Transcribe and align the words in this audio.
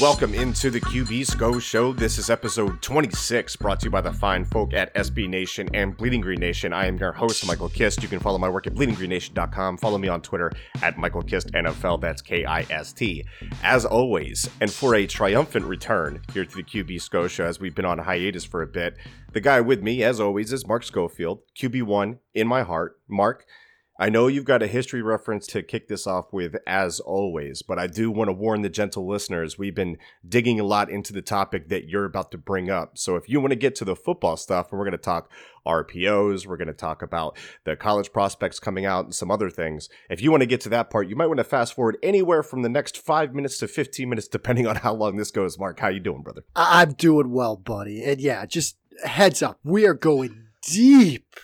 Welcome 0.00 0.34
into 0.34 0.70
the 0.70 0.80
QB 0.80 1.26
SCO 1.26 1.58
Show. 1.58 1.92
This 1.92 2.16
is 2.16 2.30
episode 2.30 2.80
26, 2.80 3.56
brought 3.56 3.80
to 3.80 3.84
you 3.84 3.90
by 3.90 4.00
the 4.00 4.10
fine 4.10 4.46
folk 4.46 4.72
at 4.72 4.94
SB 4.94 5.28
Nation 5.28 5.68
and 5.74 5.94
Bleeding 5.94 6.22
Green 6.22 6.40
Nation. 6.40 6.72
I 6.72 6.86
am 6.86 6.96
your 6.96 7.12
host, 7.12 7.46
Michael 7.46 7.68
Kist. 7.68 8.02
You 8.02 8.08
can 8.08 8.18
follow 8.18 8.38
my 8.38 8.48
work 8.48 8.66
at 8.66 8.74
bleedinggreennation.com. 8.74 9.76
Follow 9.76 9.98
me 9.98 10.08
on 10.08 10.22
Twitter 10.22 10.52
at 10.80 10.96
Michael 10.96 11.20
Kist 11.20 11.52
NFL. 11.52 12.00
That's 12.00 12.22
K 12.22 12.46
I 12.46 12.62
S 12.70 12.94
T. 12.94 13.26
As 13.62 13.84
always, 13.84 14.48
and 14.62 14.72
for 14.72 14.94
a 14.94 15.06
triumphant 15.06 15.66
return 15.66 16.22
here 16.32 16.46
to 16.46 16.56
the 16.56 16.62
QB 16.62 17.02
SCO 17.02 17.28
Show, 17.28 17.44
as 17.44 17.60
we've 17.60 17.74
been 17.74 17.84
on 17.84 17.98
hiatus 17.98 18.46
for 18.46 18.62
a 18.62 18.66
bit, 18.66 18.96
the 19.34 19.40
guy 19.42 19.60
with 19.60 19.82
me, 19.82 20.02
as 20.02 20.18
always, 20.18 20.50
is 20.50 20.66
Mark 20.66 20.82
Schofield, 20.82 21.40
QB1 21.58 22.20
in 22.32 22.48
my 22.48 22.62
heart. 22.62 22.98
Mark, 23.06 23.44
I 24.00 24.08
know 24.08 24.28
you've 24.28 24.46
got 24.46 24.62
a 24.62 24.66
history 24.66 25.02
reference 25.02 25.46
to 25.48 25.62
kick 25.62 25.88
this 25.88 26.06
off 26.06 26.32
with, 26.32 26.56
as 26.66 27.00
always, 27.00 27.60
but 27.60 27.78
I 27.78 27.86
do 27.86 28.10
want 28.10 28.28
to 28.28 28.32
warn 28.32 28.62
the 28.62 28.70
gentle 28.70 29.06
listeners 29.06 29.58
we've 29.58 29.74
been 29.74 29.98
digging 30.26 30.58
a 30.58 30.64
lot 30.64 30.88
into 30.88 31.12
the 31.12 31.20
topic 31.20 31.68
that 31.68 31.86
you're 31.86 32.06
about 32.06 32.30
to 32.30 32.38
bring 32.38 32.70
up. 32.70 32.96
So 32.96 33.16
if 33.16 33.28
you 33.28 33.40
want 33.40 33.50
to 33.50 33.56
get 33.56 33.74
to 33.74 33.84
the 33.84 33.94
football 33.94 34.38
stuff, 34.38 34.72
and 34.72 34.78
we're 34.78 34.86
going 34.86 34.92
to 34.92 34.98
talk 34.98 35.30
RPOs, 35.66 36.46
we're 36.46 36.56
going 36.56 36.68
to 36.68 36.72
talk 36.72 37.02
about 37.02 37.36
the 37.64 37.76
college 37.76 38.10
prospects 38.10 38.58
coming 38.58 38.86
out 38.86 39.04
and 39.04 39.14
some 39.14 39.30
other 39.30 39.50
things. 39.50 39.90
If 40.08 40.22
you 40.22 40.30
want 40.30 40.40
to 40.40 40.46
get 40.46 40.62
to 40.62 40.70
that 40.70 40.88
part, 40.88 41.06
you 41.06 41.14
might 41.14 41.26
want 41.26 41.36
to 41.36 41.44
fast 41.44 41.74
forward 41.74 41.98
anywhere 42.02 42.42
from 42.42 42.62
the 42.62 42.70
next 42.70 42.96
five 42.96 43.34
minutes 43.34 43.58
to 43.58 43.68
15 43.68 44.08
minutes, 44.08 44.28
depending 44.28 44.66
on 44.66 44.76
how 44.76 44.94
long 44.94 45.18
this 45.18 45.30
goes. 45.30 45.58
Mark, 45.58 45.78
how 45.78 45.88
you 45.88 46.00
doing, 46.00 46.22
brother? 46.22 46.42
I'm 46.56 46.94
doing 46.94 47.32
well, 47.32 47.56
buddy. 47.56 48.02
And 48.02 48.18
yeah, 48.18 48.46
just 48.46 48.78
heads 49.04 49.42
up, 49.42 49.58
we 49.62 49.86
are 49.86 49.92
going 49.92 50.46
deep 50.62 51.36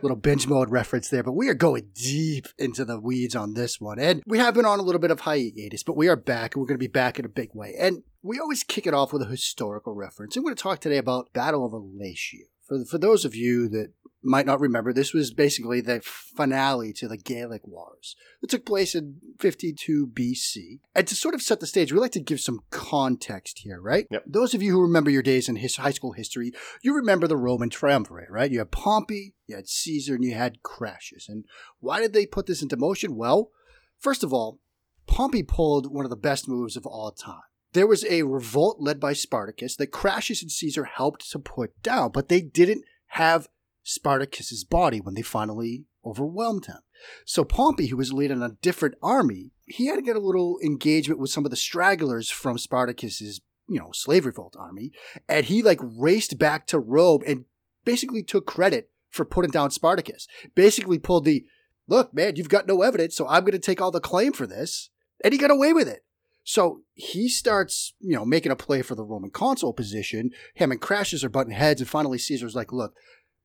little 0.00 0.16
binge 0.16 0.46
mode 0.46 0.70
reference 0.70 1.08
there, 1.08 1.22
but 1.22 1.32
we 1.32 1.48
are 1.48 1.54
going 1.54 1.88
deep 1.94 2.46
into 2.58 2.84
the 2.84 2.98
weeds 2.98 3.36
on 3.36 3.54
this 3.54 3.80
one. 3.80 3.98
And 3.98 4.22
we 4.26 4.38
have 4.38 4.54
been 4.54 4.64
on 4.64 4.78
a 4.78 4.82
little 4.82 5.00
bit 5.00 5.10
of 5.10 5.20
hiatus, 5.20 5.82
but 5.82 5.96
we 5.96 6.08
are 6.08 6.16
back 6.16 6.54
and 6.54 6.60
we're 6.60 6.68
going 6.68 6.78
to 6.78 6.82
be 6.82 6.86
back 6.86 7.18
in 7.18 7.24
a 7.24 7.28
big 7.28 7.50
way. 7.54 7.74
And 7.78 8.02
we 8.22 8.38
always 8.38 8.62
kick 8.62 8.86
it 8.86 8.94
off 8.94 9.12
with 9.12 9.22
a 9.22 9.26
historical 9.26 9.94
reference. 9.94 10.36
We're 10.36 10.42
going 10.42 10.54
to 10.54 10.62
talk 10.62 10.80
today 10.80 10.98
about 10.98 11.32
Battle 11.32 11.66
of 11.66 11.72
Alesia. 11.72 12.46
For, 12.72 12.84
for 12.84 12.98
those 12.98 13.24
of 13.24 13.34
you 13.34 13.68
that 13.68 13.92
might 14.22 14.46
not 14.46 14.60
remember, 14.60 14.92
this 14.92 15.12
was 15.12 15.32
basically 15.32 15.80
the 15.80 16.00
finale 16.00 16.92
to 16.94 17.08
the 17.08 17.16
Gaelic 17.16 17.66
Wars 17.66 18.16
that 18.40 18.50
took 18.50 18.64
place 18.64 18.94
in 18.94 19.16
52 19.40 20.06
BC. 20.06 20.80
And 20.94 21.06
to 21.06 21.14
sort 21.14 21.34
of 21.34 21.42
set 21.42 21.60
the 21.60 21.66
stage, 21.66 21.92
we 21.92 21.98
like 21.98 22.12
to 22.12 22.20
give 22.20 22.40
some 22.40 22.60
context 22.70 23.60
here, 23.60 23.80
right? 23.80 24.06
Yep. 24.10 24.24
Those 24.26 24.54
of 24.54 24.62
you 24.62 24.72
who 24.72 24.82
remember 24.82 25.10
your 25.10 25.22
days 25.22 25.48
in 25.48 25.56
his 25.56 25.76
high 25.76 25.90
school 25.90 26.12
history, 26.12 26.52
you 26.82 26.94
remember 26.94 27.26
the 27.26 27.36
Roman 27.36 27.68
triumvirate, 27.68 28.30
right? 28.30 28.50
You 28.50 28.60
had 28.60 28.70
Pompey, 28.70 29.34
you 29.46 29.56
had 29.56 29.68
Caesar, 29.68 30.14
and 30.14 30.24
you 30.24 30.34
had 30.34 30.62
Crassus. 30.62 31.28
And 31.28 31.44
why 31.80 32.00
did 32.00 32.12
they 32.12 32.26
put 32.26 32.46
this 32.46 32.62
into 32.62 32.76
motion? 32.76 33.16
Well, 33.16 33.50
first 33.98 34.22
of 34.22 34.32
all, 34.32 34.60
Pompey 35.06 35.42
pulled 35.42 35.92
one 35.92 36.04
of 36.04 36.10
the 36.10 36.16
best 36.16 36.48
moves 36.48 36.76
of 36.76 36.86
all 36.86 37.10
time. 37.10 37.42
There 37.72 37.86
was 37.86 38.04
a 38.04 38.22
revolt 38.22 38.78
led 38.80 39.00
by 39.00 39.14
Spartacus 39.14 39.76
that 39.76 39.92
Crassus 39.92 40.42
and 40.42 40.50
Caesar 40.50 40.84
helped 40.84 41.30
to 41.30 41.38
put 41.38 41.82
down, 41.82 42.10
but 42.12 42.28
they 42.28 42.40
didn't 42.40 42.84
have 43.08 43.48
Spartacus's 43.82 44.64
body 44.64 45.00
when 45.00 45.14
they 45.14 45.22
finally 45.22 45.86
overwhelmed 46.04 46.66
him. 46.66 46.78
So 47.24 47.44
Pompey, 47.44 47.88
who 47.88 47.96
was 47.96 48.12
leading 48.12 48.42
a 48.42 48.56
different 48.60 48.94
army, 49.02 49.52
he 49.66 49.86
had 49.86 49.96
to 49.96 50.02
get 50.02 50.16
a 50.16 50.20
little 50.20 50.58
engagement 50.62 51.20
with 51.20 51.30
some 51.30 51.44
of 51.44 51.50
the 51.50 51.56
stragglers 51.56 52.30
from 52.30 52.58
Spartacus's, 52.58 53.40
you 53.68 53.80
know, 53.80 53.90
slave 53.92 54.26
revolt 54.26 54.54
army, 54.58 54.92
and 55.28 55.46
he 55.46 55.62
like 55.62 55.80
raced 55.82 56.38
back 56.38 56.66
to 56.68 56.78
Rome 56.78 57.22
and 57.26 57.46
basically 57.84 58.22
took 58.22 58.46
credit 58.46 58.90
for 59.08 59.24
putting 59.24 59.50
down 59.50 59.70
Spartacus. 59.70 60.26
Basically 60.54 60.98
pulled 60.98 61.24
the, 61.24 61.44
look, 61.88 62.14
man, 62.14 62.36
you've 62.36 62.48
got 62.48 62.66
no 62.66 62.82
evidence, 62.82 63.16
so 63.16 63.26
I'm 63.28 63.42
going 63.42 63.52
to 63.52 63.58
take 63.58 63.80
all 63.80 63.90
the 63.90 64.00
claim 64.00 64.32
for 64.32 64.46
this, 64.46 64.90
and 65.24 65.32
he 65.32 65.38
got 65.38 65.50
away 65.50 65.72
with 65.72 65.88
it. 65.88 66.04
So 66.44 66.82
he 66.94 67.28
starts, 67.28 67.94
you 68.00 68.14
know, 68.14 68.24
making 68.24 68.52
a 68.52 68.56
play 68.56 68.82
for 68.82 68.94
the 68.94 69.04
Roman 69.04 69.30
consul 69.30 69.72
position. 69.72 70.30
Him 70.54 70.72
and 70.72 70.80
Crassus 70.80 71.22
are 71.22 71.28
butting 71.28 71.52
heads, 71.52 71.80
and 71.80 71.88
finally 71.88 72.18
Caesar's 72.18 72.54
like, 72.54 72.72
look, 72.72 72.94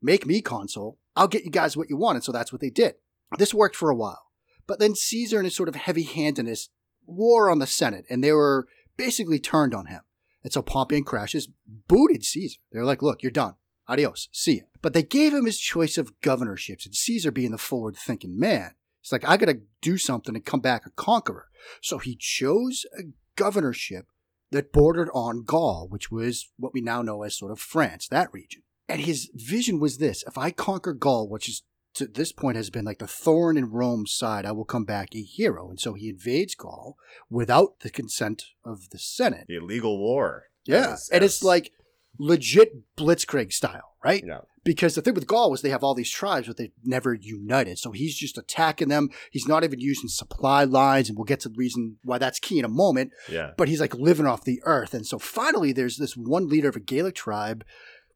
make 0.01 0.25
me 0.25 0.41
consul. 0.41 0.97
I'll 1.15 1.27
get 1.27 1.45
you 1.45 1.51
guys 1.51 1.77
what 1.77 1.89
you 1.89 1.97
want. 1.97 2.15
And 2.15 2.23
so 2.23 2.31
that's 2.31 2.51
what 2.51 2.61
they 2.61 2.69
did. 2.69 2.95
This 3.37 3.53
worked 3.53 3.75
for 3.75 3.89
a 3.89 3.95
while. 3.95 4.23
But 4.65 4.79
then 4.79 4.95
Caesar, 4.95 5.39
in 5.39 5.45
his 5.45 5.55
sort 5.55 5.69
of 5.69 5.75
heavy 5.75 6.03
handedness, 6.03 6.69
war 7.05 7.49
on 7.49 7.59
the 7.59 7.67
Senate, 7.67 8.05
and 8.09 8.23
they 8.23 8.33
were 8.33 8.67
basically 8.97 9.39
turned 9.39 9.73
on 9.73 9.85
him. 9.85 10.01
And 10.43 10.51
so 10.51 10.61
Pompey 10.61 10.97
and 10.97 11.05
Crassus 11.05 11.47
booted 11.87 12.23
Caesar. 12.23 12.57
They're 12.71 12.85
like, 12.85 13.01
look, 13.01 13.21
you're 13.21 13.31
done. 13.31 13.55
Adios. 13.87 14.27
See 14.31 14.55
you. 14.55 14.63
But 14.81 14.93
they 14.93 15.03
gave 15.03 15.33
him 15.33 15.45
his 15.45 15.59
choice 15.59 15.97
of 15.97 16.19
governorships, 16.21 16.85
and 16.85 16.95
Caesar 16.95 17.31
being 17.31 17.51
the 17.51 17.57
forward 17.57 17.95
thinking 17.95 18.37
man, 18.37 18.71
he's 19.07 19.11
like, 19.11 19.29
I 19.29 19.37
got 19.37 19.45
to 19.51 19.61
do 19.81 19.97
something 19.97 20.35
and 20.35 20.45
come 20.45 20.59
back 20.59 20.85
a 20.85 20.89
conqueror. 20.91 21.47
So 21.81 21.97
he 21.97 22.15
chose 22.15 22.85
a 22.97 23.03
governorship 23.35 24.07
that 24.51 24.73
bordered 24.73 25.09
on 25.13 25.43
Gaul, 25.43 25.87
which 25.89 26.11
was 26.11 26.49
what 26.57 26.73
we 26.73 26.81
now 26.81 27.01
know 27.01 27.23
as 27.23 27.37
sort 27.37 27.51
of 27.51 27.59
France, 27.59 28.07
that 28.09 28.33
region. 28.33 28.63
And 28.89 29.01
his 29.01 29.29
vision 29.33 29.79
was 29.79 29.97
this 29.97 30.23
if 30.27 30.37
I 30.37 30.51
conquer 30.51 30.93
Gaul, 30.93 31.29
which 31.29 31.49
is 31.49 31.63
to 31.95 32.05
this 32.05 32.31
point 32.31 32.57
has 32.57 32.69
been 32.69 32.85
like 32.85 32.99
the 32.99 33.07
thorn 33.07 33.57
in 33.57 33.71
Rome's 33.71 34.13
side, 34.13 34.45
I 34.45 34.51
will 34.51 34.65
come 34.65 34.85
back 34.85 35.15
a 35.15 35.21
hero. 35.21 35.69
And 35.69 35.79
so 35.79 35.93
he 35.93 36.09
invades 36.09 36.55
Gaul 36.55 36.95
without 37.29 37.79
the 37.79 37.89
consent 37.89 38.45
of 38.63 38.89
the 38.91 38.99
Senate. 38.99 39.45
The 39.47 39.57
illegal 39.57 39.97
war. 39.97 40.45
Yeah. 40.65 40.93
As- 40.93 41.09
and 41.11 41.23
it's 41.23 41.43
like 41.43 41.71
legit 42.19 42.95
blitzkrieg 42.95 43.51
style, 43.51 43.95
right? 44.03 44.23
Yeah. 44.25 44.41
Because 44.67 44.95
the 44.95 45.01
thing 45.01 45.13
with 45.13 45.27
Gaul 45.27 45.49
was 45.49 45.61
they 45.61 45.69
have 45.69 45.81
all 45.81 45.95
these 45.95 46.11
tribes, 46.11 46.47
but 46.47 46.57
they've 46.57 46.73
never 46.83 47.13
united. 47.13 47.79
So 47.79 47.93
he's 47.93 48.17
just 48.17 48.37
attacking 48.37 48.89
them. 48.89 49.07
He's 49.31 49.47
not 49.47 49.63
even 49.63 49.79
using 49.79 50.09
supply 50.09 50.65
lines, 50.65 51.07
and 51.07 51.17
we'll 51.17 51.23
get 51.23 51.39
to 51.39 51.49
the 51.49 51.55
reason 51.55 51.99
why 52.03 52.17
that's 52.17 52.37
key 52.37 52.59
in 52.59 52.65
a 52.65 52.67
moment. 52.67 53.13
Yeah. 53.29 53.51
But 53.55 53.69
he's 53.69 53.79
like 53.79 53.95
living 53.95 54.25
off 54.25 54.43
the 54.43 54.61
earth. 54.65 54.93
And 54.93 55.07
so 55.07 55.19
finally, 55.19 55.71
there's 55.71 55.95
this 55.95 56.17
one 56.17 56.49
leader 56.49 56.67
of 56.67 56.75
a 56.75 56.81
Gaelic 56.81 57.15
tribe. 57.15 57.63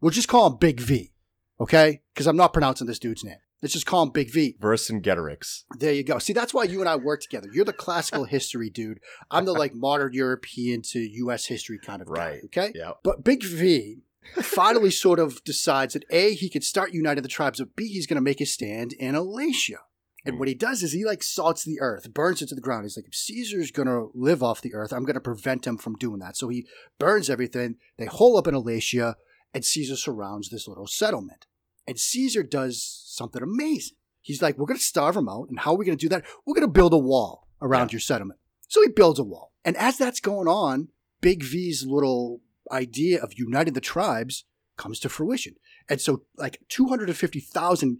We'll 0.01 0.11
just 0.11 0.27
call 0.27 0.45
him 0.45 0.57
Big 0.57 0.81
V, 0.81 1.13
okay? 1.61 2.01
Because 2.13 2.27
I'm 2.27 2.35
not 2.35 2.51
pronouncing 2.51 2.85
this 2.85 2.99
dude's 2.99 3.23
name. 3.23 3.37
Let's 3.61 3.71
just 3.71 3.85
call 3.85 4.03
him 4.03 4.09
Big 4.09 4.33
V. 4.33 4.57
Vercingetorix. 4.59 5.63
There 5.79 5.93
you 5.93 6.03
go. 6.03 6.19
See, 6.19 6.33
that's 6.33 6.53
why 6.53 6.65
you 6.65 6.81
and 6.81 6.89
I 6.89 6.97
work 6.97 7.21
together. 7.21 7.47
You're 7.53 7.63
the 7.63 7.71
classical 7.71 8.25
history 8.25 8.69
dude. 8.69 8.99
I'm 9.29 9.45
the 9.45 9.53
like 9.53 9.73
modern 9.73 10.11
European 10.11 10.81
to 10.89 10.99
U.S. 10.99 11.45
history 11.45 11.79
kind 11.79 12.01
of 12.01 12.09
guy. 12.09 12.13
Right. 12.13 12.41
Okay. 12.45 12.73
Yeah. 12.75 12.91
But 13.03 13.23
Big 13.23 13.41
V 13.41 14.01
finally 14.41 14.91
sort 14.91 15.19
of 15.19 15.43
decides 15.43 15.93
that 15.93 16.05
A, 16.09 16.33
he 16.33 16.49
could 16.49 16.63
start 16.63 16.93
uniting 16.93 17.23
the 17.23 17.29
tribes, 17.29 17.59
but 17.59 17.75
B, 17.75 17.87
he's 17.87 18.07
going 18.07 18.15
to 18.15 18.21
make 18.21 18.41
a 18.41 18.45
stand 18.45 18.93
in 18.93 19.15
Alesia. 19.15 19.77
And 20.25 20.35
hmm. 20.35 20.39
what 20.39 20.47
he 20.47 20.53
does 20.53 20.83
is 20.83 20.91
he 20.91 21.03
like 21.05 21.23
salts 21.23 21.63
the 21.63 21.79
earth, 21.79 22.13
burns 22.13 22.41
it 22.41 22.49
to 22.49 22.55
the 22.55 22.61
ground. 22.61 22.83
He's 22.83 22.97
like, 22.97 23.07
if 23.07 23.15
Caesar's 23.15 23.71
going 23.71 23.87
to 23.87 24.11
live 24.13 24.43
off 24.43 24.61
the 24.61 24.73
earth, 24.73 24.93
I'm 24.93 25.03
going 25.03 25.15
to 25.15 25.21
prevent 25.21 25.65
him 25.65 25.77
from 25.77 25.95
doing 25.95 26.19
that. 26.19 26.37
So 26.37 26.49
he 26.49 26.67
burns 26.99 27.29
everything. 27.29 27.77
They 27.97 28.05
hole 28.05 28.37
up 28.37 28.47
in 28.47 28.53
Alesia, 28.53 29.15
and 29.53 29.65
Caesar 29.65 29.95
surrounds 29.95 30.49
this 30.49 30.67
little 30.67 30.87
settlement. 30.87 31.47
And 31.87 31.99
Caesar 31.99 32.43
does 32.43 32.83
something 33.05 33.41
amazing. 33.41 33.97
He's 34.21 34.41
like, 34.41 34.57
we're 34.57 34.67
going 34.67 34.77
to 34.77 34.83
starve 34.83 35.17
him 35.17 35.27
out. 35.27 35.47
And 35.49 35.59
how 35.59 35.71
are 35.71 35.77
we 35.77 35.85
going 35.85 35.97
to 35.97 36.05
do 36.05 36.09
that? 36.09 36.23
We're 36.45 36.53
going 36.53 36.67
to 36.67 36.71
build 36.71 36.93
a 36.93 36.97
wall 36.97 37.47
around 37.59 37.89
Yeah. 37.89 37.93
your 37.93 38.01
settlement. 38.01 38.39
So 38.67 38.81
he 38.83 38.89
builds 38.89 39.19
a 39.19 39.23
wall. 39.23 39.51
And 39.65 39.75
as 39.77 39.97
that's 39.97 40.19
going 40.19 40.47
on, 40.47 40.89
Big 41.21 41.43
V's 41.43 41.85
little 41.87 42.41
idea 42.71 43.21
of 43.21 43.33
uniting 43.37 43.73
the 43.73 43.81
tribes 43.81 44.45
comes 44.77 44.99
to 44.99 45.09
fruition. 45.09 45.55
And 45.89 46.01
so, 46.01 46.23
like, 46.37 46.59
250,000 46.69 47.99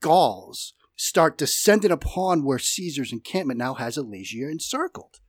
Gauls 0.00 0.74
start 0.96 1.38
descending 1.38 1.90
upon 1.90 2.44
where 2.44 2.58
Caesar's 2.58 3.12
encampment 3.12 3.58
now 3.58 3.74
has 3.74 3.96
Alesia 3.96 4.50
encircled. 4.50 5.20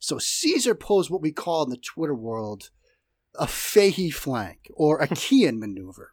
So 0.00 0.18
Caesar 0.18 0.74
pulls 0.74 1.10
what 1.10 1.22
we 1.22 1.32
call 1.32 1.64
in 1.64 1.70
the 1.70 1.76
Twitter 1.76 2.14
world 2.14 2.70
a 3.38 3.46
Fahey 3.46 4.10
flank 4.10 4.70
or 4.74 5.00
a 5.00 5.08
Kian 5.08 5.58
maneuver, 5.58 6.12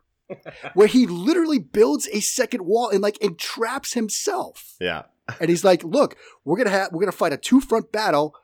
where 0.74 0.88
he 0.88 1.06
literally 1.06 1.60
builds 1.60 2.08
a 2.12 2.20
second 2.20 2.66
wall 2.66 2.90
and 2.90 3.02
like 3.02 3.18
entraps 3.22 3.94
himself. 3.94 4.76
Yeah. 4.80 5.04
And 5.40 5.50
he's 5.50 5.64
like, 5.64 5.84
"Look, 5.84 6.18
we're 6.44 6.58
gonna 6.58 6.70
have 6.70 6.90
we're 6.92 7.02
gonna 7.02 7.12
fight 7.12 7.34
a 7.34 7.38
two 7.38 7.62
front 7.62 7.92
battle, 7.92 8.36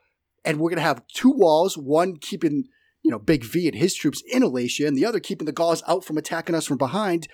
and 0.44 0.58
we're 0.58 0.70
gonna 0.70 0.82
have 0.82 1.06
two 1.06 1.30
walls, 1.30 1.76
one 1.76 2.16
keeping 2.16 2.64
you 3.02 3.10
know, 3.10 3.18
Big 3.18 3.44
V 3.44 3.66
and 3.68 3.76
his 3.76 3.94
troops 3.94 4.22
in 4.30 4.42
Alesia, 4.42 4.86
and 4.86 4.96
the 4.96 5.04
other 5.04 5.20
keeping 5.20 5.46
the 5.46 5.52
Gauls 5.52 5.82
out 5.86 6.04
from 6.04 6.16
attacking 6.16 6.54
us 6.54 6.66
from 6.66 6.78
behind. 6.78 7.28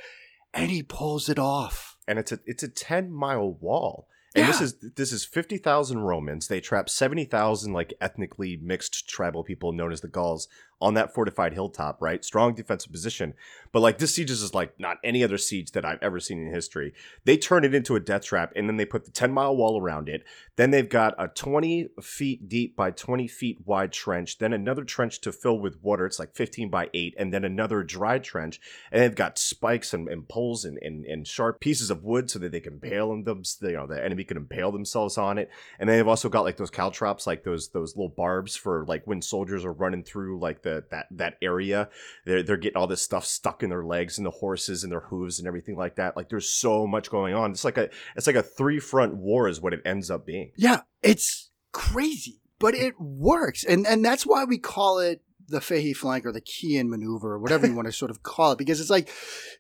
And 0.55 0.71
he 0.71 0.83
pulls 0.83 1.29
it 1.29 1.39
off. 1.39 1.97
And 2.07 2.19
it's 2.19 2.33
a 2.33 2.41
it's 2.47 2.63
a 2.63 2.69
ten 2.69 3.13
mile 3.13 3.53
wall. 3.53 4.09
And 4.35 4.49
this 4.49 4.61
is 4.61 4.77
this 4.97 5.13
is 5.13 5.25
fifty 5.25 5.59
thousand 5.59 6.01
Romans. 6.01 6.49
They 6.49 6.61
trap 6.61 6.89
seventy 6.89 7.25
thousand 7.25 7.73
like 7.73 7.95
ethnically 8.01 8.59
mixed 8.63 9.09
tribal 9.09 9.45
people 9.45 9.73
known 9.73 9.93
as 9.93 10.01
the 10.01 10.09
Gauls 10.09 10.49
on 10.81 10.95
that 10.95 11.13
fortified 11.13 11.55
hilltop, 11.55 12.01
right? 12.01 12.25
Strong 12.25 12.55
defensive 12.55 12.93
position. 12.93 13.35
But 13.73 13.81
like 13.81 13.99
this 13.99 14.15
siege 14.15 14.31
is 14.31 14.41
just 14.41 14.55
like 14.55 14.79
not 14.79 14.99
any 15.03 15.25
other 15.25 15.39
siege 15.39 15.73
that 15.73 15.85
I've 15.85 16.03
ever 16.03 16.21
seen 16.21 16.39
in 16.39 16.53
history. 16.53 16.95
They 17.25 17.37
turn 17.37 17.65
it 17.65 17.75
into 17.75 17.97
a 17.97 18.01
death 18.01 18.25
trap 18.25 18.53
and 18.55 18.69
then 18.69 18.77
they 18.77 18.85
put 18.85 19.05
the 19.05 19.11
10 19.11 19.33
mile 19.33 19.57
wall 19.57 19.81
around 19.81 20.09
it. 20.09 20.25
Then 20.57 20.71
they've 20.71 20.89
got 20.89 21.15
a 21.19 21.29
20 21.29 21.89
feet 22.01 22.49
deep 22.49 22.77
by 22.77 22.91
20 22.91 23.29
feet 23.29 23.59
wide 23.65 23.93
trench, 23.93 24.39
then 24.39 24.53
another 24.53 24.85
trench 24.85 25.21
to 25.21 25.33
fill 25.33 25.59
with 25.59 25.83
water. 25.83 26.07
It's 26.07 26.19
like 26.19 26.35
15 26.35 26.69
by 26.69 26.91
8, 26.93 27.15
and 27.17 27.33
then 27.33 27.45
another 27.45 27.83
dry 27.83 28.19
trench. 28.19 28.61
And 28.91 29.03
they've 29.03 29.15
got 29.15 29.39
spikes 29.39 29.95
and, 29.95 30.09
and 30.09 30.29
poles 30.29 30.65
and, 30.65 30.79
and, 30.83 31.05
and 31.07 31.27
sharp 31.27 31.61
pieces 31.61 31.91
of 31.91 32.03
wood 32.03 32.31
so 32.31 32.39
that 32.41 32.51
they 32.51 32.61
can 32.61 32.75
impale 32.75 33.11
them, 33.23 33.43
you 33.63 33.73
know, 33.73 33.87
the 33.87 34.05
enemy 34.05 34.25
can 34.25 34.37
impale 34.37 34.73
themselves 34.73 35.17
on 35.17 35.39
it. 35.39 35.51
And 35.79 35.89
then 35.89 35.97
they've 35.97 36.09
also 36.09 36.29
got 36.29 36.45
like 36.45 36.57
those 36.57 36.71
caltrops, 36.71 37.27
like 37.27 37.45
those 37.45 37.69
those 37.69 37.97
little 37.97 38.09
barbs 38.09 38.57
for 38.57 38.85
like 38.87 39.07
when 39.07 39.23
soldiers 39.23 39.65
are 39.65 39.73
running 39.73 40.03
through 40.03 40.41
like 40.41 40.63
that 40.91 41.07
that 41.11 41.35
area. 41.43 41.89
They're 42.25 42.43
they're 42.43 42.57
getting 42.57 42.77
all 42.77 42.87
this 42.87 43.03
stuff 43.03 43.25
stuck 43.25 43.63
in 43.63 43.71
their 43.71 43.85
legs 43.85 44.19
and 44.19 44.27
the 44.27 44.31
horses 44.31 44.83
and 44.83 44.93
their 44.93 45.01
hooves 45.01 45.39
and 45.39 45.49
everything 45.49 45.77
like 45.77 45.97
that. 45.97 46.17
Like 46.17 46.29
there's 46.29 46.51
so 46.51 46.87
much 46.87 47.11
going 47.11 47.35
on. 47.35 47.51
It's 47.51 47.65
like 47.65 47.79
a 47.79 47.89
it's 48.17 48.27
like 48.27 48.37
a 48.37 48.43
three 48.43 48.81
front 48.81 49.17
war 49.17 49.49
is 49.49 49.61
what 49.61 49.73
it 49.73 49.81
ends 49.85 50.11
up 50.11 50.27
being. 50.27 50.53
Yeah, 50.57 50.83
it's 51.03 51.51
crazy, 51.73 52.41
but 52.59 52.75
it 52.75 52.95
works. 52.99 53.65
And 53.65 53.87
and 53.87 54.05
that's 54.05 54.27
why 54.27 54.45
we 54.45 54.59
call 54.59 54.99
it 54.99 55.23
the 55.49 55.61
Fahey 55.61 55.95
flank 55.95 56.27
or 56.27 56.33
the 56.33 56.43
Kian 56.43 56.89
maneuver 56.89 57.33
or 57.33 57.39
whatever 57.39 57.67
you 57.67 57.75
want 57.75 57.87
to 57.87 57.93
sort 57.93 58.11
of 58.11 58.23
call 58.23 58.53
it, 58.53 58.59
because 58.59 58.81
it's 58.81 58.91
like 58.91 59.11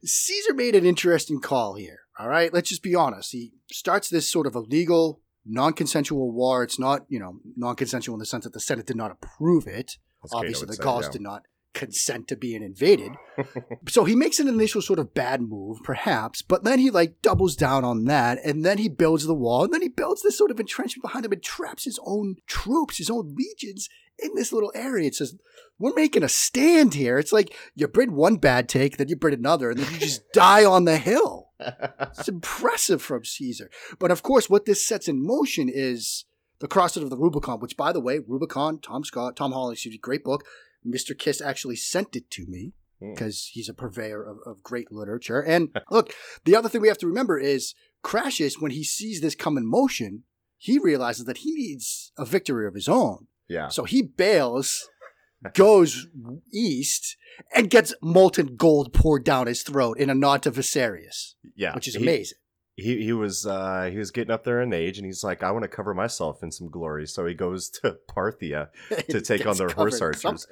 Caesar 0.05 0.55
made 0.55 0.75
an 0.75 0.85
interesting 0.85 1.41
call 1.41 1.75
here. 1.75 2.01
All 2.19 2.29
right, 2.29 2.53
let's 2.53 2.69
just 2.69 2.83
be 2.83 2.95
honest. 2.95 3.33
He 3.33 3.53
starts 3.71 4.11
this 4.11 4.29
sort 4.29 4.47
of 4.47 4.55
illegal, 4.55 5.23
non-consensual 5.47 6.33
war. 6.33 6.63
It's 6.63 6.79
not, 6.79 7.07
you 7.09 7.19
know, 7.19 7.39
non-consensual 7.57 8.17
in 8.17 8.19
the 8.19 8.27
sense 8.27 8.45
that 8.45 8.53
the 8.53 8.61
Senate 8.61 8.87
did 8.87 8.97
not 8.97 9.13
approve 9.13 9.67
it. 9.67 9.99
As 10.25 10.33
Obviously, 10.33 10.67
the 10.67 10.75
say, 10.75 10.83
Gauls 10.83 11.05
yeah. 11.07 11.11
did 11.13 11.21
not 11.23 11.43
consent 11.75 12.27
to 12.29 12.37
being 12.37 12.63
invaded. 12.63 13.13
so 13.89 14.05
he 14.05 14.17
makes 14.17 14.41
an 14.41 14.49
initial 14.49 14.83
sort 14.83 14.99
of 14.99 15.15
bad 15.15 15.41
move, 15.41 15.79
perhaps, 15.85 16.43
but 16.43 16.65
then 16.65 16.79
he 16.79 16.91
like 16.91 17.23
doubles 17.23 17.55
down 17.55 17.85
on 17.85 18.05
that, 18.07 18.39
and 18.45 18.65
then 18.65 18.79
he 18.79 18.89
builds 18.89 19.27
the 19.27 19.35
wall, 19.35 19.65
and 19.65 19.73
then 19.73 19.83
he 19.83 19.89
builds 19.89 20.23
this 20.23 20.37
sort 20.37 20.51
of 20.51 20.59
entrenchment 20.59 21.03
behind 21.03 21.25
him 21.25 21.33
and 21.33 21.43
traps 21.43 21.85
his 21.85 21.99
own 22.05 22.37
troops, 22.47 22.99
his 22.99 23.11
own 23.11 23.35
legions 23.37 23.89
in 24.19 24.35
this 24.35 24.53
little 24.53 24.73
area. 24.75 25.07
It 25.07 25.15
says, 25.15 25.37
We're 25.79 25.95
making 25.95 26.25
a 26.25 26.29
stand 26.29 26.95
here. 26.95 27.19
It's 27.19 27.33
like 27.33 27.55
you 27.75 27.87
bring 27.87 28.13
one 28.13 28.37
bad 28.37 28.69
take, 28.69 28.97
then 28.97 29.09
you 29.09 29.17
bring 29.17 29.35
another, 29.35 29.71
and 29.71 29.79
then 29.79 29.93
you 29.93 30.01
just 30.01 30.23
die 30.33 30.65
on 30.65 30.85
the 30.85 30.99
hill. 30.99 31.47
It's 32.01 32.29
impressive 32.29 33.03
from 33.03 33.25
Caesar. 33.25 33.69
But 33.99 34.13
of 34.13 34.23
course, 34.23 34.49
what 34.49 34.65
this 34.65 34.87
sets 34.87 35.09
in 35.09 35.25
motion 35.25 35.69
is 35.69 36.25
the 36.61 36.69
crossing 36.69 37.03
of 37.03 37.11
the 37.11 37.17
Rubicon, 37.17 37.61
which, 37.61 37.77
by 37.77 37.93
the 37.93 38.01
way, 38.01 38.19
Rubicon, 38.27 38.81
Tom 38.81 39.05
Scott, 39.05 39.37
Tom 39.37 39.53
Holland, 39.53 39.75
excuse 39.75 39.93
me, 39.93 39.99
great 39.99 40.25
book. 40.25 40.45
Mr. 40.87 41.17
Kist 41.19 41.41
actually 41.43 41.77
sent 41.77 42.17
it 42.17 42.31
to 42.33 42.47
me 42.47 42.73
Hmm. 43.01 43.11
because 43.15 43.51
he's 43.53 43.69
a 43.69 43.75
purveyor 43.75 44.23
of, 44.25 44.39
of 44.45 44.63
great 44.65 44.91
literature. 44.91 45.41
And 45.41 45.69
look, 45.91 46.13
the 46.45 46.57
other 46.57 46.69
thing 46.69 46.81
we 46.81 46.89
have 46.89 46.99
to 46.99 47.07
remember 47.07 47.39
is 47.39 47.75
Crassus, 48.03 48.59
when 48.61 48.73
he 48.73 48.83
sees 48.83 49.21
this 49.21 49.37
come 49.37 49.57
in 49.57 49.65
motion, 49.71 50.25
he 50.57 50.81
realizes 50.81 51.25
that 51.27 51.39
he 51.39 51.53
needs 51.55 52.11
a 52.19 52.25
victory 52.25 52.67
of 52.67 52.75
his 52.75 52.89
own. 52.89 53.29
yeah. 53.49 53.69
So 53.69 53.85
he 53.85 54.03
bails, 54.03 54.89
goes 55.55 56.09
east, 56.53 57.17
and 57.55 57.71
gets 57.71 57.95
molten 58.03 58.57
gold 58.57 58.93
poured 58.93 59.25
down 59.25 59.47
his 59.47 59.63
throat 59.63 59.99
in 60.01 60.11
a 60.11 60.15
nod 60.15 60.43
to 60.43 60.51
Viserys, 60.51 61.35
Yeah. 61.55 61.75
which 61.75 61.87
is 61.87 61.95
He- 61.95 62.03
amazing. 62.03 62.39
He 62.79 63.03
he 63.03 63.13
was 63.13 63.45
uh 63.45 63.89
he 63.91 63.99
was 63.99 64.13
getting 64.13 64.31
up 64.31 64.45
there 64.45 64.63
in 64.63 64.73
age 64.73 64.99
and 64.99 65.07
he's 65.07 65.25
like 65.25 65.43
i 65.43 65.51
want 65.51 65.65
to 65.65 65.69
cover 65.69 65.93
myself 65.93 66.43
in 66.43 66.53
some 66.53 66.71
glory. 66.71 67.07
So 67.07 67.27
he 67.27 67.35
goes 67.35 67.69
to 67.83 67.99
parthia 68.09 68.69
to 69.11 69.21
take 69.21 69.47
on 69.47 69.57
their 69.57 69.69
horse 69.69 70.01
archers. 70.01 70.23
something. 70.23 70.47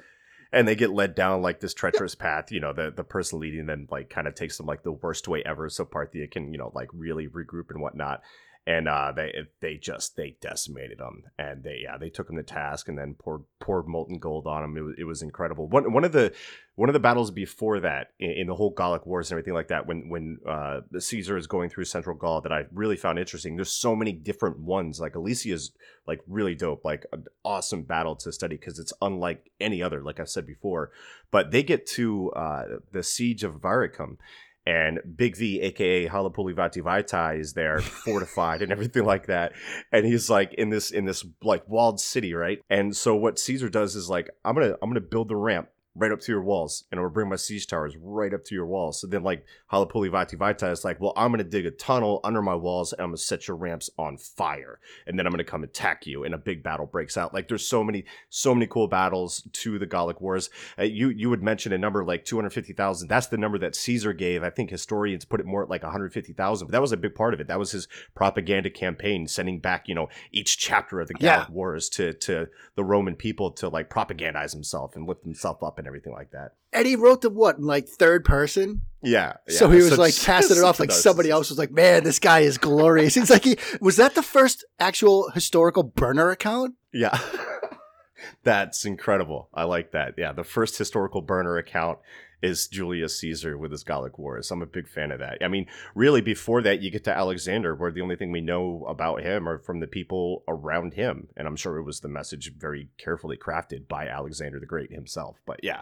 and 0.51 0.67
they 0.67 0.75
get 0.75 0.91
led 0.91 1.15
down 1.15 1.41
like 1.41 1.61
this 1.61 1.73
treacherous 1.73 2.15
path 2.15 2.51
you 2.51 2.59
know 2.59 2.73
the 2.73 2.91
the 2.91 3.03
person 3.03 3.39
leading 3.39 3.65
them 3.65 3.87
like 3.89 4.09
kind 4.09 4.27
of 4.27 4.35
takes 4.35 4.57
them 4.57 4.65
like 4.65 4.83
the 4.83 4.91
worst 4.91 5.27
way 5.27 5.41
ever 5.45 5.69
so 5.69 5.85
parthia 5.85 6.29
can 6.29 6.51
you 6.51 6.57
know 6.57 6.71
like 6.75 6.89
really 6.93 7.27
regroup 7.27 7.69
and 7.69 7.81
whatnot 7.81 8.21
and 8.67 8.87
uh 8.87 9.11
they 9.15 9.33
they 9.61 9.77
just 9.77 10.15
they 10.17 10.35
decimated 10.41 10.99
them 10.99 11.23
and 11.39 11.63
they 11.63 11.79
yeah 11.81 11.97
they 11.97 12.09
took 12.09 12.27
them 12.27 12.35
to 12.35 12.43
task 12.43 12.87
and 12.89 12.97
then 12.97 13.15
poured 13.17 13.41
poured 13.59 13.87
molten 13.87 14.19
gold 14.19 14.45
on 14.45 14.61
them 14.61 14.77
it 14.77 14.81
was, 14.81 14.95
it 14.99 15.03
was 15.05 15.21
incredible 15.23 15.67
one 15.67 15.91
one 15.91 16.03
of 16.03 16.11
the 16.11 16.31
one 16.77 16.89
of 16.89 16.93
the 16.93 16.99
battles 16.99 17.31
before 17.31 17.79
that 17.79 18.11
in, 18.19 18.29
in 18.29 18.47
the 18.47 18.53
whole 18.53 18.69
Gallic 18.69 19.03
Wars 19.07 19.31
and 19.31 19.35
everything 19.35 19.55
like 19.55 19.69
that, 19.69 19.87
when 19.87 20.09
when 20.09 20.37
uh, 20.47 20.81
Caesar 20.97 21.35
is 21.35 21.47
going 21.47 21.71
through 21.71 21.85
Central 21.85 22.15
Gaul, 22.15 22.39
that 22.41 22.51
I 22.53 22.65
really 22.71 22.95
found 22.95 23.17
interesting. 23.17 23.55
There's 23.55 23.71
so 23.71 23.95
many 23.95 24.11
different 24.11 24.59
ones. 24.59 24.99
Like 24.99 25.13
Alesia 25.13 25.53
is 25.53 25.71
like 26.05 26.21
really 26.27 26.53
dope, 26.53 26.85
like 26.85 27.07
an 27.11 27.25
awesome 27.43 27.81
battle 27.81 28.15
to 28.17 28.31
study 28.31 28.57
because 28.57 28.77
it's 28.77 28.93
unlike 29.01 29.49
any 29.59 29.81
other. 29.81 30.03
Like 30.03 30.19
I've 30.19 30.29
said 30.29 30.45
before, 30.45 30.91
but 31.31 31.49
they 31.49 31.63
get 31.63 31.87
to 31.87 32.31
uh, 32.33 32.65
the 32.91 33.01
siege 33.01 33.43
of 33.43 33.55
Varicum. 33.55 34.19
And 34.67 34.99
Big 35.15 35.37
V, 35.37 35.61
aka 35.61 36.09
Halapuli 36.09 36.53
Vita, 36.53 37.31
is 37.39 37.53
there, 37.53 37.79
fortified 38.05 38.61
and 38.61 38.69
everything 38.69 39.05
like 39.05 39.27
that. 39.27 39.53
And 39.93 40.05
he's 40.05 40.29
like 40.29 40.53
in 40.55 40.69
this 40.69 40.91
in 40.91 41.05
this 41.05 41.25
like 41.41 41.63
walled 41.69 42.01
city, 42.01 42.33
right? 42.33 42.59
And 42.69 42.93
so 42.93 43.15
what 43.15 43.39
Caesar 43.39 43.69
does 43.69 43.95
is 43.95 44.09
like, 44.09 44.29
I'm 44.43 44.55
gonna 44.55 44.75
I'm 44.81 44.89
gonna 44.89 44.99
build 44.99 45.29
the 45.29 45.37
ramp 45.37 45.69
right 45.97 46.11
up 46.11 46.19
to 46.21 46.31
your 46.31 46.41
walls, 46.43 46.83
and 46.91 46.99
gonna 46.99 47.09
bring 47.09 47.29
my 47.29 47.35
siege 47.35 47.67
towers 47.67 47.95
right 47.99 48.33
up 48.33 48.43
to 48.45 48.55
your 48.55 48.65
walls. 48.65 49.01
So 49.01 49.07
then, 49.07 49.23
like 49.23 49.45
Halapuli 49.71 50.11
Vati 50.11 50.37
Vita 50.37 50.69
is 50.69 50.85
like, 50.85 51.01
well, 51.01 51.13
I'm 51.17 51.31
gonna 51.31 51.43
dig 51.43 51.65
a 51.65 51.71
tunnel 51.71 52.19
under 52.23 52.41
my 52.41 52.55
walls, 52.55 52.93
and 52.93 53.01
I'm 53.01 53.09
gonna 53.09 53.17
set 53.17 53.47
your 53.47 53.57
ramps 53.57 53.89
on 53.97 54.17
fire, 54.17 54.79
and 55.05 55.17
then 55.17 55.25
I'm 55.25 55.31
gonna 55.31 55.43
come 55.43 55.63
attack 55.63 56.05
you, 56.05 56.23
and 56.23 56.33
a 56.33 56.37
big 56.37 56.63
battle 56.63 56.85
breaks 56.85 57.17
out. 57.17 57.33
Like, 57.33 57.47
there's 57.47 57.67
so 57.67 57.83
many, 57.83 58.05
so 58.29 58.53
many 58.53 58.67
cool 58.67 58.87
battles 58.87 59.47
to 59.53 59.79
the 59.79 59.85
Gallic 59.85 60.21
Wars. 60.21 60.49
Uh, 60.77 60.83
you 60.83 61.09
you 61.09 61.29
would 61.29 61.41
mention 61.43 61.73
a 61.73 61.77
number 61.77 62.03
like 62.05 62.25
250,000. 62.25 63.07
That's 63.07 63.27
the 63.27 63.37
number 63.37 63.57
that 63.57 63.75
Caesar 63.75 64.13
gave. 64.13 64.43
I 64.43 64.49
think 64.49 64.69
historians 64.69 65.25
put 65.25 65.39
it 65.39 65.45
more 65.45 65.63
at 65.63 65.69
like 65.69 65.83
150,000. 65.83 66.67
But 66.67 66.71
that 66.71 66.81
was 66.81 66.91
a 66.91 66.97
big 66.97 67.15
part 67.15 67.33
of 67.33 67.39
it. 67.39 67.47
That 67.47 67.59
was 67.59 67.71
his 67.71 67.87
propaganda 68.15 68.69
campaign, 68.69 69.27
sending 69.27 69.59
back, 69.59 69.87
you 69.87 69.95
know, 69.95 70.09
each 70.31 70.57
chapter 70.57 70.99
of 70.99 71.07
the 71.07 71.13
Gallic 71.15 71.47
Yeah. 71.49 71.53
Wars 71.53 71.89
to 71.89 72.13
to 72.13 72.47
the 72.75 72.83
Roman 72.83 73.15
people 73.15 73.51
to 73.51 73.69
like 73.69 73.89
propagandize 73.89 74.53
himself 74.53 74.95
and 74.95 75.07
lift 75.07 75.23
himself 75.23 75.63
up 75.63 75.77
and 75.79 75.86
everything 75.87 76.13
like 76.13 76.31
that. 76.31 76.53
And 76.73 76.85
he 76.85 76.95
wrote 76.95 77.21
them 77.21 77.33
what 77.33 77.57
in 77.57 77.63
like 77.65 77.87
third 77.87 78.23
person? 78.25 78.81
Yeah. 79.01 79.33
so 79.47 79.69
he 79.69 79.77
was 79.77 79.89
Such- 79.89 79.97
like 79.99 80.21
passing 80.21 80.57
it 80.57 80.63
off 80.63 80.79
like 80.79 80.91
somebody 80.91 81.29
else 81.29 81.49
was 81.49 81.57
like, 81.57 81.71
"Man, 81.71 82.03
this 82.03 82.19
guy 82.19 82.39
is 82.41 82.57
glorious." 82.57 83.15
It's 83.17 83.29
like 83.29 83.43
he 83.45 83.57
was 83.79 83.95
that 83.97 84.15
the 84.15 84.23
first 84.23 84.65
actual 84.79 85.29
historical 85.31 85.83
burner 85.83 86.29
account. 86.29 86.75
Yeah. 86.93 87.17
That's 88.43 88.85
incredible. 88.85 89.49
I 89.53 89.63
like 89.63 89.91
that. 89.91 90.15
Yeah, 90.17 90.31
the 90.31 90.43
first 90.43 90.77
historical 90.77 91.21
burner 91.21 91.57
account 91.57 91.99
is 92.41 92.67
Julius 92.67 93.19
Caesar 93.19 93.57
with 93.57 93.71
his 93.71 93.83
Gallic 93.83 94.17
Wars. 94.17 94.51
I'm 94.51 94.61
a 94.61 94.67
big 94.67 94.87
fan 94.87 95.11
of 95.11 95.19
that. 95.19 95.39
I 95.41 95.47
mean, 95.47 95.67
really, 95.95 96.21
before 96.21 96.61
that, 96.61 96.81
you 96.81 96.91
get 96.91 97.03
to 97.05 97.15
Alexander, 97.15 97.73
where 97.75 97.91
the 97.91 98.01
only 98.01 98.15
thing 98.15 98.31
we 98.31 98.41
know 98.41 98.85
about 98.87 99.21
him 99.21 99.47
are 99.47 99.59
from 99.59 99.79
the 99.79 99.87
people 99.87 100.43
around 100.47 100.93
him. 100.93 101.27
And 101.35 101.47
I'm 101.47 101.55
sure 101.55 101.77
it 101.77 101.83
was 101.83 101.99
the 101.99 102.07
message 102.07 102.53
very 102.57 102.89
carefully 102.97 103.37
crafted 103.37 103.87
by 103.87 104.07
Alexander 104.07 104.59
the 104.59 104.65
Great 104.65 104.91
himself. 104.91 105.37
But 105.45 105.61
yeah. 105.63 105.81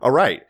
All 0.00 0.10
right. 0.10 0.42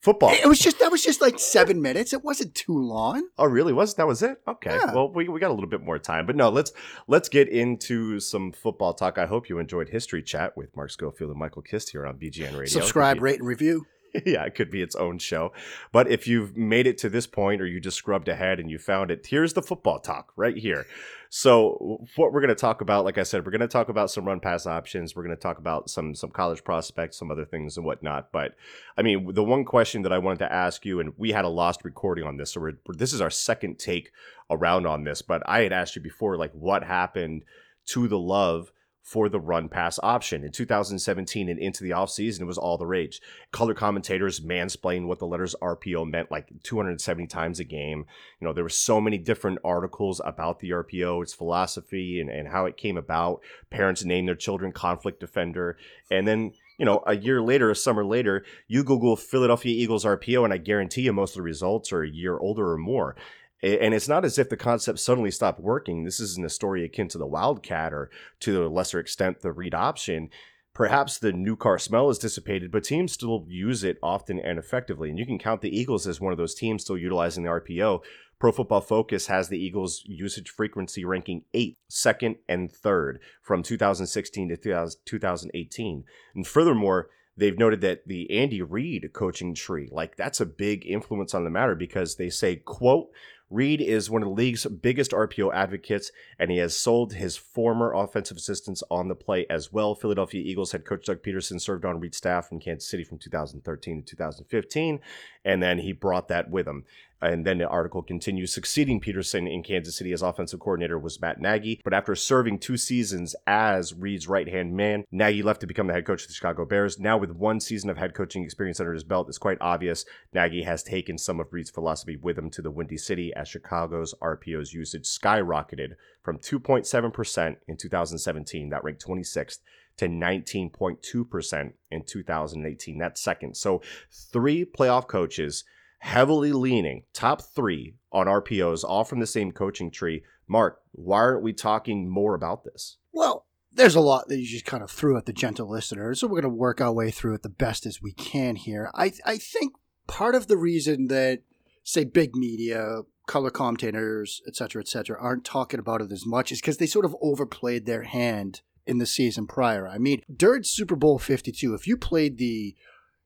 Football. 0.00 0.30
It 0.30 0.46
was 0.46 0.60
just 0.60 0.78
that 0.78 0.92
was 0.92 1.02
just 1.02 1.20
like 1.20 1.40
seven 1.40 1.82
minutes. 1.82 2.12
It 2.12 2.22
wasn't 2.22 2.54
too 2.54 2.78
long. 2.78 3.28
Oh, 3.36 3.46
really? 3.46 3.72
Was 3.72 3.94
that 3.96 4.06
was 4.06 4.22
it? 4.22 4.40
Okay. 4.46 4.70
Yeah. 4.70 4.94
Well, 4.94 5.12
we, 5.12 5.28
we 5.28 5.40
got 5.40 5.50
a 5.50 5.54
little 5.54 5.68
bit 5.68 5.82
more 5.82 5.98
time, 5.98 6.24
but 6.24 6.36
no. 6.36 6.50
Let's 6.50 6.72
let's 7.08 7.28
get 7.28 7.48
into 7.48 8.20
some 8.20 8.52
football 8.52 8.94
talk. 8.94 9.18
I 9.18 9.26
hope 9.26 9.48
you 9.48 9.58
enjoyed 9.58 9.88
History 9.88 10.22
Chat 10.22 10.56
with 10.56 10.76
Mark 10.76 10.90
Schofield 10.90 11.30
and 11.30 11.38
Michael 11.38 11.62
Kist 11.62 11.90
here 11.90 12.06
on 12.06 12.16
BGN 12.16 12.52
Radio. 12.52 12.66
Subscribe, 12.66 13.20
rate, 13.20 13.40
and 13.40 13.48
review. 13.48 13.86
yeah, 14.26 14.44
it 14.44 14.54
could 14.54 14.70
be 14.70 14.82
its 14.82 14.96
own 14.96 15.18
show. 15.18 15.52
But 15.92 16.10
if 16.10 16.26
you've 16.26 16.56
made 16.56 16.86
it 16.86 16.98
to 16.98 17.08
this 17.08 17.26
point, 17.26 17.60
or 17.60 17.66
you 17.66 17.80
just 17.80 17.96
scrubbed 17.96 18.28
ahead 18.28 18.60
and 18.60 18.70
you 18.70 18.78
found 18.78 19.10
it, 19.10 19.26
here's 19.26 19.52
the 19.52 19.62
football 19.62 19.98
talk 19.98 20.32
right 20.36 20.56
here. 20.56 20.86
So, 21.30 22.06
what 22.16 22.32
we're 22.32 22.40
going 22.40 22.48
to 22.48 22.54
talk 22.54 22.80
about, 22.80 23.04
like 23.04 23.18
I 23.18 23.22
said, 23.22 23.44
we're 23.44 23.52
going 23.52 23.60
to 23.60 23.68
talk 23.68 23.90
about 23.90 24.10
some 24.10 24.24
run 24.24 24.40
pass 24.40 24.66
options. 24.66 25.14
We're 25.14 25.24
going 25.24 25.36
to 25.36 25.42
talk 25.42 25.58
about 25.58 25.90
some 25.90 26.14
some 26.14 26.30
college 26.30 26.64
prospects, 26.64 27.18
some 27.18 27.30
other 27.30 27.44
things 27.44 27.76
and 27.76 27.84
whatnot. 27.84 28.32
But 28.32 28.54
I 28.96 29.02
mean, 29.02 29.34
the 29.34 29.44
one 29.44 29.64
question 29.64 30.02
that 30.02 30.12
I 30.12 30.18
wanted 30.18 30.38
to 30.40 30.52
ask 30.52 30.86
you, 30.86 31.00
and 31.00 31.12
we 31.18 31.32
had 31.32 31.44
a 31.44 31.50
lost 31.50 31.84
recording 31.84 32.24
on 32.24 32.38
this, 32.38 32.52
so 32.52 32.60
we're, 32.60 32.78
this 32.88 33.12
is 33.12 33.20
our 33.20 33.30
second 33.30 33.78
take 33.78 34.10
around 34.50 34.86
on 34.86 35.04
this. 35.04 35.20
But 35.20 35.42
I 35.46 35.60
had 35.60 35.72
asked 35.72 35.96
you 35.96 36.02
before, 36.02 36.38
like, 36.38 36.52
what 36.52 36.82
happened 36.82 37.44
to 37.88 38.08
the 38.08 38.18
love 38.18 38.72
for 39.08 39.30
the 39.30 39.40
run 39.40 39.70
pass 39.70 39.98
option 40.02 40.44
in 40.44 40.52
2017 40.52 41.48
and 41.48 41.58
into 41.58 41.82
the 41.82 41.90
offseason? 41.90 42.42
It 42.42 42.44
was 42.44 42.58
all 42.58 42.76
the 42.76 42.86
rage. 42.86 43.22
Color 43.52 43.72
commentators 43.72 44.40
mansplained 44.40 45.06
what 45.06 45.18
the 45.18 45.26
letters 45.26 45.54
RPO 45.62 46.10
meant 46.10 46.30
like 46.30 46.50
270 46.62 47.26
times 47.26 47.58
a 47.58 47.64
game. 47.64 48.04
You 48.40 48.46
know, 48.46 48.52
there 48.52 48.64
were 48.64 48.68
so 48.68 49.00
many 49.00 49.16
different 49.16 49.60
articles 49.64 50.20
about 50.24 50.60
the 50.60 50.70
RPO, 50.70 51.22
its 51.22 51.32
philosophy, 51.32 52.20
and, 52.20 52.28
and 52.28 52.48
how 52.48 52.66
it 52.66 52.76
came 52.76 52.98
about. 52.98 53.40
Parents 53.70 54.04
named 54.04 54.28
their 54.28 54.34
children 54.34 54.72
conflict 54.72 55.20
defender. 55.20 55.78
And 56.10 56.28
then 56.28 56.52
you 56.78 56.84
know, 56.84 57.02
a 57.06 57.16
year 57.16 57.42
later, 57.42 57.70
a 57.70 57.76
summer 57.76 58.04
later, 58.04 58.44
you 58.68 58.84
Google 58.84 59.16
Philadelphia 59.16 59.74
Eagles 59.74 60.04
RPO, 60.04 60.44
and 60.44 60.52
I 60.52 60.58
guarantee 60.58 61.02
you 61.02 61.12
most 61.12 61.32
of 61.32 61.38
the 61.38 61.42
results 61.42 61.92
are 61.92 62.02
a 62.02 62.08
year 62.08 62.38
older 62.38 62.70
or 62.70 62.78
more. 62.78 63.16
And 63.62 63.92
it's 63.92 64.08
not 64.08 64.24
as 64.24 64.38
if 64.38 64.48
the 64.48 64.56
concept 64.56 65.00
suddenly 65.00 65.32
stopped 65.32 65.60
working. 65.60 66.04
This 66.04 66.20
isn't 66.20 66.46
a 66.46 66.50
story 66.50 66.84
akin 66.84 67.08
to 67.08 67.18
the 67.18 67.26
Wildcat 67.26 67.92
or 67.92 68.10
to 68.40 68.64
a 68.64 68.68
lesser 68.68 69.00
extent 69.00 69.40
the 69.40 69.50
read 69.50 69.74
option. 69.74 70.30
Perhaps 70.74 71.18
the 71.18 71.32
new 71.32 71.56
car 71.56 71.76
smell 71.76 72.08
is 72.08 72.18
dissipated, 72.18 72.70
but 72.70 72.84
teams 72.84 73.12
still 73.12 73.44
use 73.48 73.82
it 73.82 73.98
often 74.00 74.38
and 74.38 74.60
effectively. 74.60 75.10
And 75.10 75.18
you 75.18 75.26
can 75.26 75.38
count 75.38 75.60
the 75.60 75.76
Eagles 75.76 76.06
as 76.06 76.20
one 76.20 76.32
of 76.32 76.38
those 76.38 76.54
teams 76.54 76.84
still 76.84 76.96
utilizing 76.96 77.42
the 77.42 77.50
RPO. 77.50 78.00
Pro 78.38 78.52
Football 78.52 78.82
Focus 78.82 79.26
has 79.26 79.48
the 79.48 79.58
Eagles' 79.58 80.04
usage 80.06 80.50
frequency 80.50 81.04
ranking 81.04 81.42
eighth, 81.52 81.78
second, 81.88 82.36
and 82.48 82.70
third 82.70 83.18
from 83.42 83.64
2016 83.64 84.50
to 84.50 84.88
2018. 85.04 86.04
And 86.36 86.46
furthermore, 86.46 87.08
they've 87.38 87.58
noted 87.58 87.80
that 87.80 88.06
the 88.06 88.30
Andy 88.30 88.60
Reid 88.60 89.10
coaching 89.12 89.54
tree, 89.54 89.88
like 89.90 90.16
that's 90.16 90.40
a 90.40 90.46
big 90.46 90.84
influence 90.86 91.34
on 91.34 91.44
the 91.44 91.50
matter 91.50 91.74
because 91.74 92.16
they 92.16 92.28
say, 92.28 92.56
quote, 92.56 93.10
Reid 93.50 93.80
is 93.80 94.10
one 94.10 94.22
of 94.22 94.28
the 94.28 94.34
league's 94.34 94.66
biggest 94.66 95.12
RPO 95.12 95.54
advocates, 95.54 96.10
and 96.38 96.50
he 96.50 96.58
has 96.58 96.76
sold 96.76 97.14
his 97.14 97.38
former 97.38 97.94
offensive 97.94 98.36
assistants 98.36 98.82
on 98.90 99.08
the 99.08 99.14
play 99.14 99.46
as 99.48 99.72
well. 99.72 99.94
Philadelphia 99.94 100.42
Eagles 100.44 100.72
head 100.72 100.84
coach 100.84 101.06
Doug 101.06 101.22
Pederson 101.22 101.58
served 101.58 101.86
on 101.86 101.98
Reid's 101.98 102.18
staff 102.18 102.52
in 102.52 102.60
Kansas 102.60 102.90
City 102.90 103.04
from 103.04 103.16
2013 103.16 104.02
to 104.02 104.06
2015, 104.06 105.00
and 105.46 105.62
then 105.62 105.78
he 105.78 105.92
brought 105.92 106.28
that 106.28 106.50
with 106.50 106.68
him. 106.68 106.84
And 107.20 107.44
then 107.44 107.58
the 107.58 107.66
article 107.68 108.02
continues 108.02 108.54
succeeding 108.54 109.00
Pederson 109.00 109.52
in 109.52 109.62
Kansas 109.62 109.96
City 109.96 110.12
as 110.12 110.22
offensive 110.22 110.60
coordinator 110.60 110.98
was 110.98 111.20
Matt 111.20 111.40
Nagy. 111.40 111.80
But 111.82 111.94
after 111.94 112.14
serving 112.14 112.58
two 112.58 112.76
seasons 112.76 113.34
as 113.46 113.92
Reid's 113.92 114.28
right 114.28 114.48
hand 114.48 114.76
man, 114.76 115.04
Nagy 115.10 115.42
left 115.42 115.60
to 115.62 115.66
become 115.66 115.88
the 115.88 115.94
head 115.94 116.06
coach 116.06 116.22
of 116.22 116.28
the 116.28 116.34
Chicago 116.34 116.64
Bears. 116.64 116.98
Now, 116.98 117.18
with 117.18 117.32
one 117.32 117.60
season 117.60 117.90
of 117.90 117.96
head 117.96 118.14
coaching 118.14 118.44
experience 118.44 118.78
under 118.78 118.92
his 118.92 119.04
belt, 119.04 119.28
it's 119.28 119.38
quite 119.38 119.58
obvious 119.60 120.04
Nagy 120.32 120.62
has 120.62 120.82
taken 120.82 121.18
some 121.18 121.40
of 121.40 121.52
Reid's 121.52 121.70
philosophy 121.70 122.16
with 122.16 122.38
him 122.38 122.50
to 122.50 122.62
the 122.62 122.70
Windy 122.70 122.96
City 122.96 123.32
as 123.34 123.48
Chicago's 123.48 124.14
RPO's 124.22 124.72
usage 124.72 125.04
skyrocketed 125.04 125.94
from 126.22 126.38
2.7% 126.38 127.56
in 127.66 127.76
2017, 127.76 128.70
that 128.70 128.84
ranked 128.84 129.04
26th, 129.04 129.58
to 129.96 130.06
19.2% 130.06 131.72
in 131.90 132.04
2018. 132.04 132.98
That's 132.98 133.20
second. 133.20 133.56
So, 133.56 133.82
three 134.10 134.64
playoff 134.64 135.08
coaches 135.08 135.64
heavily 135.98 136.52
leaning 136.52 137.04
top 137.12 137.42
three 137.42 137.94
on 138.12 138.26
RPOs, 138.26 138.84
all 138.84 139.04
from 139.04 139.20
the 139.20 139.26
same 139.26 139.52
coaching 139.52 139.90
tree. 139.90 140.22
Mark, 140.46 140.80
why 140.92 141.18
aren't 141.18 141.42
we 141.42 141.52
talking 141.52 142.08
more 142.08 142.34
about 142.34 142.64
this? 142.64 142.96
Well, 143.12 143.46
there's 143.72 143.94
a 143.94 144.00
lot 144.00 144.28
that 144.28 144.38
you 144.38 144.46
just 144.46 144.64
kind 144.64 144.82
of 144.82 144.90
threw 144.90 145.16
at 145.16 145.26
the 145.26 145.32
gentle 145.32 145.68
listener, 145.68 146.14
so 146.14 146.26
we're 146.26 146.40
going 146.40 146.52
to 146.52 146.58
work 146.58 146.80
our 146.80 146.92
way 146.92 147.10
through 147.10 147.34
it 147.34 147.42
the 147.42 147.48
best 147.48 147.86
as 147.86 148.00
we 148.00 148.12
can 148.12 148.56
here. 148.56 148.90
I 148.94 149.12
I 149.24 149.36
think 149.36 149.74
part 150.06 150.34
of 150.34 150.46
the 150.46 150.56
reason 150.56 151.08
that 151.08 151.42
say 151.84 152.04
big 152.04 152.34
media, 152.34 153.02
color 153.26 153.50
commentators, 153.50 154.42
et 154.46 154.56
cetera, 154.56 154.82
et 154.82 154.88
cetera, 154.88 155.18
aren't 155.20 155.44
talking 155.44 155.80
about 155.80 156.00
it 156.00 156.12
as 156.12 156.26
much 156.26 156.50
is 156.50 156.60
because 156.60 156.78
they 156.78 156.86
sort 156.86 157.04
of 157.04 157.16
overplayed 157.20 157.86
their 157.86 158.02
hand 158.02 158.62
in 158.86 158.98
the 158.98 159.06
season 159.06 159.46
prior. 159.46 159.86
I 159.86 159.98
mean, 159.98 160.22
during 160.34 160.64
Super 160.64 160.96
Bowl 160.96 161.18
52, 161.18 161.74
if 161.74 161.86
you 161.86 161.96
played 161.96 162.38
the 162.38 162.74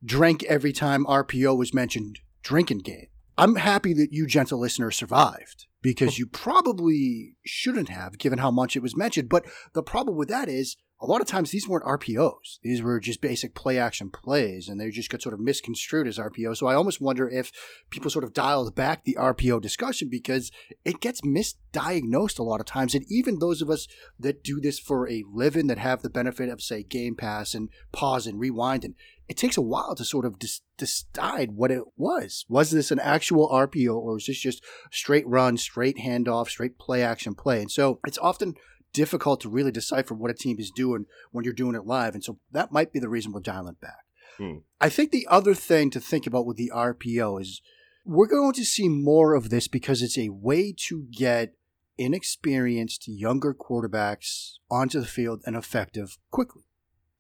drank 0.05 0.43
every 0.45 0.73
time 0.73 1.07
RPO 1.07 1.57
was 1.57 1.73
mentioned 1.73 2.19
drinking 2.43 2.79
game. 2.79 3.07
I'm 3.39 3.57
happy 3.57 3.95
that 3.95 4.13
you, 4.13 4.27
gentle 4.27 4.61
listener, 4.61 4.91
survived 4.91 5.67
because 5.81 6.19
you 6.19 6.27
probably 6.27 7.37
shouldn't 7.45 7.89
have, 7.89 8.19
given 8.19 8.39
how 8.39 8.51
much 8.51 8.77
it 8.77 8.83
was 8.83 8.97
mentioned. 8.97 9.29
But 9.29 9.47
the 9.73 9.83
problem 9.83 10.17
with 10.17 10.29
that 10.29 10.49
is 10.49 10.77
a 11.03 11.07
lot 11.07 11.21
of 11.21 11.27
times 11.27 11.51
these 11.51 11.69
weren't 11.69 11.85
RPOs. 11.85 12.61
These 12.63 12.81
were 12.81 13.01
just 13.01 13.21
basic 13.21 13.57
play 13.57 13.77
action 13.77 14.09
plays, 14.09 14.69
and 14.69 14.81
they 14.81 14.89
just 14.91 15.11
got 15.11 15.21
sort 15.21 15.35
of 15.35 15.41
misconstrued 15.41 16.07
as 16.07 16.17
RPO. 16.17 16.57
So 16.57 16.69
I 16.69 16.75
almost 16.75 17.01
wonder 17.01 17.29
if 17.29 17.51
people 17.91 18.09
sort 18.09 18.25
of 18.25 18.33
dialed 18.33 18.73
back 18.77 19.05
the 19.05 19.17
RPO 19.19 19.61
discussion 19.61 20.09
because 20.09 20.53
it 20.85 21.01
gets 21.01 21.21
misdiagnosed 21.23 22.39
a 22.39 22.45
lot 22.45 22.61
of 22.61 22.67
times. 22.67 22.95
And 22.95 23.05
even 23.11 23.41
those 23.41 23.61
of 23.61 23.69
us 23.69 23.89
that 24.21 24.45
do 24.45 24.61
this 24.61 24.79
for 24.79 25.11
a 25.11 25.25
living, 25.29 25.67
that 25.67 25.79
have 25.79 26.03
the 26.03 26.11
benefit 26.11 26.49
of, 26.49 26.63
say, 26.63 26.85
Game 26.85 27.17
Pass 27.17 27.53
and 27.53 27.69
pause 27.91 28.29
and 28.29 28.39
rewind, 28.39 28.85
and 28.85 28.95
it 29.29 29.37
takes 29.37 29.57
a 29.57 29.63
while 29.63 29.97
to 29.97 30.05
sort 30.05 30.25
of 30.25 30.39
dis- 30.39 30.61
decide 30.77 31.53
what 31.53 31.71
it 31.71 31.83
was. 31.97 32.45
Was 32.49 32.71
this 32.71 32.91
an 32.91 33.01
actual 33.01 33.49
RPO, 33.49 33.97
or 33.97 34.19
is 34.19 34.27
this 34.27 34.39
just 34.39 34.63
straight 34.93 35.27
run, 35.27 35.57
straight 35.57 35.97
handoff, 35.97 36.49
straight 36.49 36.79
play 36.79 37.03
action 37.03 37.35
play? 37.35 37.61
And 37.61 37.71
so 37.71 37.99
it's 38.07 38.19
often 38.19 38.55
difficult 38.93 39.41
to 39.41 39.49
really 39.49 39.71
decipher 39.71 40.15
what 40.15 40.31
a 40.31 40.35
team 40.35 40.59
is 40.59 40.71
doing 40.71 41.07
when 41.31 41.45
you're 41.45 41.55
doing 41.55 41.75
it 41.75 41.87
live. 41.87 42.15
And 42.15 42.25
so 42.25 42.39
that 42.51 42.73
might 42.73 42.93
be 42.93 42.99
the 42.99 43.09
reason 43.09 43.33
we're 43.33 43.41
dialing 43.41 43.77
back. 43.81 44.05
Hmm. 44.39 44.59
I 44.81 44.89
think 44.89 45.11
the 45.11 45.27
other 45.31 45.55
thing 45.55 45.91
to 45.91 46.01
think 46.01 46.27
about 46.27 46.47
with 46.47 46.57
the 46.57 46.73
RPO 46.75 47.41
is 47.41 47.61
we're 48.05 48.27
going 48.27 48.53
to 48.55 48.65
see 48.65 48.89
more 48.89 49.35
of 49.35 49.51
this 49.51 49.69
because 49.69 50.03
it's 50.03 50.19
a 50.19 50.31
way 50.31 50.75
to 50.89 51.07
get 51.11 51.55
inexperienced 51.99 53.07
younger 53.07 53.55
quarterbacks 53.55 54.55
onto 54.71 55.01
the 55.01 55.07
field 55.07 55.43
and 55.47 55.57
effective 55.57 56.19
quickly. 56.31 56.63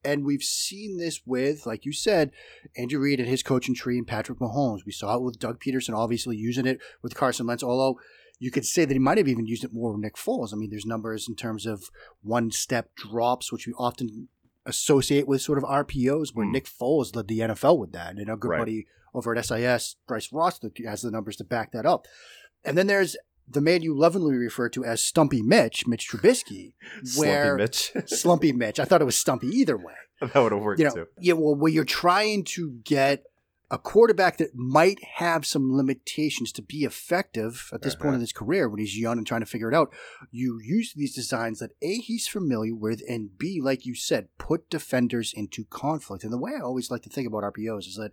And 0.04 0.24
we've 0.24 0.42
seen 0.42 0.98
this 0.98 1.20
with, 1.24 1.64
like 1.64 1.84
you 1.84 1.92
said, 1.92 2.32
Andrew 2.76 3.00
Reid 3.00 3.20
and 3.20 3.28
his 3.28 3.44
coaching 3.44 3.74
tree 3.74 3.98
and 3.98 4.06
Patrick 4.06 4.40
Mahomes. 4.40 4.84
We 4.84 4.90
saw 4.90 5.14
it 5.14 5.22
with 5.22 5.38
Doug 5.38 5.60
Pederson, 5.60 5.96
obviously 5.96 6.36
using 6.36 6.66
it 6.66 6.80
with 7.02 7.14
Carson 7.14 7.46
Wentz, 7.46 7.62
although 7.62 8.00
you 8.42 8.50
could 8.50 8.66
say 8.66 8.84
that 8.84 8.92
he 8.92 8.98
might 8.98 9.18
have 9.18 9.28
even 9.28 9.46
used 9.46 9.62
it 9.62 9.72
more 9.72 9.92
with 9.92 10.00
Nick 10.00 10.16
Foles. 10.16 10.52
I 10.52 10.56
mean, 10.56 10.70
there's 10.70 10.84
numbers 10.84 11.28
in 11.28 11.36
terms 11.36 11.64
of 11.64 11.84
one 12.22 12.50
step 12.50 12.92
drops, 12.96 13.52
which 13.52 13.68
we 13.68 13.72
often 13.74 14.26
associate 14.66 15.28
with 15.28 15.40
sort 15.40 15.58
of 15.58 15.64
RPOs, 15.64 16.34
where 16.34 16.44
mm. 16.44 16.50
Nick 16.50 16.64
Foles 16.64 17.14
led 17.14 17.28
the 17.28 17.38
NFL 17.38 17.78
with 17.78 17.92
that. 17.92 18.16
And 18.16 18.28
a 18.28 18.34
good 18.34 18.48
right. 18.48 18.58
buddy 18.58 18.88
over 19.14 19.32
at 19.32 19.44
SIS, 19.44 19.94
Bryce 20.08 20.32
Ross, 20.32 20.58
has 20.84 21.02
the 21.02 21.12
numbers 21.12 21.36
to 21.36 21.44
back 21.44 21.70
that 21.70 21.86
up. 21.86 22.08
And 22.64 22.76
then 22.76 22.88
there's 22.88 23.16
the 23.46 23.60
man 23.60 23.82
you 23.82 23.96
lovingly 23.96 24.34
refer 24.34 24.68
to 24.70 24.84
as 24.84 25.04
Stumpy 25.04 25.40
Mitch, 25.40 25.86
Mitch 25.86 26.08
Trubisky, 26.10 26.74
where 27.16 27.56
Slumpy 27.56 27.62
Mitch. 27.62 27.92
Slumpy 28.06 28.52
Mitch. 28.52 28.80
I 28.80 28.84
thought 28.84 29.02
it 29.02 29.04
was 29.04 29.16
Stumpy 29.16 29.46
either 29.46 29.76
way. 29.76 29.94
That 30.20 30.40
would 30.40 30.52
have 30.52 30.60
worked 30.62 30.80
you 30.80 30.86
know, 30.86 30.94
too. 30.94 31.06
Yeah, 31.18 31.34
well, 31.34 31.54
where 31.54 31.72
you're 31.72 31.84
trying 31.84 32.42
to 32.44 32.72
get 32.84 33.24
a 33.72 33.78
quarterback 33.78 34.36
that 34.36 34.54
might 34.54 35.02
have 35.14 35.46
some 35.46 35.74
limitations 35.74 36.52
to 36.52 36.60
be 36.60 36.84
effective 36.84 37.70
at 37.72 37.80
this 37.80 37.94
uh-huh. 37.94 38.02
point 38.02 38.14
in 38.16 38.20
his 38.20 38.32
career 38.32 38.68
when 38.68 38.78
he's 38.78 38.98
young 38.98 39.16
and 39.16 39.26
trying 39.26 39.40
to 39.40 39.46
figure 39.46 39.72
it 39.72 39.74
out, 39.74 39.90
you 40.30 40.60
use 40.62 40.92
these 40.94 41.14
designs 41.14 41.58
that 41.58 41.70
A, 41.80 41.94
he's 41.94 42.28
familiar 42.28 42.74
with, 42.74 43.00
and 43.08 43.38
B, 43.38 43.60
like 43.62 43.86
you 43.86 43.94
said, 43.94 44.28
put 44.36 44.68
defenders 44.68 45.32
into 45.34 45.64
conflict. 45.64 46.22
And 46.22 46.30
the 46.30 46.38
way 46.38 46.52
I 46.54 46.60
always 46.60 46.90
like 46.90 47.00
to 47.04 47.08
think 47.08 47.26
about 47.26 47.44
RPOs 47.44 47.86
is 47.86 47.96
that 47.96 48.12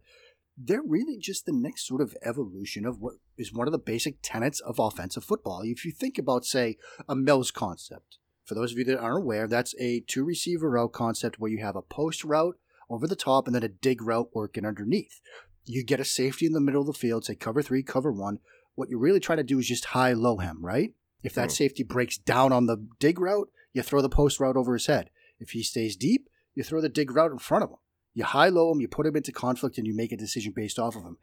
they're 0.58 0.82
really 0.82 1.18
just 1.18 1.46
the 1.46 1.52
next 1.52 1.86
sort 1.86 2.02
of 2.02 2.16
evolution 2.24 2.86
of 2.86 3.02
what 3.02 3.16
is 3.38 3.54
one 3.54 3.68
of 3.68 3.74
the 3.74 3.80
basic 3.80 4.16
tenets 4.22 4.62
of 4.62 4.80
offensive 4.80 5.26
football. 5.26 5.62
If 5.64 5.84
you 5.84 5.92
think 5.92 6.18
about, 6.18 6.46
say, 6.46 6.78
a 7.10 7.18
Mills 7.18 7.52
concept, 7.52 8.18
for 8.46 8.56
those 8.56 8.72
of 8.72 8.78
you 8.78 8.86
that 8.86 9.00
aren't 9.00 9.24
aware, 9.24 9.46
that's 9.46 9.76
a 9.78 10.00
two 10.08 10.24
receiver 10.24 10.70
route 10.70 10.94
concept 10.94 11.38
where 11.38 11.52
you 11.52 11.58
have 11.58 11.76
a 11.76 11.82
post 11.82 12.24
route 12.24 12.58
over 12.90 13.08
the 13.08 13.16
top 13.16 13.46
and 13.46 13.56
then 13.56 13.64
a 13.64 13.68
dig 13.68 14.02
route 14.02 14.30
working 14.34 14.66
underneath 14.66 15.22
you 15.66 15.84
get 15.84 16.00
a 16.00 16.06
safety 16.06 16.46
in 16.46 16.54
the 16.54 16.60
middle 16.60 16.82
of 16.82 16.88
the 16.88 16.94
field, 16.94 17.26
say 17.26 17.36
cover 17.36 17.62
three, 17.62 17.84
cover 17.84 18.12
one. 18.12 18.40
What 18.76 18.90
you're 18.90 19.00
really 19.00 19.20
trying 19.20 19.38
to 19.38 19.44
do 19.44 19.60
is 19.60 19.68
just 19.68 19.86
high 19.86 20.14
low 20.14 20.38
him, 20.38 20.64
right? 20.64 20.94
If 21.22 21.34
that 21.36 21.50
mm. 21.50 21.54
safety 21.54 21.84
breaks 21.84 22.18
down 22.18 22.54
on 22.54 22.66
the 22.66 22.88
dig 23.00 23.20
route, 23.20 23.50
you 23.74 23.82
throw 23.82 24.02
the 24.02 24.10
post 24.10 24.40
route 24.40 24.56
over 24.56 24.74
his 24.74 24.88
head. 24.88 25.10
If 25.40 25.52
he 25.52 25.64
stays 25.64 25.96
deep, 25.96 26.30
you 26.56 26.64
throw 26.64 26.82
the 26.82 26.90
dig 26.90 27.12
route 27.12 27.32
in 27.32 27.40
front 27.40 27.64
of 27.64 27.70
him. 27.70 27.78
You 28.14 28.24
high 28.24 28.50
low 28.50 28.72
him, 28.72 28.82
you 28.82 28.88
put 28.88 29.06
him 29.06 29.16
into 29.16 29.32
conflict, 29.32 29.78
and 29.78 29.86
you 29.86 29.96
make 29.96 30.12
a 30.12 30.18
decision 30.18 30.54
based 30.56 30.80
off 30.80 30.96
of 30.96 31.04
him. 31.04 31.18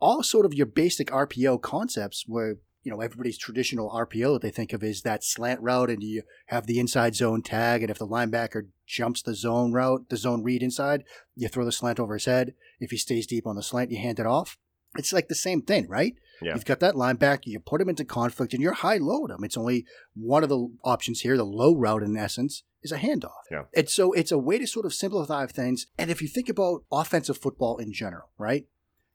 All 0.00 0.22
sort 0.22 0.44
of 0.44 0.54
your 0.54 0.66
basic 0.66 1.08
RPO 1.08 1.62
concepts 1.62 2.24
where 2.26 2.56
you 2.82 2.90
know 2.90 3.00
everybody's 3.00 3.38
traditional 3.38 3.90
RPO 3.90 4.34
that 4.34 4.42
they 4.42 4.50
think 4.50 4.72
of 4.72 4.82
is 4.82 5.02
that 5.02 5.24
slant 5.24 5.60
route, 5.60 5.90
and 5.90 6.02
you 6.02 6.22
have 6.46 6.66
the 6.66 6.78
inside 6.78 7.14
zone 7.14 7.42
tag, 7.42 7.82
and 7.82 7.90
if 7.90 7.98
the 7.98 8.06
linebacker 8.06 8.68
jumps 8.86 9.22
the 9.22 9.34
zone 9.34 9.72
route, 9.72 10.08
the 10.10 10.16
zone 10.16 10.42
read 10.42 10.62
inside, 10.62 11.04
you 11.34 11.48
throw 11.48 11.64
the 11.64 11.72
slant 11.72 11.98
over 11.98 12.14
his 12.14 12.26
head. 12.26 12.54
If 12.80 12.90
he 12.90 12.96
stays 12.96 13.26
deep 13.26 13.46
on 13.46 13.56
the 13.56 13.62
slant, 13.62 13.90
you 13.90 13.98
hand 13.98 14.18
it 14.18 14.26
off. 14.26 14.58
It's 14.96 15.12
like 15.12 15.28
the 15.28 15.34
same 15.34 15.62
thing, 15.62 15.88
right? 15.88 16.14
Yeah. 16.42 16.54
You've 16.54 16.64
got 16.64 16.80
that 16.80 16.94
linebacker, 16.94 17.46
you 17.46 17.60
put 17.60 17.80
him 17.80 17.88
into 17.88 18.04
conflict, 18.04 18.52
and 18.52 18.62
you're 18.62 18.72
high 18.72 18.98
load 18.98 19.30
him. 19.30 19.42
It's 19.42 19.56
only 19.56 19.86
one 20.14 20.42
of 20.42 20.48
the 20.48 20.68
options 20.84 21.20
here. 21.20 21.36
The 21.36 21.44
low 21.44 21.74
route, 21.74 22.02
in 22.02 22.16
essence, 22.16 22.62
is 22.82 22.92
a 22.92 22.98
handoff. 22.98 23.30
Yeah. 23.50 23.62
And 23.74 23.88
so 23.88 24.12
it's 24.12 24.32
a 24.32 24.38
way 24.38 24.58
to 24.58 24.66
sort 24.66 24.86
of 24.86 24.94
simplify 24.94 25.46
things. 25.46 25.86
And 25.98 26.10
if 26.10 26.22
you 26.22 26.28
think 26.28 26.48
about 26.48 26.84
offensive 26.92 27.38
football 27.38 27.78
in 27.78 27.92
general, 27.92 28.30
right? 28.38 28.66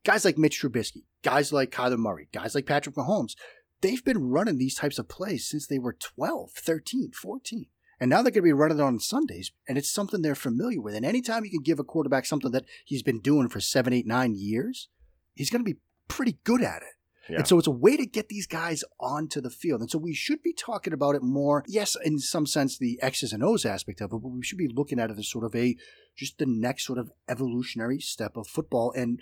Guys 0.03 0.25
like 0.25 0.37
Mitch 0.37 0.61
Trubisky, 0.61 1.03
guys 1.23 1.53
like 1.53 1.71
Kyler 1.71 1.97
Murray, 1.97 2.29
guys 2.33 2.55
like 2.55 2.65
Patrick 2.65 2.95
Mahomes, 2.95 3.35
they've 3.81 4.03
been 4.03 4.29
running 4.29 4.57
these 4.57 4.75
types 4.75 4.97
of 4.97 5.09
plays 5.09 5.47
since 5.47 5.67
they 5.67 5.79
were 5.79 5.93
12, 5.93 6.51
13, 6.51 7.11
14. 7.11 7.65
And 7.99 8.09
now 8.09 8.17
they're 8.17 8.31
going 8.31 8.43
to 8.43 8.43
be 8.43 8.53
running 8.53 8.79
it 8.79 8.83
on 8.83 8.99
Sundays, 8.99 9.51
and 9.67 9.77
it's 9.77 9.89
something 9.89 10.21
they're 10.21 10.35
familiar 10.35 10.81
with. 10.81 10.95
And 10.95 11.05
anytime 11.05 11.43
you 11.43 11.51
can 11.51 11.63
give 11.63 11.79
a 11.79 11.83
quarterback 11.83 12.25
something 12.25 12.51
that 12.51 12.65
he's 12.85 13.03
been 13.03 13.19
doing 13.19 13.49
for 13.49 13.59
seven, 13.59 13.91
eight, 13.91 14.07
nine 14.07 14.35
years, 14.35 14.87
he's 15.35 15.49
going 15.49 15.63
to 15.63 15.69
be 15.69 15.79
pretty 16.07 16.37
good 16.43 16.61
at 16.61 16.81
it. 16.81 16.93
And 17.37 17.47
so 17.47 17.57
it's 17.57 17.67
a 17.67 17.71
way 17.71 17.95
to 17.95 18.05
get 18.05 18.29
these 18.29 18.47
guys 18.47 18.83
onto 18.99 19.39
the 19.39 19.49
field. 19.49 19.81
And 19.81 19.91
so 19.91 19.97
we 19.97 20.13
should 20.13 20.41
be 20.41 20.53
talking 20.53 20.93
about 20.93 21.15
it 21.15 21.21
more. 21.21 21.63
Yes, 21.67 21.95
in 22.03 22.19
some 22.19 22.45
sense, 22.45 22.77
the 22.77 22.97
X's 23.01 23.33
and 23.33 23.43
O's 23.43 23.65
aspect 23.65 24.01
of 24.01 24.11
it, 24.11 24.19
but 24.21 24.29
we 24.29 24.43
should 24.43 24.57
be 24.57 24.67
looking 24.67 24.99
at 24.99 25.11
it 25.11 25.17
as 25.19 25.29
sort 25.29 25.45
of 25.45 25.55
a 25.55 25.75
just 26.15 26.37
the 26.37 26.45
next 26.45 26.85
sort 26.85 26.99
of 26.99 27.11
evolutionary 27.27 27.99
step 27.99 28.35
of 28.35 28.47
football 28.47 28.91
and 28.95 29.19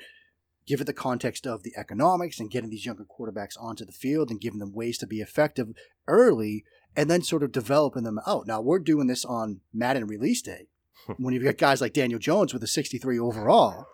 give 0.65 0.81
it 0.81 0.85
the 0.85 0.93
context 0.93 1.45
of 1.47 1.63
the 1.63 1.73
economics 1.77 2.39
and 2.39 2.51
getting 2.51 2.69
these 2.69 2.85
younger 2.85 3.05
quarterbacks 3.05 3.59
onto 3.59 3.85
the 3.85 3.91
field 3.91 4.29
and 4.29 4.41
giving 4.41 4.59
them 4.59 4.73
ways 4.73 4.97
to 4.97 5.07
be 5.07 5.21
effective 5.21 5.69
early 6.07 6.63
and 6.97 7.09
then 7.09 7.21
sort 7.21 7.43
of 7.43 7.51
developing 7.53 8.03
them 8.03 8.17
out. 8.19 8.23
Oh, 8.27 8.43
now 8.45 8.59
we're 8.59 8.79
doing 8.79 9.07
this 9.07 9.23
on 9.23 9.61
Madden 9.73 10.07
release 10.07 10.41
day 10.41 10.67
when 11.17 11.33
you've 11.33 11.43
got 11.43 11.57
guys 11.57 11.79
like 11.79 11.93
Daniel 11.93 12.19
Jones 12.19 12.53
with 12.53 12.63
a 12.63 12.67
63 12.67 13.17
overall, 13.19 13.87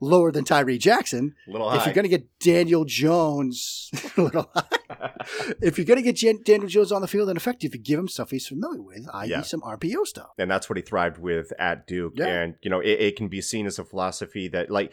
lower 0.00 0.32
than 0.32 0.44
Tyree 0.44 0.78
Jackson. 0.78 1.34
If 1.46 1.84
you're 1.86 1.94
going 1.94 2.04
to 2.04 2.08
get 2.08 2.26
Daniel 2.40 2.84
Jones, 2.84 3.90
little 4.16 4.50
high. 4.54 5.10
if 5.62 5.78
you're 5.78 5.84
going 5.84 6.02
to 6.02 6.12
get 6.12 6.44
Daniel 6.44 6.68
Jones 6.68 6.90
on 6.92 7.02
the 7.02 7.08
field 7.08 7.28
and 7.28 7.36
effective, 7.36 7.74
you 7.74 7.80
give 7.80 7.98
him 8.00 8.08
stuff 8.08 8.30
he's 8.30 8.48
familiar 8.48 8.82
with, 8.82 9.06
i.e., 9.12 9.28
Yeah. 9.30 9.42
some 9.42 9.60
RPO 9.60 10.06
stuff. 10.06 10.30
and 10.38 10.50
that's 10.50 10.68
what 10.68 10.76
he 10.76 10.82
thrived 10.82 11.18
with 11.18 11.52
at 11.58 11.86
Duke. 11.86 12.14
Yeah. 12.16 12.26
And 12.26 12.54
you 12.62 12.70
know, 12.70 12.80
it, 12.80 12.98
it 13.00 13.16
can 13.16 13.28
be 13.28 13.40
seen 13.40 13.66
as 13.66 13.78
a 13.78 13.84
philosophy 13.84 14.48
that 14.48 14.70
like. 14.70 14.92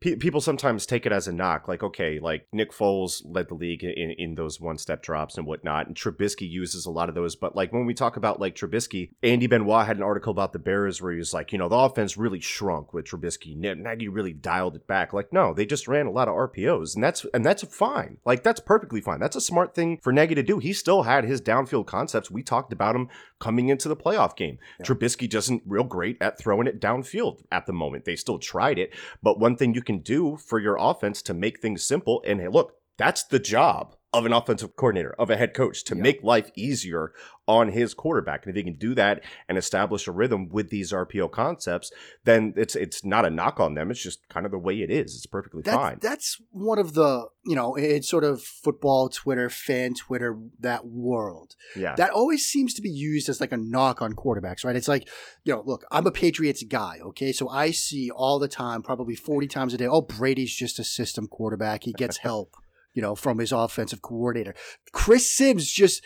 Pe- 0.00 0.16
People 0.16 0.40
sometimes 0.40 0.86
take 0.86 1.06
it 1.06 1.12
as 1.12 1.28
a 1.28 1.32
knock, 1.32 1.68
like 1.68 1.82
okay, 1.82 2.18
like 2.18 2.46
Nick 2.52 2.72
Foles 2.72 3.22
led 3.24 3.48
the 3.48 3.54
league 3.54 3.82
in, 3.82 4.10
in 4.18 4.34
those 4.34 4.60
one-step 4.60 5.02
drops 5.02 5.36
and 5.36 5.46
whatnot, 5.46 5.86
and 5.86 5.96
Trubisky 5.96 6.48
uses 6.48 6.86
a 6.86 6.90
lot 6.90 7.08
of 7.08 7.14
those. 7.14 7.36
But 7.36 7.56
like 7.56 7.72
when 7.72 7.86
we 7.86 7.94
talk 7.94 8.16
about 8.16 8.40
like 8.40 8.54
Trubisky, 8.54 9.10
Andy 9.22 9.46
Benoit 9.46 9.86
had 9.86 9.96
an 9.96 10.02
article 10.02 10.30
about 10.30 10.52
the 10.52 10.58
Bears 10.58 11.00
where 11.00 11.12
he 11.12 11.18
was 11.18 11.32
like, 11.32 11.52
you 11.52 11.58
know, 11.58 11.68
the 11.68 11.76
offense 11.76 12.16
really 12.16 12.40
shrunk 12.40 12.92
with 12.92 13.06
Trubisky. 13.06 13.56
Nagy 13.56 14.08
really 14.08 14.32
dialed 14.32 14.76
it 14.76 14.86
back. 14.86 15.12
Like, 15.12 15.32
no, 15.32 15.54
they 15.54 15.66
just 15.66 15.88
ran 15.88 16.06
a 16.06 16.10
lot 16.10 16.28
of 16.28 16.34
RPOs, 16.34 16.94
and 16.94 17.02
that's 17.02 17.24
and 17.32 17.44
that's 17.44 17.62
fine. 17.64 18.18
Like 18.24 18.42
that's 18.42 18.60
perfectly 18.60 19.00
fine. 19.00 19.20
That's 19.20 19.36
a 19.36 19.40
smart 19.40 19.74
thing 19.74 19.98
for 20.02 20.12
Nagy 20.12 20.34
to 20.34 20.42
do. 20.42 20.58
He 20.58 20.72
still 20.72 21.02
had 21.02 21.24
his 21.24 21.40
downfield 21.40 21.86
concepts. 21.86 22.30
We 22.30 22.42
talked 22.42 22.72
about 22.72 22.96
him 22.96 23.08
coming 23.38 23.68
into 23.68 23.88
the 23.88 23.96
playoff 23.96 24.36
game. 24.36 24.58
Trubisky 24.82 25.28
doesn't 25.28 25.62
real 25.66 25.84
great 25.84 26.16
at 26.20 26.38
throwing 26.38 26.66
it 26.66 26.80
downfield 26.80 27.42
at 27.50 27.66
the 27.66 27.72
moment. 27.72 28.04
They 28.04 28.16
still 28.16 28.38
tried 28.38 28.78
it, 28.78 28.94
but 29.22 29.38
one 29.38 29.56
thing 29.56 29.74
you 29.74 29.82
can 29.86 30.00
do 30.00 30.36
for 30.36 30.58
your 30.58 30.76
offense 30.78 31.22
to 31.22 31.32
make 31.32 31.60
things 31.60 31.82
simple 31.82 32.22
and 32.26 32.40
hey, 32.40 32.48
look, 32.48 32.74
that's 32.98 33.24
the 33.24 33.38
job 33.38 33.95
of 34.12 34.24
an 34.24 34.32
offensive 34.32 34.76
coordinator, 34.76 35.14
of 35.18 35.28
a 35.30 35.36
head 35.36 35.52
coach 35.52 35.84
to 35.84 35.94
Yeah. 35.94 36.02
make 36.02 36.22
life 36.22 36.50
easier 36.56 37.12
on 37.48 37.68
his 37.68 37.92
quarterback. 37.92 38.44
And 38.44 38.50
if 38.50 38.56
he 38.56 38.62
can 38.64 38.78
do 38.78 38.94
that 38.94 39.22
and 39.48 39.58
establish 39.58 40.06
a 40.08 40.12
rhythm 40.12 40.48
with 40.48 40.70
these 40.70 40.90
RPO 40.92 41.28
concepts, 41.32 41.92
then 42.24 42.54
it's 42.56 42.74
it's 42.74 43.04
not 43.04 43.24
a 43.26 43.30
knock 43.30 43.60
on 43.60 43.74
them. 43.74 43.90
It's 43.90 44.02
just 44.02 44.26
kind 44.28 44.46
of 44.46 44.52
the 44.52 44.58
way 44.58 44.80
it 44.80 44.90
is. 44.90 45.14
It's 45.14 45.26
perfectly 45.26 45.62
That, 45.62 45.74
fine. 45.74 45.98
That's 46.00 46.40
one 46.50 46.78
of 46.78 46.94
the, 46.94 47.26
you 47.44 47.54
know, 47.54 47.74
it's 47.74 48.08
sort 48.08 48.24
of 48.24 48.42
football 48.42 49.08
Twitter, 49.10 49.50
fan 49.50 49.94
Twitter, 49.94 50.38
that 50.60 50.86
world. 50.86 51.54
yeah. 51.76 51.94
That 51.96 52.10
always 52.10 52.46
seems 52.46 52.74
to 52.74 52.82
be 52.82 52.90
used 52.90 53.28
as 53.28 53.40
like 53.40 53.52
a 53.52 53.56
knock 53.58 54.00
on 54.00 54.14
quarterbacks, 54.14 54.64
right? 54.64 54.76
It's 54.76 54.88
like, 54.88 55.08
you 55.44 55.52
know, 55.52 55.62
look, 55.66 55.84
I'm 55.90 56.06
a 56.06 56.10
Patriots 56.12 56.62
guy, 56.64 56.98
okay? 57.02 57.32
So 57.32 57.48
I 57.48 57.70
see 57.70 58.10
all 58.10 58.38
the 58.38 58.48
time, 58.48 58.82
probably 58.82 59.14
40 59.14 59.46
times 59.46 59.74
a 59.74 59.76
day, 59.76 59.86
oh, 59.86 60.00
Brady's 60.00 60.54
just 60.54 60.78
a 60.78 60.84
system 60.84 61.26
quarterback. 61.28 61.84
He 61.84 61.92
gets 61.92 62.16
help, 62.28 62.54
you 62.96 63.02
know, 63.02 63.14
from 63.14 63.38
his 63.38 63.52
offensive 63.52 64.00
coordinator. 64.02 64.54
Chris 64.90 65.30
Sims 65.30 65.70
just, 65.70 66.02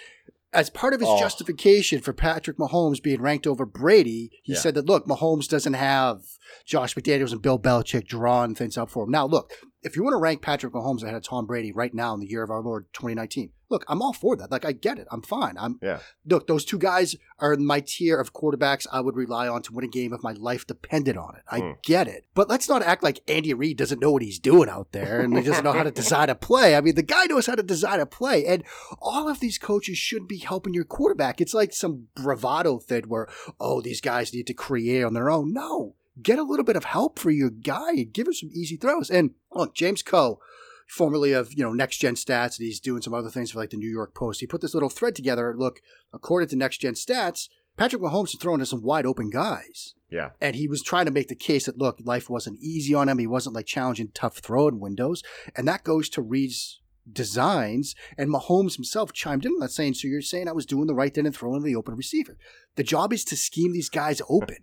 as 0.53 0.69
part 0.69 0.93
of 0.93 0.99
his 1.01 1.09
Oh. 1.09 1.19
justification 1.21 2.01
for 2.01 2.13
Patrick 2.13 2.59
Mahomes 2.59 3.01
being 3.01 3.23
ranked 3.23 3.47
over 3.47 3.65
Brady, 3.65 4.31
he 4.43 4.53
Yeah. 4.55 4.59
said 4.59 4.75
that, 4.75 4.87
look, 4.87 5.07
Mahomes 5.07 5.49
doesn't 5.49 5.75
have 5.75 6.23
Josh 6.67 6.97
McDaniels 6.97 7.31
and 7.31 7.41
Bill 7.41 7.59
Belichick 7.61 8.07
drawing 8.09 8.57
things 8.57 8.77
up 8.77 8.91
for 8.91 9.05
him. 9.05 9.11
Now, 9.11 9.27
look, 9.27 9.53
if 9.83 9.97
you 9.97 10.03
want 10.05 10.13
to 10.15 10.19
rank 10.19 10.43
Patrick 10.43 10.73
Mahomes 10.73 11.03
ahead 11.03 11.15
of 11.15 11.23
Tom 11.23 11.47
Brady 11.47 11.73
right 11.73 11.95
now 11.95 12.13
in 12.15 12.21
the 12.21 12.27
year 12.29 12.43
of 12.43 12.51
our 12.51 12.61
Lord 12.61 12.87
2019, 12.93 13.51
look, 13.71 13.85
I'm 13.89 14.03
all 14.03 14.13
for 14.13 14.37
that. 14.37 14.51
Like, 14.51 14.65
I 14.65 14.73
get 14.73 14.99
it. 14.99 15.07
I'm 15.11 15.23
fine. 15.23 15.57
I'm 15.59 15.79
yeah. 15.81 16.01
look, 16.27 16.47
those 16.47 16.65
two 16.65 16.79
guys 16.79 17.17
are 17.39 17.55
in 17.55 17.65
my 17.65 17.81
tier 17.81 18.19
of 18.21 18.33
quarterbacks 18.35 18.87
I 18.93 19.01
would 19.01 19.17
rely 19.17 19.49
on 19.49 19.63
to 19.63 19.73
win 19.73 19.85
a 19.85 19.89
game 19.89 20.13
if 20.13 20.23
my 20.23 20.33
life 20.33 20.67
depended 20.67 21.17
on 21.17 21.37
it. 21.37 21.43
I 21.51 21.61
Hmm. 21.61 21.71
get 21.83 22.09
it. 22.09 22.27
But 22.35 22.49
let's 22.51 22.69
not 22.69 22.83
act 22.83 23.03
like 23.03 23.21
Andy 23.29 23.55
Reid 23.55 23.79
doesn't 23.79 24.01
know 24.01 24.11
what 24.13 24.23
he's 24.23 24.39
doing 24.39 24.69
out 24.69 24.93
there 24.93 25.21
and 25.21 25.37
he 25.37 25.43
doesn't 25.45 25.65
know 25.65 25.73
how 25.73 25.85
to 25.85 25.91
design 26.03 26.29
a 26.31 26.35
play. 26.35 26.77
I 26.77 26.81
mean, 26.81 26.95
the 26.97 27.03
guy 27.03 27.25
knows 27.27 27.47
how 27.47 27.55
to 27.55 27.63
design 27.63 28.01
a 28.01 28.07
play. 28.07 28.45
And 28.45 28.65
all 29.01 29.29
of 29.29 29.41
these 29.41 29.57
coaches 29.57 29.97
should 29.97 30.27
be 30.29 30.39
helping 30.39 30.75
your 30.75 30.85
quarterback. 30.85 31.41
It's 31.41 31.55
like 31.55 31.73
some 31.73 32.09
bravado 32.15 32.79
thing 32.81 33.05
where, 33.09 33.29
oh, 33.59 33.81
these 33.81 34.01
guys 34.01 34.35
need 34.35 34.47
to 34.49 34.55
create 34.55 35.05
on 35.05 35.15
their 35.15 35.31
own. 35.31 35.53
No. 35.53 35.95
Get 36.21 36.39
a 36.39 36.45
little 36.45 36.65
bit 36.65 36.77
of 36.77 36.85
help 36.85 37.19
for 37.19 37.31
your 37.31 37.51
guy 37.51 38.03
give 38.05 38.27
him 38.27 38.35
some 38.35 38.51
easy 38.53 38.77
throws. 38.77 39.11
And 39.11 39.35
look, 39.53 39.75
James 39.75 40.03
Coe, 40.03 40.41
formerly 40.89 41.33
of 41.33 41.53
you 41.53 41.65
know 41.65 41.73
Next 41.73 41.99
Gen 41.99 42.15
Stats, 42.15 42.59
and 42.59 42.67
he's 42.67 42.81
doing 42.81 43.03
some 43.03 43.15
other 43.15 43.31
things 43.31 43.53
for 43.53 43.59
like 43.59 43.71
the 43.71 43.77
New 43.77 43.91
York 43.91 44.15
Post. 44.15 44.41
He 44.41 44.47
put 44.47 44.61
this 44.61 44.75
little 44.75 44.89
thread 44.89 45.15
together. 45.15 45.55
Look, 45.57 45.81
according 46.13 46.49
to 46.49 46.57
Next 46.57 46.79
Gen 46.79 46.95
Stats, 46.95 47.49
Patrick 47.77 48.03
Mahomes 48.03 48.35
is 48.35 48.37
throwing 48.41 48.59
to 48.59 48.67
some 48.67 48.83
wide 48.83 49.07
open 49.07 49.31
guys. 49.31 49.95
Yeah. 50.11 50.31
And 50.41 50.57
he 50.57 50.69
was 50.69 50.83
trying 50.83 51.07
to 51.07 51.13
make 51.13 51.29
the 51.29 51.37
case 51.37 51.67
that 51.67 51.79
look, 51.79 51.99
life 52.03 52.29
wasn't 52.29 52.61
easy 52.61 52.95
on 52.95 53.09
him. 53.09 53.19
He 53.19 53.27
wasn't 53.27 53.55
like 53.55 53.67
challenging 53.67 54.11
tough 54.13 54.39
throwing 54.39 54.81
windows. 54.81 55.23
And 55.55 55.69
that 55.69 55.85
goes 55.85 56.09
to 56.11 56.23
Reid's 56.23 56.81
designs. 57.11 57.95
And 58.19 58.29
Mahomes 58.29 58.75
himself 58.77 59.13
chimed 59.13 59.47
in 59.47 59.53
on 59.53 59.61
that 59.61 59.71
saying, 59.71 59.95
So 59.95 60.09
you're 60.09 60.21
saying 60.21 60.49
I 60.49 60.53
was 60.53 60.67
doing 60.67 60.89
the 60.89 60.95
right 60.95 61.15
thing 61.15 61.27
and 61.27 61.35
throwing 61.35 61.61
to 61.61 61.65
the 61.65 61.77
open 61.77 61.95
receiver. 61.95 62.37
The 62.77 62.83
job 62.83 63.13
is 63.13 63.25
to 63.27 63.37
scheme 63.37 63.73
these 63.73 63.89
guys 63.89 64.21
open. 64.29 64.59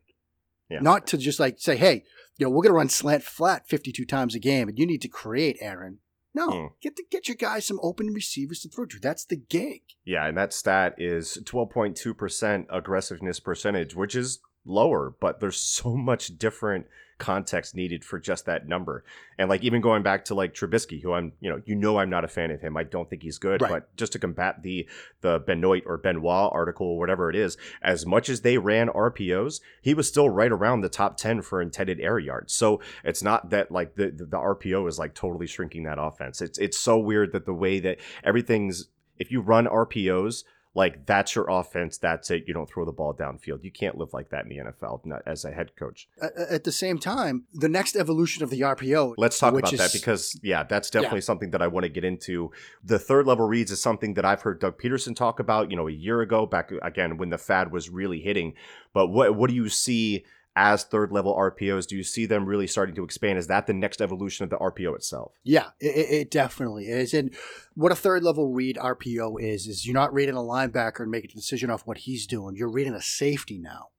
Yeah. 0.69 0.79
Not 0.81 1.07
to 1.07 1.17
just 1.17 1.39
like 1.39 1.55
say, 1.59 1.75
hey, 1.77 2.03
you 2.37 2.45
know, 2.45 2.49
we're 2.49 2.63
gonna 2.63 2.75
run 2.75 2.89
slant 2.89 3.23
flat 3.23 3.67
52 3.67 4.05
times 4.05 4.35
a 4.35 4.39
game 4.39 4.67
and 4.67 4.77
you 4.77 4.85
need 4.85 5.01
to 5.01 5.07
create, 5.07 5.57
Aaron. 5.61 5.99
No, 6.33 6.49
Mm. 6.49 6.69
get 6.81 6.95
to 6.97 7.03
get 7.09 7.27
your 7.27 7.35
guys 7.37 7.65
some 7.65 7.79
open 7.81 8.07
receivers 8.13 8.59
to 8.61 8.69
throw 8.69 8.85
to. 8.85 8.99
That's 8.99 9.25
the 9.25 9.37
gig. 9.37 9.81
Yeah, 10.05 10.27
and 10.27 10.37
that 10.37 10.53
stat 10.53 10.93
is 10.99 11.39
12.2% 11.45 12.65
aggressiveness 12.69 13.39
percentage, 13.39 13.95
which 13.95 14.15
is 14.15 14.39
lower, 14.65 15.15
but 15.19 15.39
there's 15.39 15.59
so 15.59 15.95
much 15.95 16.37
different 16.37 16.85
context 17.17 17.75
needed 17.75 18.03
for 18.05 18.19
just 18.19 18.45
that 18.45 18.67
number. 18.67 19.03
And 19.37 19.49
like 19.49 19.63
even 19.63 19.81
going 19.81 20.03
back 20.03 20.25
to 20.25 20.35
like 20.35 20.53
Trubisky, 20.53 21.01
who 21.01 21.13
I'm, 21.13 21.33
you 21.39 21.49
know, 21.49 21.61
you 21.65 21.75
know 21.75 21.97
I'm 21.99 22.09
not 22.09 22.23
a 22.23 22.27
fan 22.27 22.51
of 22.51 22.61
him. 22.61 22.77
I 22.77 22.83
don't 22.83 23.09
think 23.09 23.23
he's 23.23 23.37
good, 23.37 23.61
Right. 23.61 23.71
but 23.71 23.95
just 23.95 24.11
to 24.13 24.19
combat 24.19 24.61
the 24.63 24.87
the 25.21 25.39
Benoit 25.39 25.83
or 25.85 25.97
Benoit 25.97 26.51
article 26.53 26.87
or 26.87 26.99
whatever 26.99 27.29
it 27.29 27.35
is, 27.35 27.57
as 27.81 28.05
much 28.05 28.29
as 28.29 28.41
they 28.41 28.57
ran 28.57 28.87
RPOs, 28.89 29.61
he 29.81 29.93
was 29.93 30.07
still 30.07 30.29
right 30.29 30.51
around 30.51 30.81
the 30.81 30.89
top 30.89 31.17
10 31.17 31.41
for 31.41 31.61
intended 31.61 31.99
air 31.99 32.19
yards. 32.19 32.53
So 32.53 32.81
it's 33.03 33.23
not 33.23 33.49
that 33.49 33.71
like 33.71 33.95
the 33.95 34.11
the, 34.11 34.25
the 34.25 34.37
RPO 34.37 34.87
is 34.87 34.99
like 34.99 35.13
totally 35.13 35.47
shrinking 35.47 35.83
that 35.83 35.97
offense. 35.99 36.41
It's 36.41 36.57
it's 36.59 36.77
so 36.77 36.97
weird 36.97 37.31
that 37.33 37.45
the 37.45 37.53
way 37.53 37.79
that 37.79 37.97
everything's 38.23 38.89
if 39.17 39.31
you 39.31 39.41
run 39.41 39.65
RPOs, 39.65 40.43
like 40.77 41.07
that's 41.07 41.33
your 41.33 41.49
offense, 41.49 41.97
that's 41.97 42.29
it. 42.29 42.43
You 42.45 42.53
don't 42.53 42.69
throw 42.69 42.85
the 42.85 42.91
ball 42.91 43.11
downfield. 43.11 43.63
You 43.63 43.71
can't 43.71 43.97
live 43.97 44.13
like 44.13 44.29
that 44.29 44.43
in 44.43 44.49
the 44.49 44.57
NFL 44.57 45.03
not 45.07 45.23
as 45.25 45.43
a 45.43 45.51
head 45.51 45.75
coach. 45.75 46.07
At 46.21 46.65
the 46.65 46.71
same 46.71 46.99
time, 46.99 47.45
the 47.51 47.67
next 47.67 47.95
evolution 47.95 48.43
of 48.43 48.51
the 48.51 48.61
RPO. 48.61 49.15
Let's 49.17 49.39
talk 49.39 49.55
about 49.57 49.73
is- 49.73 49.79
that 49.79 49.91
because 49.91 50.39
yeah, 50.43 50.61
that's 50.61 50.91
definitely 50.91 51.21
something 51.21 51.49
that 51.49 51.63
I 51.63 51.67
want 51.67 51.85
to 51.85 51.89
get 51.89 52.03
into. 52.05 52.51
The 52.83 52.99
third 52.99 53.25
level 53.25 53.47
reads 53.47 53.71
is 53.71 53.81
something 53.81 54.13
that 54.13 54.23
I've 54.23 54.43
heard 54.43 54.59
Doug 54.59 54.79
Pederson 54.79 55.15
talk 55.15 55.39
about, 55.39 55.71
you 55.71 55.77
know, 55.77 55.87
a 55.87 55.91
year 55.91 56.21
ago 56.21 56.45
back 56.45 56.71
again 56.83 57.17
when 57.17 57.29
the 57.29 57.39
fad 57.39 57.71
was 57.71 57.89
really 57.89 58.21
hitting. 58.21 58.53
But 58.93 59.07
what 59.07 59.35
what 59.35 59.49
do 59.49 59.55
you 59.55 59.69
see 59.69 60.25
as 60.57 60.83
third 60.83 61.11
level 61.11 61.35
RPOs? 61.35 61.85
Do 61.87 61.95
you 61.95 62.03
see 62.03 62.25
them 62.25 62.45
really 62.45 62.65
starting 62.67 62.95
to 62.95 63.03
expand? 63.03 63.37
Is 63.37 63.45
that 63.47 63.67
the 63.67 63.73
next 63.73 64.01
evolution 64.01 64.43
of 64.43 64.49
the 64.49 64.57
RPO 64.57 64.95
itself? 64.95 65.31
Yeah, 65.43 65.67
it, 65.79 65.95
it- 65.95 66.13
it 66.17 66.31
definitely 66.31 66.87
is. 66.87 67.13
And 67.13 67.33
what 67.75 67.91
a 67.91 67.95
third 67.95 68.23
level 68.23 68.51
read 68.51 68.75
RPO 68.77 69.39
is, 69.41 69.67
is 69.67 69.85
you're 69.85 69.93
not 69.93 70.13
reading 70.13 70.35
a 70.35 70.39
linebacker 70.39 71.01
and 71.01 71.11
making 71.11 71.29
a 71.31 71.35
decision 71.35 71.69
off 71.69 71.85
what 71.85 71.99
he's 71.99 72.25
doing. 72.25 72.55
You're 72.55 72.71
reading 72.71 72.95
a 72.95 73.01
safety 73.01 73.59
now. 73.59 73.89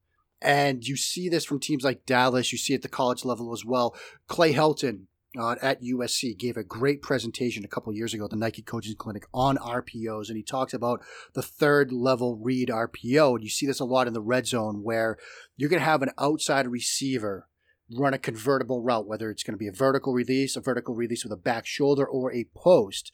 And 0.41 0.85
you 0.87 0.95
see 0.95 1.27
this 1.29 1.45
from 1.45 1.59
teams 1.59 1.83
like 1.83 2.05
Dallas. 2.05 2.51
You 2.51 2.57
see 2.57 2.73
at 2.73 2.81
the 2.81 2.87
college 2.89 3.25
level 3.25 3.51
as 3.53 3.65
well. 3.65 3.95
Clay 4.27 4.53
Helton 4.53 5.03
uh, 5.37 5.55
at 5.61 5.81
USC 5.83 6.37
gave 6.37 6.57
a 6.57 6.63
great 6.63 7.01
presentation 7.01 7.63
a 7.63 7.67
couple 7.67 7.93
years 7.93 8.13
ago 8.13 8.25
at 8.25 8.31
the 8.31 8.35
Nike 8.35 8.61
Coaching 8.61 8.95
Clinic 8.95 9.25
on 9.33 9.57
RPOs. 9.57 10.27
And 10.27 10.37
he 10.37 10.43
talks 10.43 10.73
about 10.73 11.01
the 11.33 11.43
third 11.43 11.91
level 11.91 12.37
read 12.37 12.69
RPO. 12.69 13.35
And 13.35 13.43
you 13.43 13.49
see 13.49 13.67
this 13.67 13.79
a 13.79 13.85
lot 13.85 14.07
in 14.07 14.13
the 14.13 14.21
red 14.21 14.47
zone 14.47 14.81
where 14.83 15.17
you're 15.55 15.69
going 15.69 15.81
to 15.81 15.85
have 15.85 16.01
an 16.01 16.11
outside 16.17 16.67
receiver 16.67 17.47
run 17.91 18.13
a 18.13 18.19
convertible 18.19 18.81
route, 18.81 19.07
whether 19.07 19.29
it's 19.31 19.43
going 19.43 19.53
to 19.53 19.59
be 19.59 19.67
a 19.67 19.71
vertical 19.71 20.13
release, 20.13 20.55
a 20.55 20.61
vertical 20.61 20.95
release 20.95 21.23
with 21.23 21.33
a 21.33 21.37
back 21.37 21.65
shoulder, 21.65 22.05
or 22.05 22.31
a 22.31 22.47
post. 22.55 23.11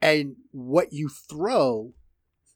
And 0.00 0.36
what 0.50 0.92
you 0.92 1.08
throw 1.08 1.92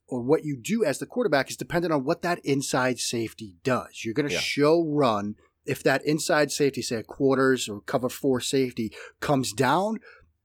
or 0.07 0.23
what 0.23 0.45
you 0.45 0.57
do 0.57 0.85
as 0.85 0.99
the 0.99 1.07
quarterback 1.07 1.51
is 1.51 1.57
dependent 1.57 1.93
on 1.93 2.05
what 2.05 2.23
that 2.23 2.39
inside 2.45 2.99
safety 2.99 3.57
does. 3.63 4.03
You're 4.05 4.15
going 4.15 4.29
to 4.29 4.35
Yeah. 4.35 4.41
show 4.41 4.83
run. 4.83 5.37
If 5.69 5.83
that 5.83 6.05
inside 6.05 6.51
safety, 6.51 6.83
say 6.83 7.03
quarters 7.03 7.69
or 7.69 7.81
cover 7.83 8.09
four 8.09 8.41
safety, 8.41 8.93
comes 9.21 9.53
down, 9.53 10.01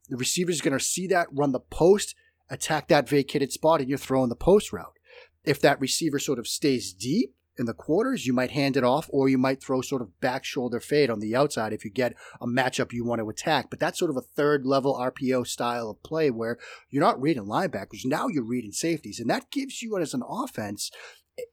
the 0.10 0.18
receiver 0.18 0.52
is 0.52 0.62
going 0.62 0.78
to 0.78 0.84
see 0.84 1.08
that, 1.08 1.28
run 1.32 1.52
the 1.52 1.60
post, 1.60 2.16
attack 2.50 2.90
that 2.90 3.08
vacated 3.08 3.52
spot, 3.52 3.80
and 3.80 3.90
you're 3.90 3.98
throwing 3.98 4.30
the 4.30 4.36
post 4.36 4.74
route. 4.74 4.98
If 5.44 5.60
that 5.62 5.80
receiver 5.80 6.20
sort 6.20 6.40
of 6.40 6.48
stays 6.48 6.94
deep, 6.94 7.34
in 7.58 7.66
the 7.66 7.74
quarters, 7.74 8.26
you 8.26 8.34
might 8.34 8.52
hand 8.52 8.78
it 8.78 8.84
off, 8.84 9.08
or 9.12 9.30
you 9.30 9.38
might 9.38 9.62
throw 9.62 9.82
sort 9.82 10.02
of 10.02 10.20
back 10.20 10.44
shoulder 10.44 10.80
fade 10.80 11.10
on 11.10 11.20
the 11.20 11.36
outside 11.36 11.72
if 11.72 11.86
you 11.86 11.92
get 11.92 12.16
a 12.42 12.48
matchup 12.48 12.92
you 12.92 13.06
want 13.06 13.20
to 13.20 13.30
attack. 13.30 13.70
But 13.70 13.80
that's 13.80 14.00
sort 14.00 14.10
of 14.10 14.18
a 14.18 14.22
third 14.22 14.66
level 14.66 14.96
RPO 14.96 15.46
style 15.48 15.90
of 15.90 16.02
play 16.04 16.32
where 16.32 16.58
you're 16.90 17.04
not 17.04 17.22
reading 17.22 17.46
linebackers. 17.46 18.06
Now 18.06 18.28
you're 18.28 18.44
reading 18.44 18.72
safeties. 18.72 19.20
And 19.20 19.30
that 19.30 19.52
gives 19.52 19.82
you, 19.82 19.98
as 19.98 20.14
an 20.14 20.24
offense, 20.28 20.90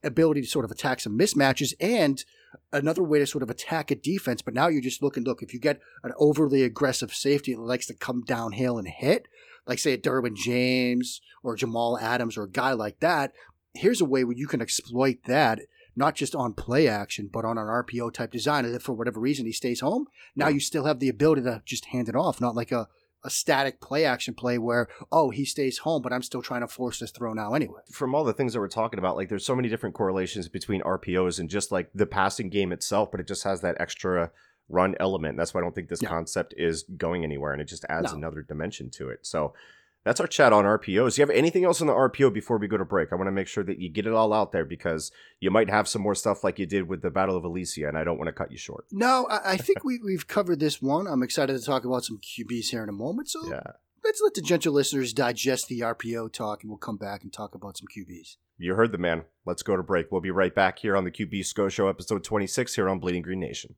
ability 0.02 0.42
to 0.42 0.46
sort 0.46 0.64
of 0.64 0.70
attack 0.70 1.00
some 1.00 1.18
mismatches 1.18 1.74
and 1.80 2.24
another 2.72 3.02
way 3.02 3.18
to 3.18 3.26
sort 3.26 3.42
of 3.42 3.50
attack 3.50 3.90
a 3.90 3.94
defense. 3.94 4.42
But 4.42 4.54
now 4.54 4.68
you're 4.68 4.80
just 4.80 5.02
looking, 5.02 5.24
look, 5.24 5.42
if 5.42 5.52
you 5.52 5.60
get 5.60 5.80
an 6.02 6.12
overly 6.18 6.62
aggressive 6.62 7.12
safety 7.12 7.54
that 7.54 7.60
likes 7.60 7.86
to 7.86 7.94
come 7.94 8.22
downhill 8.22 8.78
and 8.78 8.88
hit, 8.88 9.26
like 9.66 9.78
say 9.78 9.92
a 9.92 9.98
Derwin 9.98 10.34
James 10.34 11.20
or 11.42 11.56
Jamal 11.56 11.98
Adams 11.98 12.36
or 12.36 12.44
a 12.44 12.50
guy 12.50 12.72
like 12.72 13.00
that, 13.00 13.32
here's 13.74 14.00
a 14.00 14.06
way 14.06 14.24
where 14.24 14.36
you 14.36 14.46
can 14.46 14.60
exploit 14.62 15.18
that 15.26 15.60
not 15.96 16.14
just 16.14 16.34
on 16.34 16.54
play 16.54 16.88
action, 16.88 17.28
but 17.32 17.44
on 17.44 17.58
an 17.58 17.66
RPO 17.66 18.12
type 18.12 18.30
design. 18.30 18.64
And 18.64 18.74
if 18.74 18.82
for 18.82 18.92
whatever 18.92 19.20
reason 19.20 19.46
he 19.46 19.52
stays 19.52 19.80
home, 19.80 20.06
now 20.36 20.48
you 20.48 20.60
still 20.60 20.84
have 20.84 21.00
the 21.00 21.08
ability 21.08 21.42
to 21.42 21.62
just 21.64 21.86
hand 21.86 22.08
it 22.08 22.16
off, 22.16 22.40
not 22.40 22.54
like 22.54 22.72
a, 22.72 22.88
a 23.24 23.30
static 23.30 23.80
play 23.80 24.04
action 24.04 24.35
play 24.35 24.59
where, 24.59 24.88
oh, 25.12 25.30
he 25.30 25.44
stays 25.44 25.78
home, 25.78 26.02
but 26.02 26.12
I'm 26.12 26.22
still 26.22 26.42
trying 26.42 26.62
to 26.62 26.68
force 26.68 26.98
this 26.98 27.11
throw 27.11 27.33
now 27.33 27.54
anyway. 27.54 27.80
From 27.90 28.14
all 28.14 28.24
the 28.24 28.33
things 28.33 28.52
that 28.52 28.61
we're 28.61 28.68
talking 28.68 28.98
about, 28.98 29.16
like 29.16 29.28
there's 29.28 29.44
so 29.44 29.56
many 29.56 29.68
different 29.68 29.94
correlations 29.94 30.48
between 30.48 30.80
RPOs 30.83 31.38
and 31.38 31.48
just 31.48 31.70
like 31.72 31.90
the 31.94 32.06
passing 32.06 32.48
game 32.48 32.72
itself, 32.72 33.11
but 33.11 33.20
it 33.20 33.26
just 33.26 33.44
has 33.44 33.61
that 33.61 33.76
extra 33.80 34.30
run 34.68 34.94
element. 35.00 35.37
That's 35.37 35.52
why 35.52 35.61
I 35.61 35.64
don't 35.64 35.74
think 35.74 35.88
this 35.88 36.02
yeah. 36.02 36.09
concept 36.09 36.54
is 36.56 36.85
going 36.96 37.24
anywhere 37.24 37.52
and 37.52 37.61
it 37.61 37.68
just 37.68 37.85
adds 37.88 38.12
no. 38.12 38.18
another 38.18 38.42
dimension 38.42 38.90
to 38.90 39.11
it. 39.11 39.26
So 39.26 39.52
that's 40.04 40.20
our 40.20 40.26
chat 40.26 40.52
on 40.52 40.64
RPOs. 40.64 41.14
Do 41.14 41.20
you 41.20 41.26
have 41.26 41.36
anything 41.36 41.64
else 41.64 41.80
on 41.80 41.86
the 41.86 41.92
RPO 41.92 42.32
before 42.32 42.56
we 42.56 42.68
go 42.68 42.78
to 42.78 42.84
break? 42.84 43.12
I 43.12 43.16
want 43.16 43.28
to 43.28 43.32
make 43.32 43.48
sure 43.48 43.64
that 43.64 43.78
you 43.78 43.90
get 43.90 44.06
it 44.06 44.12
all 44.12 44.32
out 44.32 44.50
there 44.50 44.64
because 44.64 45.12
you 45.40 45.50
might 45.50 45.68
have 45.68 45.86
some 45.86 46.00
more 46.00 46.14
stuff 46.14 46.42
like 46.42 46.58
you 46.58 46.66
did 46.66 46.88
with 46.88 47.02
the 47.02 47.10
Battle 47.10 47.36
of 47.36 47.44
Alesia, 47.44 47.88
and 47.88 47.98
I 47.98 48.04
don't 48.04 48.16
want 48.16 48.28
to 48.28 48.32
cut 48.32 48.50
you 48.50 48.56
short. 48.56 48.86
No, 48.90 49.26
I, 49.30 49.52
I 49.52 49.56
think 49.58 49.84
we, 49.84 49.98
we've 50.02 50.26
covered 50.26 50.58
this 50.58 50.80
one. 50.80 51.06
I'm 51.06 51.22
excited 51.22 51.58
to 51.58 51.64
talk 51.64 51.84
about 51.84 52.04
some 52.04 52.18
QBs 52.18 52.70
here 52.70 52.82
in 52.82 52.88
a 52.88 52.92
moment. 52.92 53.28
So 53.28 53.46
yeah. 53.46 53.60
let's 54.02 54.22
let 54.22 54.32
the 54.32 54.40
gentle 54.40 54.72
listeners 54.72 55.12
digest 55.12 55.68
the 55.68 55.80
RPO 55.80 56.32
talk, 56.32 56.62
and 56.62 56.70
we'll 56.70 56.78
come 56.78 56.96
back 56.96 57.22
and 57.22 57.32
talk 57.32 57.54
about 57.54 57.76
some 57.76 57.86
QBs. 57.94 58.36
You 58.56 58.74
heard 58.74 58.92
the 58.92 58.98
man. 58.98 59.24
Let's 59.44 59.62
go 59.62 59.76
to 59.76 59.82
break. 59.82 60.10
We'll 60.10 60.22
be 60.22 60.30
right 60.30 60.54
back 60.54 60.78
here 60.78 60.96
on 60.96 61.04
the 61.04 61.10
QB 61.10 61.44
SCO 61.44 61.68
Show, 61.68 61.88
episode 61.88 62.24
26, 62.24 62.74
here 62.74 62.88
on 62.88 63.00
Bleeding 63.00 63.22
Green 63.22 63.40
Nation. 63.40 63.74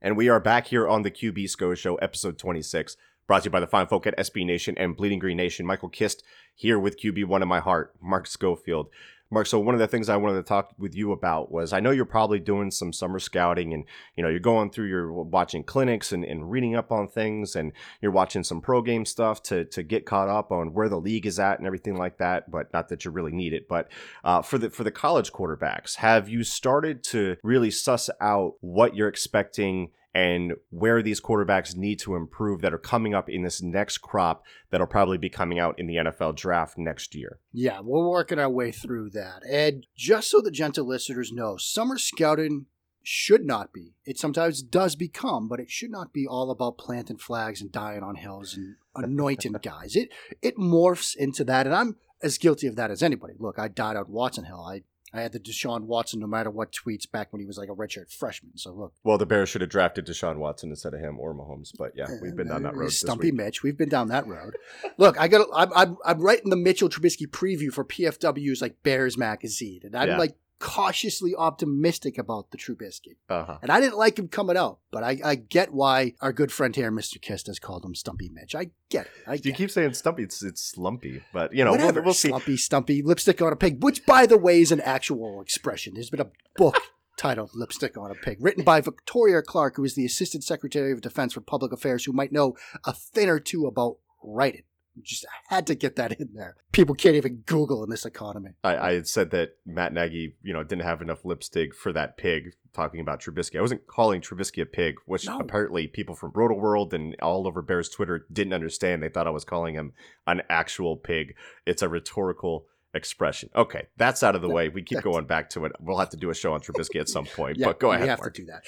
And 0.00 0.16
we 0.16 0.28
are 0.28 0.40
back 0.40 0.68
here 0.68 0.86
on 0.86 1.02
the 1.02 1.10
QB 1.10 1.48
SCO 1.50 1.74
Show, 1.74 1.96
episode 1.96 2.38
26. 2.38 2.96
Brought 3.26 3.42
to 3.42 3.46
you 3.46 3.50
by 3.50 3.60
the 3.60 3.66
fine 3.66 3.88
folk 3.88 4.06
at 4.06 4.16
SB 4.16 4.46
Nation 4.46 4.76
and 4.78 4.96
Bleeding 4.96 5.18
Green 5.18 5.36
Nation. 5.36 5.66
Michael 5.66 5.88
Kist 5.88 6.22
here 6.54 6.78
with 6.78 7.00
QB1 7.00 7.42
in 7.42 7.48
my 7.48 7.58
heart, 7.58 7.94
Mark 8.00 8.26
Schofield. 8.26 8.88
Mark, 9.28 9.48
so 9.48 9.58
one 9.58 9.74
of 9.74 9.80
the 9.80 9.88
things 9.88 10.08
I 10.08 10.16
wanted 10.16 10.36
to 10.36 10.42
talk 10.44 10.72
with 10.78 10.94
you 10.94 11.10
about 11.10 11.50
was 11.50 11.72
I 11.72 11.80
know 11.80 11.90
you're 11.90 12.04
probably 12.04 12.38
doing 12.38 12.70
some 12.70 12.92
summer 12.92 13.18
scouting 13.18 13.74
and 13.74 13.84
you 14.16 14.22
know 14.22 14.28
you're 14.28 14.38
going 14.38 14.70
through 14.70 14.86
your 14.86 15.12
watching 15.12 15.64
clinics 15.64 16.12
and, 16.12 16.24
and 16.24 16.48
reading 16.48 16.76
up 16.76 16.92
on 16.92 17.08
things 17.08 17.56
and 17.56 17.72
you're 18.00 18.12
watching 18.12 18.44
some 18.44 18.60
pro 18.60 18.82
game 18.82 19.04
stuff 19.04 19.42
to 19.44 19.64
to 19.64 19.82
get 19.82 20.06
caught 20.06 20.28
up 20.28 20.52
on 20.52 20.72
where 20.72 20.88
the 20.88 21.00
league 21.00 21.26
is 21.26 21.40
at 21.40 21.58
and 21.58 21.66
everything 21.66 21.96
like 21.96 22.18
that. 22.18 22.48
But 22.48 22.72
not 22.72 22.88
that 22.90 23.04
you 23.04 23.10
really 23.10 23.32
need 23.32 23.52
it. 23.52 23.66
But 23.68 23.88
uh, 24.22 24.42
for 24.42 24.58
the 24.58 24.70
for 24.70 24.84
the 24.84 24.92
college 24.92 25.32
quarterbacks, 25.32 25.96
have 25.96 26.28
you 26.28 26.44
started 26.44 27.02
to 27.04 27.36
really 27.42 27.72
suss 27.72 28.08
out 28.20 28.54
what 28.60 28.94
you're 28.94 29.08
expecting 29.08 29.90
and 30.16 30.54
where 30.70 31.02
these 31.02 31.20
quarterbacks 31.20 31.76
need 31.76 31.98
to 31.98 32.14
improve 32.14 32.62
that 32.62 32.72
are 32.72 32.78
coming 32.78 33.12
up 33.12 33.28
in 33.28 33.42
this 33.42 33.60
next 33.60 33.98
crop 33.98 34.42
that'll 34.70 34.86
probably 34.86 35.18
be 35.18 35.28
coming 35.28 35.58
out 35.58 35.78
in 35.78 35.86
the 35.86 35.96
NFL 35.96 36.34
draft 36.34 36.78
next 36.78 37.14
year. 37.14 37.38
Yeah, 37.52 37.80
we're 37.80 38.08
working 38.08 38.38
our 38.38 38.48
way 38.48 38.72
through 38.72 39.10
that. 39.10 39.42
And 39.46 39.86
just 39.94 40.30
so 40.30 40.40
the 40.40 40.50
gentle 40.50 40.86
listeners 40.86 41.32
know, 41.32 41.58
summer 41.58 41.98
scouting 41.98 42.64
should 43.02 43.44
not 43.44 43.74
be. 43.74 43.92
It 44.06 44.18
sometimes 44.18 44.62
does 44.62 44.96
become, 44.96 45.48
but 45.48 45.60
it 45.60 45.70
should 45.70 45.90
not 45.90 46.14
be 46.14 46.26
all 46.26 46.50
about 46.50 46.78
planting 46.78 47.18
flags 47.18 47.60
and 47.60 47.70
dying 47.70 48.02
on 48.02 48.14
hills 48.14 48.54
and 48.56 48.76
anointing 48.94 49.52
guys. 49.62 49.94
It 49.96 50.08
it 50.40 50.56
morphs 50.56 51.14
into 51.14 51.44
that, 51.44 51.66
and 51.66 51.74
I'm 51.74 51.96
as 52.22 52.38
guilty 52.38 52.66
of 52.68 52.76
that 52.76 52.90
as 52.90 53.02
anybody. 53.02 53.34
Look, 53.38 53.58
I 53.58 53.68
died 53.68 53.96
on 53.96 54.06
Watson 54.08 54.44
Hill. 54.44 54.64
I 54.66 54.80
I 55.12 55.20
had 55.20 55.32
the 55.32 55.40
Deshaun 55.40 55.82
Watson 55.82 56.20
no 56.20 56.26
matter 56.26 56.50
what 56.50 56.72
tweets 56.72 57.10
back 57.10 57.32
when 57.32 57.40
he 57.40 57.46
was 57.46 57.56
like 57.56 57.68
a 57.68 57.74
redshirt 57.74 58.10
freshman. 58.10 58.56
So 58.56 58.72
look. 58.72 58.92
Well, 59.04 59.18
the 59.18 59.26
Bears 59.26 59.48
should 59.48 59.60
have 59.60 59.70
drafted 59.70 60.06
Deshaun 60.06 60.38
Watson 60.38 60.70
instead 60.70 60.94
of 60.94 61.00
him 61.00 61.18
or 61.18 61.34
Mahomes. 61.34 61.70
But 61.76 61.92
yeah, 61.94 62.08
we've 62.20 62.36
been 62.36 62.48
down 62.48 62.62
that 62.64 62.74
uh, 62.74 62.78
road. 62.78 62.92
Stumpy 62.92 63.30
Mitch, 63.30 63.62
we've 63.62 63.76
been 63.76 63.88
down 63.88 64.08
that 64.08 64.26
road. 64.26 64.56
look, 64.98 65.18
I 65.20 65.28
got. 65.28 65.48
I'm, 65.54 65.72
I'm, 65.74 65.96
I'm 66.04 66.20
writing 66.20 66.50
the 66.50 66.56
Mitchell 66.56 66.88
Trubisky 66.88 67.26
preview 67.26 67.72
for 67.72 67.84
PFW's 67.84 68.60
like 68.60 68.82
Bears 68.82 69.16
magazine, 69.16 69.80
and 69.84 69.96
I'm 69.96 70.08
yeah. 70.08 70.18
like 70.18 70.36
cautiously 70.58 71.34
optimistic 71.34 72.18
about 72.18 72.50
the 72.50 72.58
Trubisky. 72.58 73.16
Uh-huh. 73.28 73.58
And 73.62 73.70
I 73.70 73.80
didn't 73.80 73.98
like 73.98 74.18
him 74.18 74.28
coming 74.28 74.56
out, 74.56 74.78
but 74.90 75.02
I, 75.02 75.18
I 75.24 75.34
get 75.34 75.72
why 75.72 76.14
our 76.20 76.32
good 76.32 76.50
friend 76.50 76.74
here, 76.74 76.90
Mr. 76.90 77.20
Kist, 77.20 77.46
has 77.46 77.58
called 77.58 77.84
him 77.84 77.94
Stumpy 77.94 78.30
Mitch. 78.32 78.54
I 78.54 78.70
get 78.88 79.06
it. 79.06 79.12
I 79.26 79.36
get 79.36 79.46
you 79.46 79.52
keep 79.52 79.70
saying 79.70 79.94
Stumpy, 79.94 80.22
it's, 80.22 80.42
it's 80.42 80.62
slumpy, 80.62 81.22
but 81.32 81.54
you 81.54 81.64
know, 81.64 81.72
Whatever, 81.72 82.00
we'll, 82.00 82.06
we'll 82.06 82.14
see. 82.14 82.28
Slumpy, 82.28 82.56
Stumpy, 82.56 83.02
lipstick 83.02 83.42
on 83.42 83.52
a 83.52 83.56
pig, 83.56 83.82
which 83.82 84.06
by 84.06 84.26
the 84.26 84.38
way 84.38 84.60
is 84.60 84.72
an 84.72 84.80
actual 84.80 85.40
expression. 85.40 85.94
There's 85.94 86.10
been 86.10 86.20
a 86.20 86.30
book 86.56 86.80
titled 87.16 87.50
Lipstick 87.54 87.96
on 87.96 88.10
a 88.10 88.14
Pig, 88.14 88.38
written 88.40 88.62
by 88.62 88.80
Victoria 88.80 89.42
Clarke, 89.42 89.76
who 89.76 89.84
is 89.84 89.94
the 89.94 90.04
Assistant 90.04 90.44
Secretary 90.44 90.92
of 90.92 91.00
Defense 91.00 91.32
for 91.32 91.40
Public 91.40 91.72
Affairs, 91.72 92.04
who 92.04 92.12
might 92.12 92.32
know 92.32 92.54
a 92.84 92.92
thing 92.92 93.28
or 93.28 93.40
two 93.40 93.66
about 93.66 93.96
writing 94.22 94.62
just 95.02 95.26
had 95.48 95.66
to 95.66 95.74
get 95.74 95.96
that 95.96 96.12
in 96.12 96.30
there. 96.34 96.56
People 96.72 96.94
can't 96.94 97.16
even 97.16 97.42
Google 97.46 97.82
in 97.84 97.90
this 97.90 98.04
economy. 98.04 98.50
I, 98.64 98.76
I, 98.76 98.92
had 98.94 99.08
said 99.08 99.30
that 99.30 99.56
Matt 99.64 99.92
Nagy, 99.92 100.36
you 100.42 100.52
know, 100.52 100.62
didn't 100.62 100.84
have 100.84 101.02
enough 101.02 101.24
lipstick 101.24 101.74
for 101.74 101.92
that 101.92 102.16
pig. 102.16 102.54
Talking 102.72 103.00
about 103.00 103.20
Trubisky, 103.20 103.58
I 103.58 103.62
wasn't 103.62 103.86
calling 103.86 104.20
Trubisky 104.20 104.60
a 104.60 104.66
pig, 104.66 104.96
which 105.06 105.26
no. 105.26 105.38
apparently 105.38 105.86
people 105.86 106.14
from 106.14 106.32
Roto 106.34 106.54
World 106.54 106.92
and 106.92 107.16
all 107.22 107.46
over 107.46 107.62
Bears 107.62 107.88
Twitter 107.88 108.26
didn't 108.30 108.52
understand. 108.52 109.02
They 109.02 109.08
thought 109.08 109.26
I 109.26 109.30
was 109.30 109.44
calling 109.44 109.74
him 109.74 109.94
an 110.26 110.42
actual 110.50 110.96
pig. 110.96 111.34
It's 111.64 111.80
a 111.80 111.88
rhetorical 111.88 112.66
expression. 112.96 113.50
Okay, 113.54 113.86
that's 113.96 114.22
out 114.22 114.34
of 114.34 114.42
the 114.42 114.48
way. 114.48 114.68
We 114.68 114.82
keep 114.82 115.02
going 115.02 115.26
back 115.26 115.50
to 115.50 115.64
it. 115.64 115.72
We'll 115.80 115.98
have 115.98 116.10
to 116.10 116.16
do 116.16 116.30
a 116.30 116.34
show 116.34 116.52
on 116.52 116.60
Trubisky 116.60 117.00
at 117.00 117.08
some 117.08 117.24
point. 117.24 117.56
yeah, 117.58 117.66
but 117.66 117.78
go 117.78 117.92
ahead. 117.92 118.02
We 118.02 118.08
have 118.08 118.18
Mark. 118.18 118.34
to 118.34 118.42
do 118.42 118.46
that. 118.46 118.62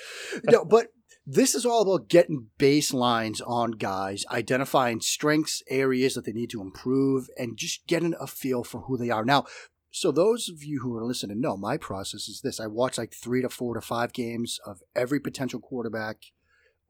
No, 0.51 0.65
but 0.65 0.89
this 1.31 1.55
is 1.55 1.67
all 1.67 1.83
about 1.83 2.09
getting 2.09 2.47
baselines 2.59 3.43
on 3.47 3.73
guys, 3.73 4.25
identifying 4.31 5.03
strengths, 5.03 5.63
areas 5.69 6.15
that 6.15 6.25
they 6.25 6.33
need 6.33 6.49
to 6.49 6.63
improve, 6.63 7.29
and 7.37 7.59
just 7.59 7.87
getting 7.87 8.15
a 8.19 8.27
feel 8.27 8.65
for 8.65 8.81
who 8.83 8.97
they 8.97 9.11
are. 9.11 9.27
Now, 9.27 9.45
so 9.91 10.11
those 10.11 10.49
of 10.49 10.65
you 10.65 10.81
who 10.81 10.97
are 10.97 11.05
listening 11.05 11.39
know 11.39 11.59
my 11.59 11.77
process 11.77 12.29
is 12.29 12.41
this. 12.41 12.59
I 12.59 12.67
watch 12.67 12.97
like 12.97 13.13
three 13.13 13.43
to 13.43 13.51
four 13.51 13.75
to 13.75 13.83
five 13.83 14.15
games 14.15 14.59
of 14.65 14.81
every 14.97 15.21
potential 15.21 15.61
quarterback 15.61 16.23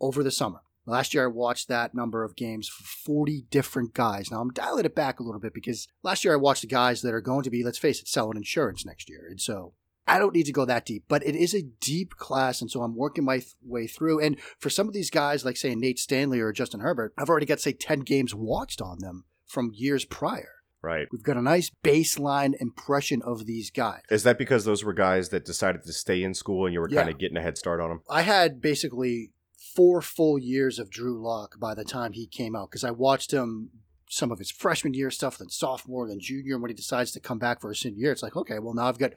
over 0.00 0.22
the 0.22 0.30
summer. 0.30 0.60
Last 0.86 1.14
year 1.14 1.24
I 1.24 1.28
watched 1.28 1.66
that 1.66 1.92
number 1.92 2.22
of 2.22 2.36
games 2.36 2.68
for 2.68 2.84
40 2.84 3.46
different 3.50 3.92
guys. 3.92 4.30
Now 4.30 4.40
I'm 4.40 4.52
dialing 4.52 4.84
it 4.84 4.94
back 4.94 5.18
a 5.18 5.24
little 5.24 5.40
bit 5.40 5.52
because 5.52 5.88
last 6.04 6.24
year 6.24 6.32
I 6.32 6.36
watched 6.36 6.62
the 6.62 6.68
guys 6.68 7.02
that 7.02 7.12
are 7.12 7.20
going 7.20 7.42
to 7.42 7.50
be, 7.50 7.64
let's 7.64 7.76
face 7.76 8.00
it, 8.00 8.06
selling 8.06 8.36
insurance 8.36 8.86
next 8.86 9.10
year. 9.10 9.26
And 9.28 9.40
so 9.40 9.74
I 10.08 10.18
don't 10.18 10.34
need 10.34 10.46
to 10.46 10.52
go 10.52 10.64
that 10.64 10.86
deep, 10.86 11.04
but 11.08 11.26
it 11.26 11.34
is 11.34 11.54
a 11.54 11.62
deep 11.62 12.16
class, 12.16 12.60
and 12.60 12.70
so 12.70 12.82
I'm 12.82 12.96
working 12.96 13.24
my 13.24 13.38
th- 13.38 13.54
way 13.62 13.86
through. 13.86 14.20
And 14.20 14.40
for 14.58 14.70
some 14.70 14.88
of 14.88 14.94
these 14.94 15.10
guys, 15.10 15.44
like 15.44 15.56
say 15.56 15.74
Nate 15.74 15.98
Stanley 15.98 16.40
or 16.40 16.52
Justin 16.52 16.80
Herbert, 16.80 17.12
I've 17.18 17.28
already 17.28 17.46
got 17.46 17.60
say 17.60 17.72
ten 17.72 18.00
games 18.00 18.34
watched 18.34 18.80
on 18.80 18.98
them 19.00 19.24
from 19.46 19.70
years 19.74 20.04
prior. 20.04 20.54
Right. 20.80 21.08
We've 21.10 21.22
got 21.22 21.36
a 21.36 21.42
nice 21.42 21.70
baseline 21.82 22.54
impression 22.60 23.20
of 23.22 23.46
these 23.46 23.70
guys. 23.70 24.02
Is 24.10 24.22
that 24.22 24.38
because 24.38 24.64
those 24.64 24.84
were 24.84 24.92
guys 24.92 25.30
that 25.30 25.44
decided 25.44 25.82
to 25.82 25.92
stay 25.92 26.22
in 26.22 26.34
school 26.34 26.66
and 26.66 26.72
you 26.72 26.80
were 26.80 26.88
yeah. 26.88 27.00
kind 27.00 27.10
of 27.10 27.18
getting 27.18 27.36
a 27.36 27.42
head 27.42 27.58
start 27.58 27.80
on 27.80 27.88
them? 27.88 28.02
I 28.08 28.22
had 28.22 28.60
basically 28.60 29.32
four 29.74 30.00
full 30.00 30.38
years 30.38 30.78
of 30.78 30.90
Drew 30.90 31.20
Lock 31.20 31.58
by 31.58 31.74
the 31.74 31.84
time 31.84 32.12
he 32.12 32.26
came 32.26 32.54
out 32.54 32.70
because 32.70 32.84
I 32.84 32.92
watched 32.92 33.32
him 33.32 33.70
some 34.08 34.30
of 34.30 34.38
his 34.38 34.50
freshman 34.50 34.94
year 34.94 35.10
stuff, 35.10 35.38
then 35.38 35.50
sophomore, 35.50 36.08
then 36.08 36.20
junior. 36.20 36.54
And 36.54 36.62
when 36.62 36.70
he 36.70 36.74
decides 36.74 37.12
to 37.12 37.20
come 37.20 37.38
back 37.38 37.60
for 37.60 37.70
a 37.70 37.76
senior 37.76 37.98
year, 37.98 38.12
it's 38.12 38.22
like, 38.22 38.36
okay, 38.36 38.58
well, 38.58 38.74
now 38.74 38.86
I've 38.86 38.98
got 38.98 39.12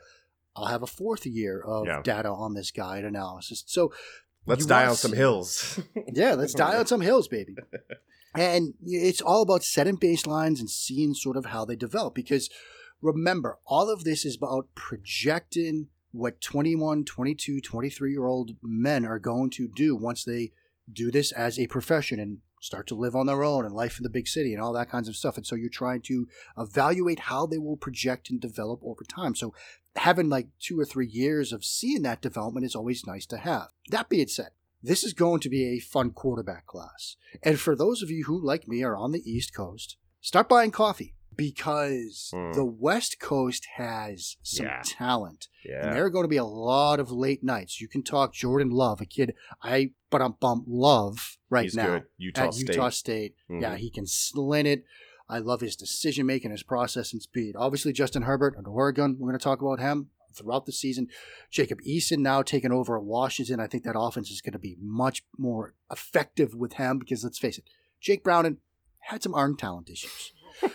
I'll 0.55 0.65
have 0.65 0.83
a 0.83 0.87
fourth 0.87 1.25
year 1.25 1.61
of 1.61 1.85
yeah. 1.85 2.01
data 2.03 2.29
on 2.29 2.53
this 2.53 2.71
guide 2.71 3.03
analysis. 3.03 3.63
So 3.67 3.93
let's 4.45 4.65
die 4.65 4.85
on 4.85 4.95
some 4.95 5.13
hills. 5.13 5.79
yeah, 6.13 6.33
let's 6.33 6.53
die 6.53 6.77
on 6.77 6.85
some 6.87 7.01
hills, 7.01 7.27
baby. 7.27 7.55
And 8.35 8.73
it's 8.85 9.21
all 9.21 9.41
about 9.41 9.63
setting 9.63 9.97
baselines 9.97 10.59
and 10.59 10.69
seeing 10.69 11.13
sort 11.13 11.37
of 11.37 11.47
how 11.47 11.65
they 11.65 11.75
develop. 11.75 12.15
Because 12.15 12.49
remember, 13.01 13.59
all 13.65 13.89
of 13.89 14.03
this 14.03 14.25
is 14.25 14.37
about 14.37 14.67
projecting 14.75 15.87
what 16.11 16.41
21, 16.41 17.05
22, 17.05 17.61
23 17.61 18.11
year 18.11 18.25
old 18.25 18.51
men 18.61 19.05
are 19.05 19.19
going 19.19 19.49
to 19.51 19.67
do 19.67 19.95
once 19.95 20.23
they 20.23 20.51
do 20.91 21.11
this 21.11 21.31
as 21.31 21.57
a 21.57 21.67
profession 21.67 22.19
and 22.19 22.39
start 22.61 22.85
to 22.87 22.95
live 22.95 23.15
on 23.15 23.25
their 23.25 23.43
own 23.43 23.65
and 23.65 23.73
life 23.73 23.97
in 23.97 24.03
the 24.03 24.09
big 24.09 24.27
city 24.27 24.53
and 24.53 24.61
all 24.61 24.73
that 24.73 24.89
kinds 24.89 25.07
of 25.07 25.15
stuff. 25.15 25.35
And 25.35 25.45
so 25.45 25.55
you're 25.55 25.69
trying 25.69 26.01
to 26.03 26.27
evaluate 26.57 27.21
how 27.21 27.45
they 27.45 27.57
will 27.57 27.77
project 27.77 28.29
and 28.29 28.39
develop 28.39 28.79
over 28.83 29.03
time. 29.03 29.35
So 29.35 29.53
having 29.95 30.29
like 30.29 30.47
two 30.59 30.79
or 30.79 30.85
three 30.85 31.07
years 31.07 31.51
of 31.51 31.65
seeing 31.65 32.01
that 32.03 32.21
development 32.21 32.65
is 32.65 32.75
always 32.75 33.05
nice 33.05 33.25
to 33.27 33.37
have. 33.37 33.69
That 33.89 34.09
being 34.09 34.27
said, 34.27 34.49
this 34.81 35.03
is 35.03 35.13
going 35.13 35.39
to 35.41 35.49
be 35.49 35.65
a 35.65 35.79
fun 35.79 36.11
quarterback 36.11 36.65
class. 36.65 37.15
And 37.43 37.59
for 37.59 37.75
those 37.75 38.01
of 38.01 38.09
you 38.09 38.23
who, 38.25 38.39
like 38.43 38.67
me, 38.67 38.83
are 38.83 38.95
on 38.97 39.11
the 39.11 39.21
East 39.29 39.53
Coast, 39.53 39.97
start 40.21 40.49
buying 40.49 40.71
coffee 40.71 41.13
because 41.35 42.29
Hmm. 42.33 42.53
the 42.53 42.65
West 42.65 43.19
Coast 43.19 43.65
has 43.75 44.37
some 44.43 44.65
Yeah. 44.67 44.81
talent. 44.85 45.47
And 45.65 45.73
Yeah. 45.73 45.93
there 45.93 46.05
are 46.05 46.09
going 46.09 46.23
to 46.23 46.27
be 46.29 46.37
a 46.37 46.45
lot 46.45 46.99
of 46.99 47.11
late 47.11 47.43
nights. 47.43 47.79
You 47.81 47.87
can 47.87 48.03
talk 48.03 48.33
Jordan 48.33 48.69
Love, 48.69 49.01
a 49.01 49.05
kid 49.05 49.33
I 49.61 49.91
but 50.09 50.21
I'm 50.21 50.33
bump 50.41 50.65
love 50.67 51.37
right 51.49 51.63
He's 51.63 51.75
now 51.75 51.85
good. 51.99 52.03
Utah 52.17 52.47
at 52.47 52.53
State. 52.53 52.67
Utah 52.75 52.89
State. 52.89 53.35
Yeah, 53.49 53.75
Mhm. 53.75 53.77
he 53.77 53.89
can 53.89 54.05
sling 54.05 54.65
it. 54.65 54.83
I 55.31 55.39
love 55.39 55.61
his 55.61 55.77
decision 55.77 56.25
making, 56.25 56.51
his 56.51 56.61
process 56.61 57.13
and 57.13 57.21
speed. 57.21 57.55
Obviously, 57.57 57.93
Justin 57.93 58.23
Herbert 58.23 58.55
at 58.59 58.67
Oregon. 58.67 59.15
We're 59.17 59.29
going 59.29 59.39
to 59.39 59.43
talk 59.43 59.61
about 59.61 59.79
him 59.79 60.09
throughout 60.35 60.65
the 60.65 60.73
season. 60.73 61.07
Jacob 61.49 61.79
Eason 61.87 62.19
now 62.19 62.41
taking 62.41 62.73
over 62.73 62.97
at 62.97 63.03
Washington. 63.03 63.61
I 63.61 63.67
think 63.67 63.85
that 63.85 63.97
offense 63.97 64.29
is 64.29 64.41
going 64.41 64.53
to 64.53 64.59
be 64.59 64.75
much 64.81 65.23
more 65.37 65.73
effective 65.89 66.53
with 66.53 66.73
him 66.73 66.99
because 66.99 67.23
let's 67.23 67.39
face 67.39 67.57
it, 67.57 67.63
Jake 68.01 68.25
Browning 68.25 68.57
had 68.99 69.23
some 69.23 69.33
arm 69.33 69.55
talent 69.55 69.89
issues. 69.89 70.33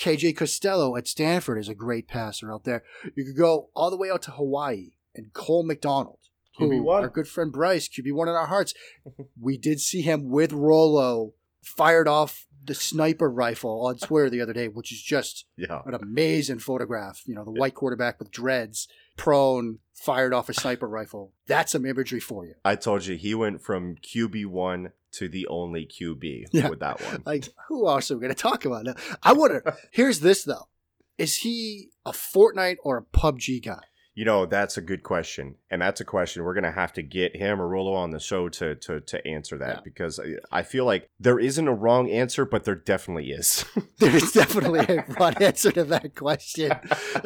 KJ 0.00 0.36
Costello 0.36 0.96
at 0.96 1.08
Stanford 1.08 1.58
is 1.58 1.68
a 1.68 1.74
great 1.74 2.06
passer 2.06 2.52
out 2.52 2.62
there. 2.62 2.84
You 3.16 3.24
could 3.24 3.36
go 3.36 3.70
all 3.74 3.90
the 3.90 3.96
way 3.96 4.10
out 4.10 4.22
to 4.22 4.30
Hawaii 4.30 4.90
and 5.16 5.32
Cole 5.32 5.64
McDonald, 5.66 6.18
who 6.58 6.70
QB1. 6.70 7.02
our 7.02 7.08
good 7.08 7.26
friend 7.26 7.52
Bryce, 7.52 7.88
QB1 7.88 8.22
in 8.22 8.34
our 8.34 8.46
hearts. 8.46 8.72
we 9.40 9.58
did 9.58 9.80
see 9.80 10.02
him 10.02 10.30
with 10.30 10.52
Rolo 10.52 11.32
fired 11.60 12.06
off 12.06 12.46
the 12.66 12.74
sniper 12.74 13.30
rifle 13.30 13.86
on 13.86 13.96
Twitter 13.98 14.28
the 14.30 14.40
other 14.40 14.52
day, 14.52 14.68
which 14.68 14.92
is 14.92 15.00
just 15.02 15.44
Yeah. 15.56 15.82
an 15.86 15.94
amazing 15.94 16.58
photograph. 16.58 17.22
You 17.26 17.34
know, 17.34 17.44
the 17.44 17.50
white 17.50 17.74
quarterback 17.74 18.18
with 18.18 18.30
dreads, 18.30 18.88
prone, 19.16 19.78
fired 19.94 20.34
off 20.34 20.48
a 20.48 20.54
sniper 20.54 20.88
rifle. 20.88 21.32
That's 21.46 21.72
some 21.72 21.86
imagery 21.86 22.20
for 22.20 22.44
you. 22.44 22.54
I 22.64 22.76
told 22.76 23.06
you 23.06 23.16
he 23.16 23.34
went 23.34 23.62
from 23.62 23.96
QB 23.96 24.46
one 24.46 24.92
to 25.12 25.28
the 25.28 25.46
only 25.46 25.86
QB 25.86 26.46
Yeah. 26.52 26.68
with 26.68 26.80
that 26.80 27.00
one. 27.00 27.22
Like, 27.26 27.48
who 27.68 27.88
else 27.88 28.10
are 28.10 28.16
we 28.16 28.20
going 28.20 28.34
to 28.34 28.40
talk 28.40 28.64
about 28.64 28.84
now? 28.84 28.94
I 29.22 29.32
wonder. 29.32 29.62
here's 29.90 30.20
this 30.20 30.44
though: 30.44 30.68
Is 31.16 31.36
he 31.38 31.90
a 32.04 32.12
Fortnite 32.12 32.76
or 32.84 32.98
a 32.98 33.02
PUBG 33.02 33.64
guy? 33.64 33.80
You 34.16 34.24
know, 34.24 34.46
that's 34.46 34.76
a 34.78 34.80
good 34.80 35.02
question, 35.02 35.56
and 35.70 35.80
that's 35.82 36.00
a 36.00 36.04
question 36.04 36.42
we're 36.42 36.54
gonna 36.54 36.72
have 36.72 36.92
to 36.94 37.02
get 37.02 37.36
him 37.36 37.60
or 37.60 37.68
Rolo 37.68 37.92
on 37.92 38.10
the 38.10 38.18
show 38.18 38.48
to 38.48 38.74
to 38.74 39.00
to 39.02 39.26
answer 39.26 39.58
that 39.58 39.76
Yeah. 39.76 39.80
because 39.84 40.18
I, 40.18 40.60
I 40.60 40.62
feel 40.62 40.86
like 40.86 41.08
there 41.20 41.38
isn't 41.38 41.68
a 41.68 41.74
wrong 41.74 42.10
answer, 42.10 42.44
but 42.46 42.64
there 42.64 42.74
definitely 42.74 43.30
is. 43.30 43.64
There 43.98 44.16
is 44.16 44.32
definitely 44.32 44.80
a 44.80 45.04
wrong 45.20 45.34
answer 45.40 45.70
to 45.72 45.84
that 45.84 46.14
question, 46.14 46.72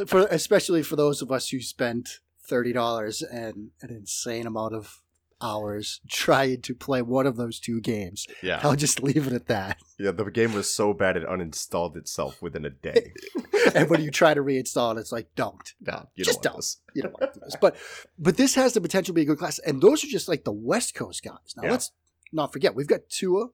for 0.07 0.27
especially 0.31 0.83
for 0.83 0.97
those 0.97 1.23
of 1.23 1.31
us 1.33 1.49
who 1.51 1.61
spent 1.61 2.19
thirty 2.43 2.73
dollars 2.73 3.23
and 3.23 3.71
an 3.83 3.91
insane 3.91 4.47
amount 4.47 4.75
of 4.75 5.01
hours 5.43 6.01
trying 6.09 6.63
to 6.63 6.75
play 6.75 7.03
one 7.03 7.27
of 7.27 7.37
those 7.37 7.59
two 7.61 7.81
games. 7.81 8.27
yeah, 8.43 8.61
I'll 8.63 8.77
just 8.77 9.03
leave 9.03 9.27
it 9.27 9.33
at 9.33 9.47
that. 9.47 9.79
yeah. 9.99 10.11
The 10.11 10.25
game 10.31 10.53
was 10.53 10.73
so 10.73 10.93
bad 10.93 11.17
it 11.17 11.27
uninstalled 11.27 11.97
itself 11.97 12.41
within 12.43 12.65
a 12.65 12.71
day. 12.71 13.13
and 13.75 13.89
when 13.91 14.03
you 14.03 14.11
try 14.11 14.35
to 14.35 14.43
reinstall 14.43 14.97
it, 14.97 15.01
it's 15.01 15.13
like, 15.13 15.29
don't. 15.37 15.75
No, 15.81 16.09
you 16.15 16.25
Just 16.25 16.43
don't. 16.43 16.55
don't. 16.55 16.77
You 16.95 17.03
don't 17.03 17.13
want 17.21 17.33
to 17.35 17.39
do 17.41 17.45
this. 17.45 17.57
But 17.61 17.77
but 18.19 18.37
this 18.37 18.55
has 18.55 18.73
the 18.75 18.81
potential 18.81 19.13
to 19.13 19.17
be 19.17 19.23
a 19.23 19.27
good 19.27 19.39
class. 19.39 19.59
And 19.61 19.81
those 19.83 20.05
are 20.05 20.09
just 20.09 20.29
like 20.29 20.45
the 20.45 20.53
West 20.53 20.95
Coast 20.95 21.23
guys. 21.23 21.55
Now 21.57 21.65
Yeah. 21.65 21.71
let's 21.73 21.93
not 22.33 22.53
forget, 22.53 22.75
we've 22.75 22.87
got 22.87 23.09
Tua. 23.09 23.49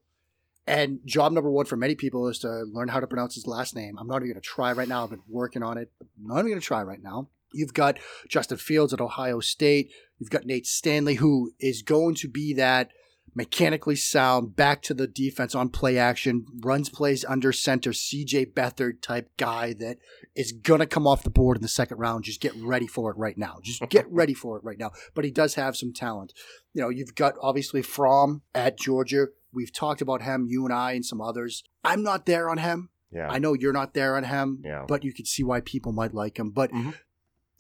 And 0.69 0.99
job 1.07 1.31
number 1.33 1.49
one 1.51 1.67
for 1.67 1.77
many 1.77 1.95
people 1.95 2.27
is 2.29 2.41
to 2.41 2.49
learn 2.73 2.89
how 2.89 2.99
to 2.99 3.07
pronounce 3.07 3.37
his 3.37 3.47
last 3.47 3.77
name. 3.77 3.97
I'm 4.01 4.09
not 4.09 4.17
even 4.17 4.31
going 4.31 4.35
to 4.35 4.41
try 4.41 4.73
right 4.73 4.89
now. 4.89 5.05
I've 5.05 5.11
been 5.11 5.23
working 5.29 5.63
on 5.63 5.79
it. 5.79 5.93
I'm 6.01 6.27
not 6.27 6.39
even 6.41 6.51
going 6.51 6.61
to 6.61 6.67
try 6.67 6.83
right 6.83 7.01
now. 7.01 7.29
You've 7.53 7.73
got 7.73 7.99
Justin 8.29 8.57
Fields 8.59 8.93
at 8.93 9.01
Ohio 9.01 9.39
State. 9.39 9.93
You've 10.19 10.31
got 10.31 10.47
Nate 10.47 10.67
Stanley, 10.67 11.15
who 11.15 11.53
is 11.61 11.83
going 11.83 12.15
to 12.17 12.29
be 12.29 12.55
that 12.55 12.91
mechanically 13.35 13.97
sound, 13.97 14.57
back 14.57 14.81
to 14.81 14.95
the 14.95 15.07
defense 15.07 15.55
on 15.55 15.69
play 15.69 15.99
action, 15.99 16.47
runs 16.63 16.89
plays 16.89 17.23
under 17.23 17.53
center, 17.53 17.91
CJ 17.91 18.55
Beathard 18.55 19.03
type 19.03 19.29
guy 19.37 19.75
that 19.75 19.99
is 20.35 20.53
going 20.53 20.81
to 20.81 20.87
come 20.87 21.07
off 21.07 21.23
the 21.23 21.29
board 21.29 21.59
in 21.59 21.63
the 21.63 21.69
second 21.69 21.99
round. 21.99 22.25
Just 22.25 22.41
get 22.41 22.55
ready 22.57 22.87
for 22.87 23.11
it 23.11 23.17
right 23.19 23.37
now. 23.37 23.59
Just 23.63 23.83
get 23.91 24.07
ready 24.11 24.33
for 24.33 24.57
it 24.57 24.65
right 24.65 24.79
now. 24.79 24.91
But 25.15 25.27
he 25.27 25.31
does 25.31 25.55
have 25.57 25.77
some 25.77 25.93
talent. 25.93 26.33
You 26.73 26.81
know, 26.81 26.89
you've 26.89 27.15
got 27.15 27.35
obviously 27.43 27.83
Fromm 27.83 28.41
at 28.55 28.79
Georgia. 28.79 29.27
We've 29.53 29.73
talked 29.73 30.01
about 30.01 30.23
him, 30.23 30.47
you 30.49 30.65
and 30.65 30.73
I, 30.73 30.93
and 30.93 31.05
some 31.05 31.21
others. 31.21 31.63
I'm 31.85 32.03
not 32.03 32.25
there 32.25 32.49
on 32.49 32.57
him. 32.59 32.89
Yeah, 33.13 33.29
I 33.29 33.39
know 33.39 33.53
you're 33.53 33.73
not 33.73 33.93
there 33.95 34.17
on 34.17 34.25
him, 34.25 34.63
Yeah. 34.65 34.85
but 34.89 35.05
you 35.05 35.13
can 35.13 35.27
see 35.27 35.43
why 35.45 35.61
people 35.61 35.93
might 35.93 36.13
like 36.15 36.39
him. 36.39 36.51
But 36.51 36.73
Mhm. 36.73 36.95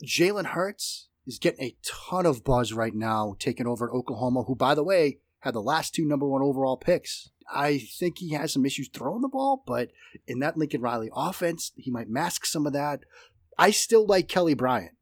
Jalen 0.04 0.46
Hurts 0.46 1.08
is 1.26 1.38
getting 1.38 1.64
a 1.64 1.76
ton 1.82 2.26
of 2.26 2.44
buzz 2.44 2.72
right 2.72 2.94
now, 2.94 3.34
taking 3.38 3.66
over 3.66 3.88
at 3.88 3.94
Oklahoma, 3.94 4.42
who, 4.44 4.54
by 4.54 4.74
the 4.74 4.84
way, 4.84 5.18
had 5.40 5.54
the 5.54 5.62
last 5.62 5.94
two 5.94 6.04
number 6.06 6.26
one 6.26 6.42
overall 6.42 6.76
picks. 6.76 7.30
I 7.52 7.78
think 7.78 8.18
he 8.18 8.30
has 8.32 8.52
some 8.52 8.66
issues 8.66 8.88
throwing 8.88 9.22
the 9.22 9.28
ball, 9.28 9.62
but 9.66 9.90
in 10.26 10.40
that 10.40 10.56
Lincoln 10.56 10.80
Riley 10.80 11.10
offense, 11.14 11.72
he 11.76 11.90
might 11.90 12.08
mask 12.08 12.44
some 12.46 12.66
of 12.66 12.72
that. 12.72 13.00
I 13.58 13.70
still 13.70 14.04
like 14.06 14.28
Kelly 14.28 14.54
Bryant. 14.54 14.92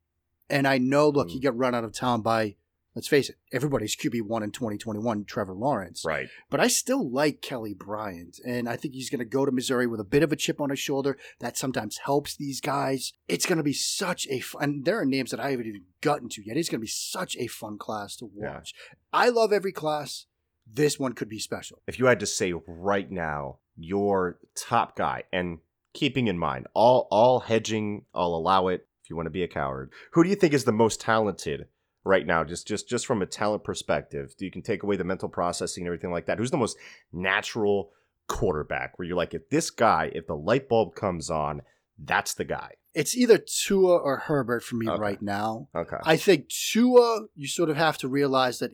And 0.50 0.68
I 0.68 0.76
know, 0.78 1.08
look, 1.08 1.30
he 1.30 1.38
Mm. 1.38 1.42
got 1.44 1.56
run 1.56 1.74
out 1.74 1.84
of 1.84 1.92
town 1.94 2.20
by, 2.20 2.56
let's 2.94 3.08
face 3.08 3.28
it, 3.28 3.36
everybody's 3.52 3.96
QB1 3.96 4.42
in 4.42 4.50
2021, 4.50 5.24
Trevor 5.24 5.54
Lawrence. 5.54 6.04
right. 6.04 6.28
But 6.50 6.60
I 6.60 6.68
still 6.68 7.10
like 7.10 7.40
Kelly 7.42 7.74
Bryant, 7.74 8.38
and 8.46 8.68
I 8.68 8.76
think 8.76 8.94
he's 8.94 9.10
going 9.10 9.18
to 9.18 9.24
go 9.24 9.44
to 9.44 9.52
Missouri 9.52 9.86
with 9.86 10.00
a 10.00 10.04
bit 10.04 10.22
of 10.22 10.32
a 10.32 10.36
chip 10.36 10.60
on 10.60 10.70
his 10.70 10.78
shoulder. 10.78 11.16
That 11.40 11.56
sometimes 11.56 11.98
helps 11.98 12.36
these 12.36 12.60
guys. 12.60 13.12
It's 13.28 13.46
going 13.46 13.58
to 13.58 13.64
be 13.64 13.72
such 13.72 14.26
a 14.30 14.40
fun, 14.40 14.62
and 14.62 14.84
there 14.84 14.98
are 15.00 15.04
names 15.04 15.30
that 15.30 15.40
I 15.40 15.50
haven't 15.50 15.66
even 15.66 15.82
gotten 16.00 16.28
to 16.30 16.42
yet. 16.46 16.56
It's 16.56 16.68
going 16.68 16.80
to 16.80 16.84
be 16.84 16.86
such 16.86 17.36
a 17.36 17.46
fun 17.46 17.78
class 17.78 18.16
to 18.16 18.30
Yeah. 18.34 18.54
watch. 18.54 18.74
I 19.12 19.28
love 19.28 19.52
every 19.52 19.72
class. 19.72 20.26
This 20.66 20.98
one 20.98 21.12
could 21.12 21.28
be 21.28 21.38
special. 21.38 21.82
If 21.86 21.98
you 21.98 22.06
had 22.06 22.20
to 22.20 22.26
say 22.26 22.52
right 22.66 23.10
now 23.10 23.58
your 23.76 24.38
top 24.56 24.96
guy, 24.96 25.24
and 25.32 25.58
keeping 25.92 26.26
in 26.26 26.38
mind 26.38 26.66
all 26.74 27.06
all 27.10 27.40
hedging, 27.40 28.04
I'll 28.14 28.34
allow 28.34 28.68
it. 28.68 28.86
If 29.02 29.10
you 29.10 29.16
want 29.16 29.26
to 29.26 29.30
be 29.30 29.42
a 29.42 29.48
coward, 29.48 29.90
who 30.12 30.24
do 30.24 30.30
you 30.30 30.36
think 30.36 30.54
is 30.54 30.64
the 30.64 30.72
most 30.72 31.00
talented 31.00 31.66
right 32.04 32.26
now? 32.26 32.44
Just 32.44 32.66
just 32.66 32.88
just 32.88 33.06
from 33.06 33.22
a 33.22 33.26
talent 33.26 33.64
perspective, 33.64 34.34
do 34.38 34.44
you 34.44 34.50
can 34.50 34.62
take 34.62 34.82
away 34.82 34.96
the 34.96 35.04
mental 35.04 35.28
processing 35.28 35.82
and 35.82 35.88
everything 35.88 36.10
like 36.12 36.26
that. 36.26 36.38
Who's 36.38 36.50
the 36.50 36.56
most 36.56 36.76
natural 37.12 37.90
quarterback? 38.28 38.98
Where 38.98 39.06
you're 39.06 39.16
like, 39.16 39.34
if 39.34 39.48
this 39.50 39.70
guy, 39.70 40.10
if 40.14 40.26
the 40.26 40.36
light 40.36 40.68
bulb 40.68 40.94
comes 40.94 41.30
on, 41.30 41.62
that's 41.98 42.34
the 42.34 42.44
guy. 42.44 42.72
It's 42.94 43.16
either 43.16 43.38
Tua 43.38 43.96
or 43.98 44.18
Herbert 44.18 44.62
for 44.62 44.76
me 44.76 44.88
Okay. 44.88 45.00
right 45.00 45.22
now. 45.22 45.68
Okay. 45.74 45.96
I 46.04 46.16
think 46.16 46.48
Tua, 46.48 47.26
you 47.34 47.48
sort 47.48 47.70
of 47.70 47.76
have 47.76 47.98
to 47.98 48.08
realize 48.08 48.60
that 48.60 48.70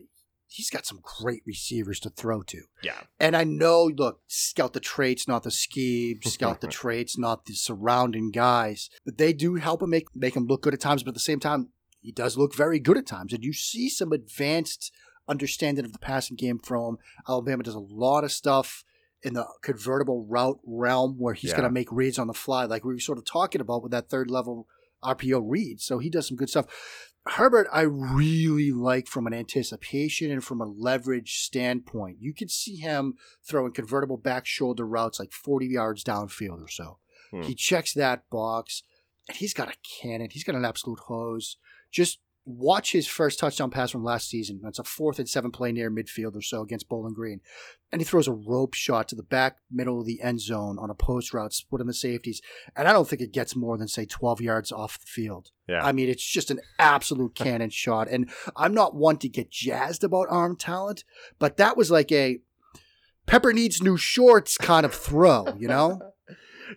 he's 0.47 0.69
got 0.69 0.85
some 0.85 0.99
great 1.01 1.41
receivers 1.45 1.99
to 2.01 2.09
throw 2.09 2.43
to. 2.43 2.61
yeah. 2.83 3.01
And 3.19 3.35
I 3.35 3.43
know, 3.45 3.85
look, 3.95 4.19
scout 4.27 4.73
the 4.73 4.79
traits, 4.79 5.27
not 5.27 5.43
the 5.43 5.49
scheme. 5.51 6.19
Scout 6.23 6.61
the 6.61 6.67
traits, 6.81 7.17
not 7.17 7.45
the 7.45 7.53
surrounding 7.53 8.31
guys. 8.31 8.89
But 9.05 9.17
they 9.17 9.33
do 9.33 9.55
help 9.55 9.81
him 9.81 9.89
make 9.89 10.07
make 10.15 10.35
him 10.35 10.45
look 10.45 10.61
good 10.63 10.73
at 10.73 10.79
times. 10.81 11.03
But 11.03 11.09
at 11.09 11.13
the 11.15 11.19
same 11.21 11.39
time, 11.39 11.69
he 12.01 12.11
does 12.11 12.37
look 12.37 12.53
very 12.55 12.79
good 12.79 12.97
at 12.97 13.05
times. 13.05 13.33
And 13.33 13.43
you 13.43 13.53
see 13.53 13.89
some 13.89 14.11
advanced 14.11 14.91
understanding 15.27 15.85
of 15.85 15.93
the 15.93 15.99
passing 15.99 16.35
game 16.35 16.59
from. 16.59 16.97
Alabama 17.27 17.63
does 17.63 17.75
a 17.75 17.79
lot 17.79 18.23
of 18.23 18.31
stuff 18.31 18.83
in 19.23 19.33
the 19.35 19.45
convertible 19.61 20.25
route 20.27 20.59
realm 20.65 21.15
where 21.19 21.33
he's 21.35 21.51
Yeah. 21.51 21.57
going 21.57 21.69
to 21.69 21.73
make 21.73 21.91
reads 21.91 22.17
on 22.17 22.27
the 22.27 22.33
fly, 22.33 22.65
like 22.65 22.83
we 22.83 22.93
were 22.93 22.99
sort 22.99 23.19
of 23.19 23.25
talking 23.25 23.61
about 23.61 23.83
with 23.83 23.91
that 23.91 24.09
third 24.09 24.31
level 24.31 24.67
RPO 25.03 25.41
read. 25.47 25.79
So 25.79 25.99
he 25.99 26.09
does 26.09 26.27
some 26.27 26.37
good 26.37 26.49
stuff. 26.49 26.65
Herbert, 27.27 27.67
I 27.71 27.81
really 27.81 28.71
like 28.71 29.07
from 29.07 29.27
an 29.27 29.33
anticipation 29.33 30.31
and 30.31 30.43
from 30.43 30.59
a 30.59 30.65
leverage 30.65 31.37
standpoint. 31.43 32.17
You 32.19 32.33
could 32.33 32.49
see 32.49 32.77
him 32.77 33.13
throwing 33.47 33.73
convertible 33.73 34.17
back 34.17 34.47
shoulder 34.47 34.87
routes 34.87 35.19
like 35.19 35.31
40 35.31 35.67
yards 35.67 36.03
downfield 36.03 36.63
or 36.63 36.67
so. 36.67 36.97
Hmm. 37.29 37.43
He 37.43 37.53
checks 37.53 37.93
that 37.93 38.27
box, 38.31 38.81
and 39.27 39.37
he's 39.37 39.53
got 39.53 39.69
a 39.69 39.75
cannon. 40.01 40.29
He's 40.31 40.43
got 40.43 40.55
an 40.55 40.65
absolute 40.65 40.99
hose. 41.01 41.57
Just 41.91 42.19
watch 42.45 42.91
his 42.91 43.07
first 43.07 43.39
touchdown 43.39 43.69
pass 43.69 43.91
from 43.91 44.03
last 44.03 44.29
season. 44.29 44.59
That's 44.63 44.79
a 44.79 44.83
fourth 44.83 45.19
and 45.19 45.29
seven 45.29 45.51
play 45.51 45.71
near 45.71 45.91
midfield 45.91 46.35
or 46.35 46.41
so 46.41 46.61
against 46.61 46.89
Bowling 46.89 47.13
Green. 47.13 47.39
And 47.91 48.01
he 48.01 48.05
throws 48.05 48.27
a 48.27 48.33
rope 48.33 48.73
shot 48.73 49.07
to 49.09 49.15
the 49.15 49.23
back 49.23 49.57
middle 49.71 49.99
of 49.99 50.07
the 50.07 50.21
end 50.21 50.41
zone 50.41 50.77
on 50.79 50.89
a 50.89 50.95
post 50.95 51.33
route, 51.33 51.53
split 51.53 51.81
in 51.81 51.87
the 51.87 51.93
safeties. 51.93 52.41
And 52.75 52.87
I 52.87 52.93
don't 52.93 53.07
think 53.07 53.21
it 53.21 53.31
gets 53.31 53.55
more 53.55 53.77
than, 53.77 53.87
say, 53.87 54.05
12 54.05 54.41
yards 54.41 54.71
off 54.71 54.99
the 54.99 55.05
field. 55.05 55.51
Yeah. 55.67 55.85
I 55.85 55.91
mean, 55.91 56.09
it's 56.09 56.25
just 56.25 56.49
an 56.51 56.61
absolute 56.79 57.35
cannon 57.35 57.69
shot. 57.69 58.07
And 58.09 58.29
I'm 58.55 58.73
not 58.73 58.95
one 58.95 59.17
to 59.17 59.29
get 59.29 59.51
jazzed 59.51 60.03
about 60.03 60.27
arm 60.29 60.55
talent, 60.55 61.03
but 61.37 61.57
that 61.57 61.77
was 61.77 61.91
like 61.91 62.11
a 62.11 62.39
Pepper 63.27 63.53
needs 63.53 63.81
new 63.81 63.97
shorts 63.97 64.57
kind 64.57 64.85
of 64.85 64.93
throw, 64.93 65.45
you 65.57 65.67
know? 65.67 66.01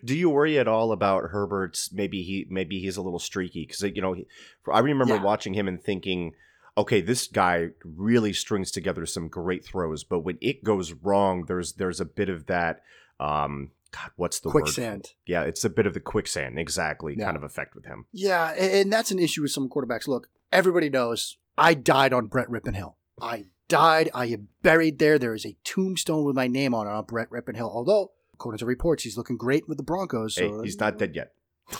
Do 0.03 0.15
you 0.15 0.29
worry 0.29 0.57
at 0.59 0.67
all 0.67 0.91
about 0.91 1.29
Herbert's? 1.31 1.91
Maybe 1.93 2.21
he 2.23 2.45
maybe 2.49 2.79
he's 2.79 2.97
a 2.97 3.01
little 3.01 3.19
streaky 3.19 3.65
because 3.65 3.81
you 3.83 4.01
know 4.01 4.13
he, 4.13 4.25
I 4.71 4.79
remember 4.79 5.15
Yeah. 5.15 5.23
watching 5.23 5.53
him 5.53 5.67
and 5.67 5.81
thinking, 5.81 6.33
okay, 6.77 7.01
this 7.01 7.27
guy 7.27 7.69
really 7.83 8.33
strings 8.33 8.71
together 8.71 9.05
some 9.05 9.27
great 9.27 9.63
throws, 9.65 10.03
but 10.03 10.19
when 10.19 10.37
it 10.41 10.63
goes 10.63 10.93
wrong, 10.93 11.45
there's 11.47 11.73
there's 11.73 11.99
a 11.99 12.05
bit 12.05 12.29
of 12.29 12.47
that. 12.47 12.81
Um, 13.19 13.71
God, 13.91 14.11
what's 14.17 14.39
the 14.41 14.49
word? 14.49 14.63
Quicksand. 14.63 15.13
Yeah, 15.25 15.43
it's 15.43 15.63
a 15.63 15.69
bit 15.69 15.85
of 15.87 15.93
the 15.93 16.01
quicksand, 16.01 16.59
exactly, 16.59 17.15
Yeah. 17.17 17.25
kind 17.25 17.37
of 17.37 17.43
effect 17.43 17.75
with 17.75 17.85
him. 17.85 18.05
Yeah, 18.11 18.49
and 18.57 18.71
and 18.73 18.93
that's 18.93 19.11
an 19.11 19.19
issue 19.19 19.41
with 19.41 19.51
some 19.51 19.69
quarterbacks. 19.69 20.07
Look, 20.07 20.27
everybody 20.51 20.89
knows 20.89 21.37
I 21.57 21.73
died 21.75 22.11
on 22.11 22.27
Brett 22.27 22.49
Rypien 22.49 22.75
Hill. 22.75 22.97
I 23.21 23.45
died. 23.69 24.09
I 24.13 24.25
am 24.25 24.49
buried 24.61 24.99
there. 24.99 25.17
There 25.17 25.33
is 25.33 25.45
a 25.45 25.55
tombstone 25.63 26.25
with 26.25 26.35
my 26.35 26.47
name 26.47 26.73
on 26.73 26.87
it 26.87 26.89
on 26.89 27.05
Brett 27.05 27.29
Rypien 27.29 27.55
Hill. 27.55 27.71
Although 27.73 28.11
According 28.35 28.59
to 28.59 28.65
reports, 28.65 29.03
he's 29.03 29.17
looking 29.17 29.37
great 29.37 29.67
with 29.67 29.77
the 29.77 29.83
Broncos. 29.83 30.35
Hey, 30.35 30.51
he's 30.63 30.79
not 30.79 30.97
dead 30.97 31.15
yet. 31.15 31.31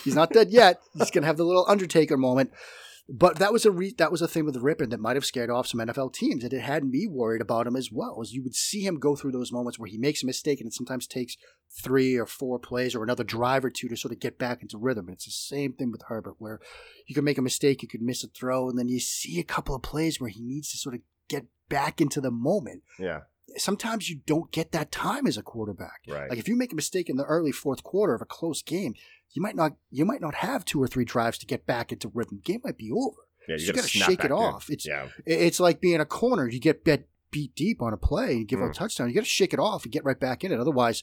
He's 0.02 0.16
not 0.16 0.32
dead 0.32 0.50
yet. 0.50 0.80
He's 0.94 1.10
gonna 1.10 1.26
have 1.26 1.36
the 1.36 1.44
little 1.44 1.64
Undertaker 1.68 2.16
moment. 2.16 2.50
But 3.08 3.36
that 3.36 3.52
was 3.52 3.64
a 3.64 3.70
re- 3.70 3.94
that 3.98 4.10
was 4.10 4.20
a 4.20 4.26
thing 4.26 4.44
with 4.44 4.60
Rypien 4.60 4.90
that 4.90 4.98
might 4.98 5.14
have 5.14 5.24
scared 5.24 5.48
off 5.48 5.68
some 5.68 5.78
NFL 5.78 6.12
teams, 6.12 6.42
and 6.42 6.52
it 6.52 6.60
had 6.60 6.82
me 6.84 7.06
worried 7.06 7.40
about 7.40 7.68
him 7.68 7.76
as 7.76 7.92
well. 7.92 8.18
As 8.20 8.32
you 8.32 8.42
would 8.42 8.56
see 8.56 8.84
him 8.84 8.98
go 8.98 9.14
through 9.14 9.30
those 9.30 9.52
moments 9.52 9.78
where 9.78 9.88
he 9.88 9.96
makes 9.96 10.24
a 10.24 10.26
mistake, 10.26 10.60
and 10.60 10.66
it 10.66 10.74
sometimes 10.74 11.06
takes 11.06 11.36
three 11.70 12.16
or 12.16 12.26
four 12.26 12.58
plays 12.58 12.96
or 12.96 13.04
another 13.04 13.22
drive 13.22 13.64
or 13.64 13.70
two 13.70 13.88
to 13.88 13.96
sort 13.96 14.10
of 14.10 14.18
get 14.18 14.38
back 14.38 14.60
into 14.60 14.76
rhythm. 14.76 15.08
It's 15.08 15.26
the 15.26 15.30
same 15.30 15.72
thing 15.72 15.92
with 15.92 16.02
Herbert, 16.08 16.34
where 16.38 16.58
you 17.06 17.14
could 17.14 17.22
make 17.22 17.38
a 17.38 17.42
mistake, 17.42 17.80
you 17.80 17.88
could 17.88 18.02
miss 18.02 18.24
a 18.24 18.26
throw, 18.26 18.68
and 18.68 18.76
then 18.76 18.88
you 18.88 18.98
see 18.98 19.38
a 19.38 19.44
couple 19.44 19.76
of 19.76 19.82
plays 19.82 20.20
where 20.20 20.30
he 20.30 20.40
needs 20.40 20.72
to 20.72 20.78
sort 20.78 20.96
of 20.96 21.02
get 21.28 21.46
back 21.68 22.00
into 22.00 22.20
the 22.20 22.32
moment. 22.32 22.82
Yeah, 22.98 23.20
Sometimes 23.56 24.10
you 24.10 24.20
don't 24.26 24.50
get 24.50 24.72
that 24.72 24.90
time 24.92 25.26
as 25.26 25.36
a 25.36 25.42
quarterback. 25.42 26.00
right. 26.08 26.28
Like 26.28 26.38
if 26.38 26.48
you 26.48 26.56
make 26.56 26.72
a 26.72 26.76
mistake 26.76 27.08
in 27.08 27.16
the 27.16 27.24
early 27.24 27.52
fourth 27.52 27.82
quarter 27.82 28.14
of 28.14 28.20
a 28.20 28.26
close 28.26 28.60
game, 28.62 28.94
you 29.32 29.40
might 29.40 29.56
not 29.56 29.72
you 29.90 30.04
might 30.04 30.20
not 30.20 30.36
have 30.36 30.64
two 30.64 30.82
or 30.82 30.88
three 30.88 31.04
drives 31.04 31.38
to 31.38 31.46
get 31.46 31.66
back 31.66 31.92
into 31.92 32.10
rhythm. 32.12 32.40
Game 32.44 32.60
might 32.64 32.76
be 32.76 32.90
over. 32.90 33.16
yeah, 33.48 33.56
you 33.56 33.66
gotta 33.66 33.76
gotta 33.78 33.88
shake 33.88 34.20
it 34.24 34.26
in. 34.26 34.32
off. 34.32 34.68
It's- 34.70 34.86
yeah, 34.86 35.08
It's 35.24 35.60
like 35.60 35.80
being 35.80 36.00
a 36.00 36.04
corner. 36.06 36.48
You 36.48 36.58
get 36.58 36.84
bet, 36.84 37.06
beat 37.30 37.54
deep 37.54 37.80
on 37.80 37.92
a 37.92 37.96
play 37.96 38.30
and 38.32 38.38
you 38.40 38.44
give 38.44 38.60
up 38.60 38.66
Mm. 38.68 38.70
a 38.70 38.74
touchdown. 38.74 39.08
You 39.08 39.14
got 39.14 39.20
to 39.20 39.26
shake 39.26 39.52
it 39.52 39.60
off 39.60 39.84
and 39.84 39.92
get 39.92 40.04
right 40.04 40.18
back 40.18 40.42
in 40.44 40.52
it. 40.52 40.58
Otherwise, 40.60 41.02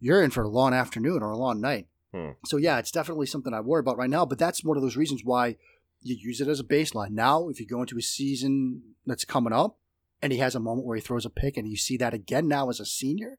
you're 0.00 0.22
in 0.22 0.30
for 0.30 0.42
a 0.42 0.48
long 0.48 0.72
afternoon 0.74 1.22
or 1.22 1.30
a 1.30 1.36
long 1.38 1.60
night. 1.60 1.86
Hmm. 2.12 2.30
So 2.46 2.56
yeah, 2.56 2.78
it's 2.78 2.90
definitely 2.92 3.26
something 3.26 3.52
I 3.52 3.60
worry 3.60 3.80
about 3.80 3.96
right 3.98 4.10
now. 4.10 4.24
But 4.24 4.38
that's 4.38 4.62
one 4.64 4.76
of 4.76 4.82
those 4.82 4.96
reasons 4.96 5.22
why 5.24 5.56
you 6.00 6.16
use 6.16 6.40
it 6.40 6.48
as 6.48 6.60
a 6.60 6.64
baseline. 6.64 7.10
Now, 7.10 7.48
if 7.48 7.58
you 7.60 7.66
go 7.66 7.80
into 7.80 7.98
a 7.98 8.02
season 8.02 8.82
that's 9.06 9.24
coming 9.24 9.52
up 9.52 9.78
and 10.24 10.32
he 10.32 10.38
has 10.38 10.54
a 10.54 10.60
moment 10.60 10.86
where 10.86 10.96
he 10.96 11.02
throws 11.02 11.26
a 11.26 11.30
pick 11.30 11.58
and 11.58 11.68
you 11.68 11.76
see 11.76 11.98
that 11.98 12.14
again 12.14 12.48
now 12.48 12.70
as 12.70 12.80
a 12.80 12.86
senior, 12.86 13.36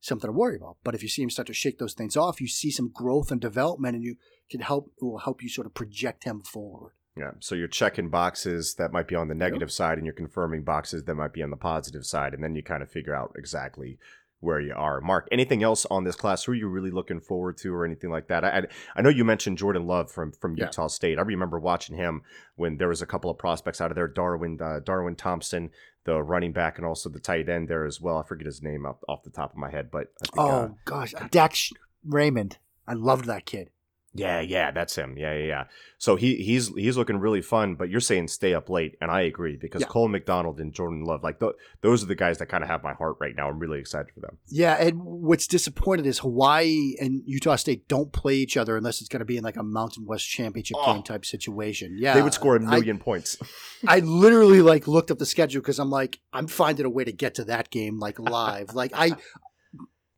something 0.00 0.28
to 0.28 0.32
worry 0.32 0.56
about. 0.56 0.76
But 0.84 0.94
if 0.94 1.02
you 1.02 1.08
see 1.08 1.22
him 1.22 1.30
start 1.30 1.46
to 1.46 1.54
shake 1.54 1.78
those 1.78 1.94
things 1.94 2.14
off, 2.14 2.42
you 2.42 2.46
see 2.46 2.70
some 2.70 2.92
growth 2.92 3.30
and 3.30 3.40
development, 3.40 3.94
and 3.94 4.04
you 4.04 4.16
can 4.50 4.60
help. 4.60 4.92
It 5.00 5.04
will 5.04 5.20
help 5.20 5.42
you 5.42 5.48
sort 5.48 5.66
of 5.66 5.72
project 5.72 6.24
him 6.24 6.42
forward. 6.42 6.92
yeah. 7.16 7.30
So 7.40 7.54
you're 7.54 7.68
checking 7.68 8.10
boxes 8.10 8.74
that 8.74 8.92
might 8.92 9.08
be 9.08 9.14
on 9.14 9.28
the 9.28 9.34
negative 9.34 9.72
side, 9.72 9.96
and 9.96 10.04
you're 10.06 10.12
confirming 10.12 10.62
boxes 10.62 11.04
that 11.04 11.14
might 11.14 11.32
be 11.32 11.42
on 11.42 11.48
the 11.48 11.56
positive 11.56 12.04
side, 12.04 12.34
and 12.34 12.44
then 12.44 12.54
you 12.54 12.62
kind 12.62 12.82
of 12.82 12.90
figure 12.90 13.14
out 13.14 13.32
exactly 13.38 13.98
where 14.40 14.60
you 14.60 14.74
are. 14.76 15.00
Mark, 15.00 15.28
anything 15.32 15.62
else 15.62 15.86
on 15.90 16.04
this 16.04 16.16
class? 16.16 16.44
Who 16.44 16.52
are 16.52 16.56
you 16.56 16.68
really 16.68 16.90
looking 16.90 17.20
forward 17.20 17.56
to, 17.58 17.74
or 17.74 17.84
anything 17.84 18.10
like 18.10 18.28
that? 18.28 18.44
I, 18.44 18.66
I- 18.96 19.02
know 19.02 19.08
you 19.08 19.24
mentioned 19.24 19.58
Jordan 19.58 19.86
Love 19.86 20.10
from 20.10 20.32
from 20.32 20.56
Yeah. 20.56 20.64
Utah 20.66 20.88
State. 20.88 21.18
I 21.18 21.22
remember 21.22 21.58
watching 21.58 21.96
him 21.96 22.22
when 22.56 22.76
there 22.76 22.88
was 22.88 23.02
a 23.02 23.06
couple 23.06 23.30
of 23.30 23.38
prospects 23.38 23.80
out 23.80 23.90
of 23.90 23.94
there. 23.94 24.08
Darwin 24.08 24.58
uh, 24.60 24.80
Darwin 24.84 25.16
Thompson, 25.16 25.70
the 26.04 26.22
running 26.22 26.52
back, 26.52 26.76
and 26.78 26.86
also 26.86 27.08
the 27.08 27.20
tight 27.20 27.48
end 27.48 27.68
there 27.68 27.86
as 27.86 28.00
well. 28.00 28.18
I 28.18 28.22
forget 28.24 28.46
his 28.46 28.62
name 28.62 28.84
off, 28.86 28.96
off 29.08 29.22
the 29.22 29.30
top 29.30 29.52
of 29.52 29.56
my 29.58 29.70
head, 29.70 29.90
but 29.90 30.08
I 30.22 30.26
think, 30.26 30.38
Oh 30.38 30.48
uh, 30.48 30.68
gosh, 30.84 31.14
Dax 31.30 31.72
Raymond. 32.04 32.58
I 32.86 32.92
loved 32.94 33.24
that 33.24 33.46
kid. 33.46 33.70
Yeah, 34.18 34.40
yeah, 34.40 34.70
that's 34.70 34.96
him. 34.96 35.16
Yeah, 35.16 35.32
yeah, 35.34 35.46
yeah. 35.46 35.64
So 35.98 36.16
he 36.16 36.36
he's 36.36 36.68
he's 36.74 36.96
looking 36.96 37.16
really 37.18 37.40
fun, 37.40 37.74
but 37.74 37.88
you're 37.88 38.00
saying 38.00 38.28
stay 38.28 38.52
up 38.52 38.68
late, 38.68 38.96
and 39.00 39.10
I 39.10 39.22
agree 39.22 39.56
because 39.56 39.80
Yeah. 39.82 39.86
Cole 39.88 40.08
McDonald 40.08 40.60
and 40.60 40.72
Jordan 40.72 41.04
Love, 41.04 41.22
like 41.22 41.40
th- 41.40 41.52
those 41.80 42.02
are 42.02 42.06
the 42.06 42.14
guys 42.14 42.36
that 42.38 42.46
kind 42.46 42.62
of 42.62 42.68
have 42.68 42.82
my 42.82 42.92
heart 42.92 43.16
right 43.18 43.34
now. 43.34 43.48
I'm 43.48 43.58
really 43.58 43.78
excited 43.78 44.08
for 44.14 44.20
them. 44.20 44.36
Yeah, 44.48 44.74
and 44.74 45.02
what's 45.02 45.46
disappointed 45.46 46.04
is 46.06 46.18
Hawaii 46.18 46.94
and 47.00 47.22
Utah 47.24 47.56
State 47.56 47.88
don't 47.88 48.12
play 48.12 48.34
each 48.34 48.56
other 48.58 48.76
unless 48.76 49.00
it's 49.00 49.08
going 49.08 49.20
to 49.20 49.24
be 49.24 49.38
in 49.38 49.44
like 49.44 49.56
a 49.56 49.62
Mountain 49.62 50.04
West 50.06 50.28
Championship 50.28 50.76
Oh. 50.80 50.92
game 50.92 51.02
type 51.02 51.24
situation. 51.24 51.96
Yeah, 51.98 52.12
they 52.14 52.22
would 52.22 52.34
score 52.34 52.56
a 52.56 52.60
million 52.60 52.98
points. 52.98 53.38
I 53.88 54.00
literally 54.00 54.60
like 54.62 54.86
looked 54.86 55.10
up 55.10 55.18
the 55.18 55.26
schedule 55.26 55.62
because 55.62 55.78
I'm 55.78 55.90
like, 55.90 56.20
I'm 56.32 56.46
finding 56.46 56.84
a 56.84 56.90
way 56.90 57.04
to 57.04 57.12
get 57.12 57.34
to 57.36 57.44
that 57.44 57.70
game 57.70 57.98
like 57.98 58.18
live. 58.18 58.74
like 58.74 58.92
I, 58.94 59.12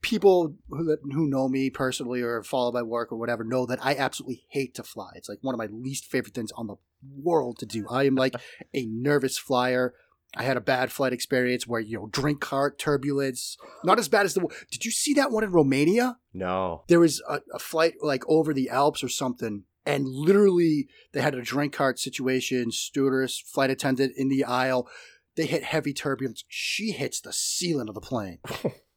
people 0.02 0.54
who 0.68 0.84
that- 0.84 1.00
who 1.02 1.26
know 1.26 1.48
me 1.48 1.70
personally 1.70 2.22
or 2.22 2.42
follow 2.42 2.72
my 2.72 2.82
work 2.82 3.10
or 3.12 3.16
whatever 3.16 3.44
know 3.44 3.66
that 3.66 3.84
I 3.84 3.94
absolutely 3.96 4.44
hate 4.48 4.74
to 4.76 4.82
fly. 4.82 5.10
It's 5.16 5.28
like 5.28 5.38
one 5.42 5.54
of 5.54 5.58
my 5.58 5.66
least 5.66 6.04
favorite 6.06 6.34
things 6.34 6.52
on 6.52 6.66
the 6.66 6.76
world 7.16 7.58
to 7.58 7.66
do. 7.66 7.86
I 7.88 8.04
am 8.04 8.14
like 8.14 8.34
a 8.74 8.86
nervous 8.86 9.38
flyer. 9.38 9.94
I 10.36 10.42
had 10.42 10.58
a 10.58 10.60
bad 10.60 10.92
flight 10.92 11.12
experience 11.14 11.66
where 11.66 11.80
you 11.80 11.96
know 11.98 12.06
drink 12.08 12.40
cart 12.40 12.78
turbulence, 12.78 13.56
not 13.82 13.98
as 13.98 14.08
bad 14.08 14.26
as 14.26 14.34
the. 14.34 14.46
Did 14.70 14.84
you 14.84 14.90
see 14.90 15.14
that 15.14 15.30
one 15.30 15.42
in 15.42 15.50
Romania? 15.52 16.18
No. 16.34 16.84
there 16.88 17.00
was 17.00 17.20
a, 17.28 17.40
a 17.54 17.58
flight 17.58 17.94
like 18.02 18.22
over 18.28 18.52
the 18.52 18.68
Alps 18.68 19.02
or 19.02 19.08
something, 19.08 19.64
and 19.86 20.06
literally 20.06 20.86
they 21.12 21.22
had 21.22 21.34
a 21.34 21.40
drink 21.42 21.72
cart 21.72 21.98
situation. 21.98 22.70
Stewardess, 22.70 23.40
flight 23.40 23.70
attendant 23.70 24.12
in 24.16 24.28
the 24.28 24.44
aisle, 24.44 24.86
they 25.34 25.46
hit 25.46 25.64
heavy 25.64 25.94
turbulence. 25.94 26.44
She 26.46 26.90
hits 26.92 27.20
the 27.22 27.32
ceiling 27.32 27.88
of 27.88 27.94
the 27.94 28.00
plane. 28.02 28.38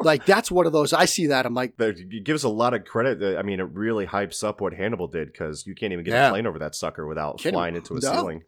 like 0.00 0.26
that's 0.26 0.50
one 0.50 0.66
of 0.66 0.72
those. 0.72 0.92
I 0.92 1.04
see 1.06 1.26
that. 1.28 1.46
I'm 1.46 1.54
like, 1.54 1.74
it 1.78 2.24
gives 2.24 2.44
a 2.44 2.48
lot 2.48 2.74
of 2.74 2.84
credit. 2.84 3.36
I 3.38 3.42
mean, 3.42 3.60
it 3.60 3.68
really 3.72 4.06
hypes 4.06 4.44
up 4.44 4.60
what 4.60 4.74
Hannibal 4.74 5.08
did 5.08 5.32
because 5.32 5.66
you 5.66 5.74
can't 5.74 5.92
even 5.92 6.04
get 6.04 6.12
Yeah. 6.12 6.28
a 6.28 6.30
plane 6.32 6.46
over 6.46 6.58
that 6.58 6.74
sucker 6.74 7.06
without 7.06 7.38
Kidding. 7.38 7.54
flying 7.54 7.76
into 7.76 7.94
a 7.94 8.00
No. 8.00 8.12
ceiling. 8.12 8.42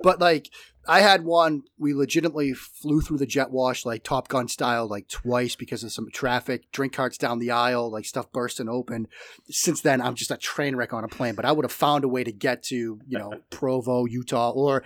but 0.00 0.20
like 0.20 0.48
I 0.86 1.00
had 1.00 1.24
one. 1.24 1.64
We 1.78 1.92
legitimately 1.92 2.54
flew 2.54 3.00
through 3.02 3.18
the 3.18 3.26
jet 3.26 3.50
wash 3.50 3.84
like 3.84 4.04
Top 4.04 4.28
Gun 4.28 4.46
style, 4.48 4.86
like 4.86 5.08
twice 5.08 5.54
because 5.56 5.82
of 5.84 5.92
some 5.92 6.08
traffic. 6.12 6.70
Drink 6.72 6.92
carts 6.94 7.18
down 7.18 7.40
the 7.40 7.50
aisle, 7.50 7.90
like 7.90 8.04
stuff 8.06 8.30
bursting 8.32 8.68
open. 8.68 9.08
Since 9.50 9.80
then, 9.82 10.00
I'm 10.00 10.14
just 10.14 10.30
a 10.30 10.36
train 10.36 10.76
wreck 10.76 10.94
on 10.94 11.04
a 11.04 11.08
plane. 11.08 11.34
But 11.34 11.44
I 11.44 11.52
would 11.52 11.64
have 11.64 11.72
found 11.72 12.04
a 12.04 12.08
way 12.08 12.24
to 12.24 12.32
get 12.32 12.62
to 12.64 13.00
you 13.06 13.18
know 13.18 13.32
Provo, 13.50 14.04
Utah, 14.06 14.50
or 14.50 14.82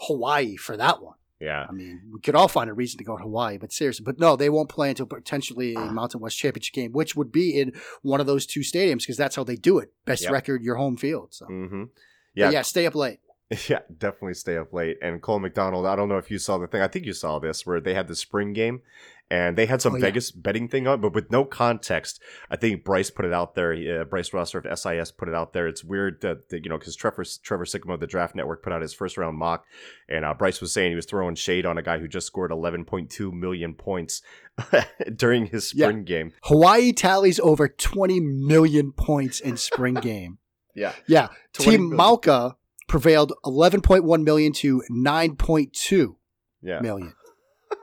Hawaii 0.00 0.56
for 0.56 0.76
that 0.76 1.02
one. 1.02 1.14
Yeah. 1.40 1.66
I 1.68 1.72
mean, 1.72 2.02
we 2.12 2.20
could 2.20 2.34
all 2.34 2.48
find 2.48 2.68
a 2.68 2.74
reason 2.74 2.98
to 2.98 3.04
go 3.04 3.16
to 3.16 3.22
Hawaii, 3.22 3.56
but 3.56 3.72
seriously, 3.72 4.04
but 4.04 4.18
no, 4.18 4.36
they 4.36 4.50
won't 4.50 4.68
play 4.68 4.90
until 4.90 5.06
potentially 5.06 5.74
a 5.74 5.90
Mountain 5.90 6.20
West 6.20 6.36
Championship 6.36 6.74
game, 6.74 6.92
which 6.92 7.16
would 7.16 7.32
be 7.32 7.58
in 7.58 7.72
one 8.02 8.20
of 8.20 8.26
those 8.26 8.44
two 8.46 8.60
stadiums 8.60 8.98
because 8.98 9.16
that's 9.16 9.36
how 9.36 9.44
they 9.44 9.56
do 9.56 9.78
it. 9.78 9.90
Best 10.04 10.24
Yep. 10.24 10.32
record, 10.32 10.62
your 10.62 10.76
home 10.76 10.96
field. 10.98 11.28
So 11.32 11.46
Mm-hmm. 11.46 11.84
But 11.84 11.90
Yeah. 12.34 12.50
yeah, 12.50 12.62
stay 12.62 12.86
up 12.86 12.94
late. 12.94 13.20
Yeah, 13.68 13.80
definitely 13.98 14.34
stay 14.34 14.56
up 14.56 14.72
late. 14.72 14.98
And 15.02 15.20
Cole 15.20 15.40
McDonald, 15.40 15.84
I 15.84 15.96
don't 15.96 16.08
know 16.08 16.18
if 16.18 16.30
you 16.30 16.38
saw 16.38 16.56
the 16.58 16.68
thing. 16.68 16.82
I 16.82 16.88
think 16.88 17.04
you 17.04 17.12
saw 17.12 17.38
this 17.40 17.66
where 17.66 17.80
they 17.80 17.94
had 17.94 18.06
the 18.06 18.14
spring 18.14 18.52
game 18.52 18.82
and 19.30 19.56
they 19.56 19.66
had 19.66 19.80
some 19.80 19.94
Oh, 19.94 19.96
yeah. 19.96 20.02
Vegas 20.06 20.30
betting 20.32 20.66
thing 20.68 20.86
on, 20.88 21.00
but 21.00 21.14
with 21.14 21.30
no 21.30 21.44
context. 21.44 22.20
I 22.50 22.56
think 22.56 22.84
Bryce 22.84 23.10
put 23.10 23.24
it 23.24 23.32
out 23.32 23.54
there. 23.54 23.72
Uh, 23.72 24.04
Bryce 24.04 24.30
Rossler 24.30 24.64
of 24.64 24.78
SIS 24.78 25.12
put 25.12 25.28
it 25.28 25.34
out 25.34 25.52
there. 25.52 25.68
It's 25.68 25.84
weird 25.84 26.20
that, 26.22 26.48
that, 26.48 26.64
you 26.64 26.68
know, 26.68 26.78
because 26.78 26.96
Trevor, 26.96 27.24
Trevor 27.42 27.64
Sikkema 27.64 27.94
of 27.94 28.00
the 28.00 28.06
Draft 28.08 28.34
Network 28.34 28.62
put 28.62 28.72
out 28.72 28.82
his 28.82 28.92
first 28.92 29.16
round 29.16 29.38
mock. 29.38 29.64
And 30.08 30.24
uh, 30.24 30.34
Bryce 30.34 30.60
was 30.60 30.72
saying 30.72 30.90
he 30.90 30.96
was 30.96 31.06
throwing 31.06 31.36
shade 31.36 31.64
on 31.64 31.78
a 31.78 31.82
guy 31.82 31.98
who 32.00 32.08
just 32.08 32.26
scored 32.26 32.50
11.2 32.50 33.32
million 33.32 33.74
points 33.74 34.22
during 35.16 35.46
his 35.46 35.72
Yeah. 35.74 35.86
spring 35.86 36.04
game. 36.04 36.32
Hawaii 36.42 36.92
tallies 36.92 37.38
over 37.40 37.68
20 37.68 38.18
million 38.20 38.90
points 38.92 39.38
in 39.40 39.56
spring 39.56 39.94
game. 40.02 40.38
Yeah. 40.74 40.92
Yeah. 41.06 41.28
Team 41.52 41.82
million. 41.82 41.96
Malka 41.96 42.56
prevailed 42.88 43.32
11.1 43.44 44.22
million 44.24 44.52
to 44.54 44.82
9.2 44.90 46.16
Yeah. 46.62 46.80
million. 46.80 47.14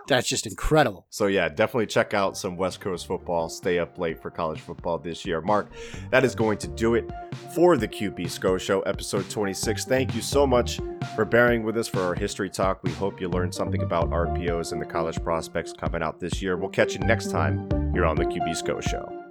That's 0.07 0.27
just 0.27 0.47
incredible. 0.47 1.05
So 1.09 1.27
yeah, 1.27 1.49
definitely 1.49 1.87
check 1.87 2.13
out 2.13 2.37
some 2.37 2.57
West 2.57 2.79
Coast 2.79 3.07
football. 3.07 3.49
Stay 3.49 3.79
up 3.79 3.97
late 3.97 4.21
for 4.21 4.29
college 4.29 4.61
football 4.61 4.97
this 4.97 5.25
year. 5.25 5.41
Mark, 5.41 5.69
that 6.09 6.23
is 6.23 6.33
going 6.33 6.57
to 6.59 6.67
do 6.67 6.95
it 6.95 7.09
for 7.53 7.77
the 7.77 7.87
QB 7.87 8.29
Sco 8.29 8.57
Show, 8.57 8.81
episode 8.81 9.29
26. 9.29 9.85
Thank 9.85 10.15
you 10.15 10.21
so 10.21 10.47
much 10.47 10.79
for 11.15 11.25
bearing 11.25 11.63
with 11.63 11.77
us 11.77 11.87
for 11.87 12.01
our 12.01 12.15
history 12.15 12.49
talk. 12.49 12.81
We 12.83 12.91
hope 12.91 13.19
you 13.19 13.27
learned 13.29 13.53
something 13.53 13.81
about 13.81 14.09
RPOs 14.09 14.71
and 14.71 14.81
the 14.81 14.85
college 14.85 15.21
prospects 15.23 15.73
coming 15.73 16.01
out 16.01 16.19
this 16.19 16.41
year. 16.41 16.57
We'll 16.57 16.69
catch 16.69 16.93
you 16.93 16.99
next 16.99 17.29
time 17.31 17.69
here 17.93 18.05
on 18.05 18.15
the 18.15 18.25
QB 18.25 18.55
Sco 18.55 18.79
Show. 18.79 19.26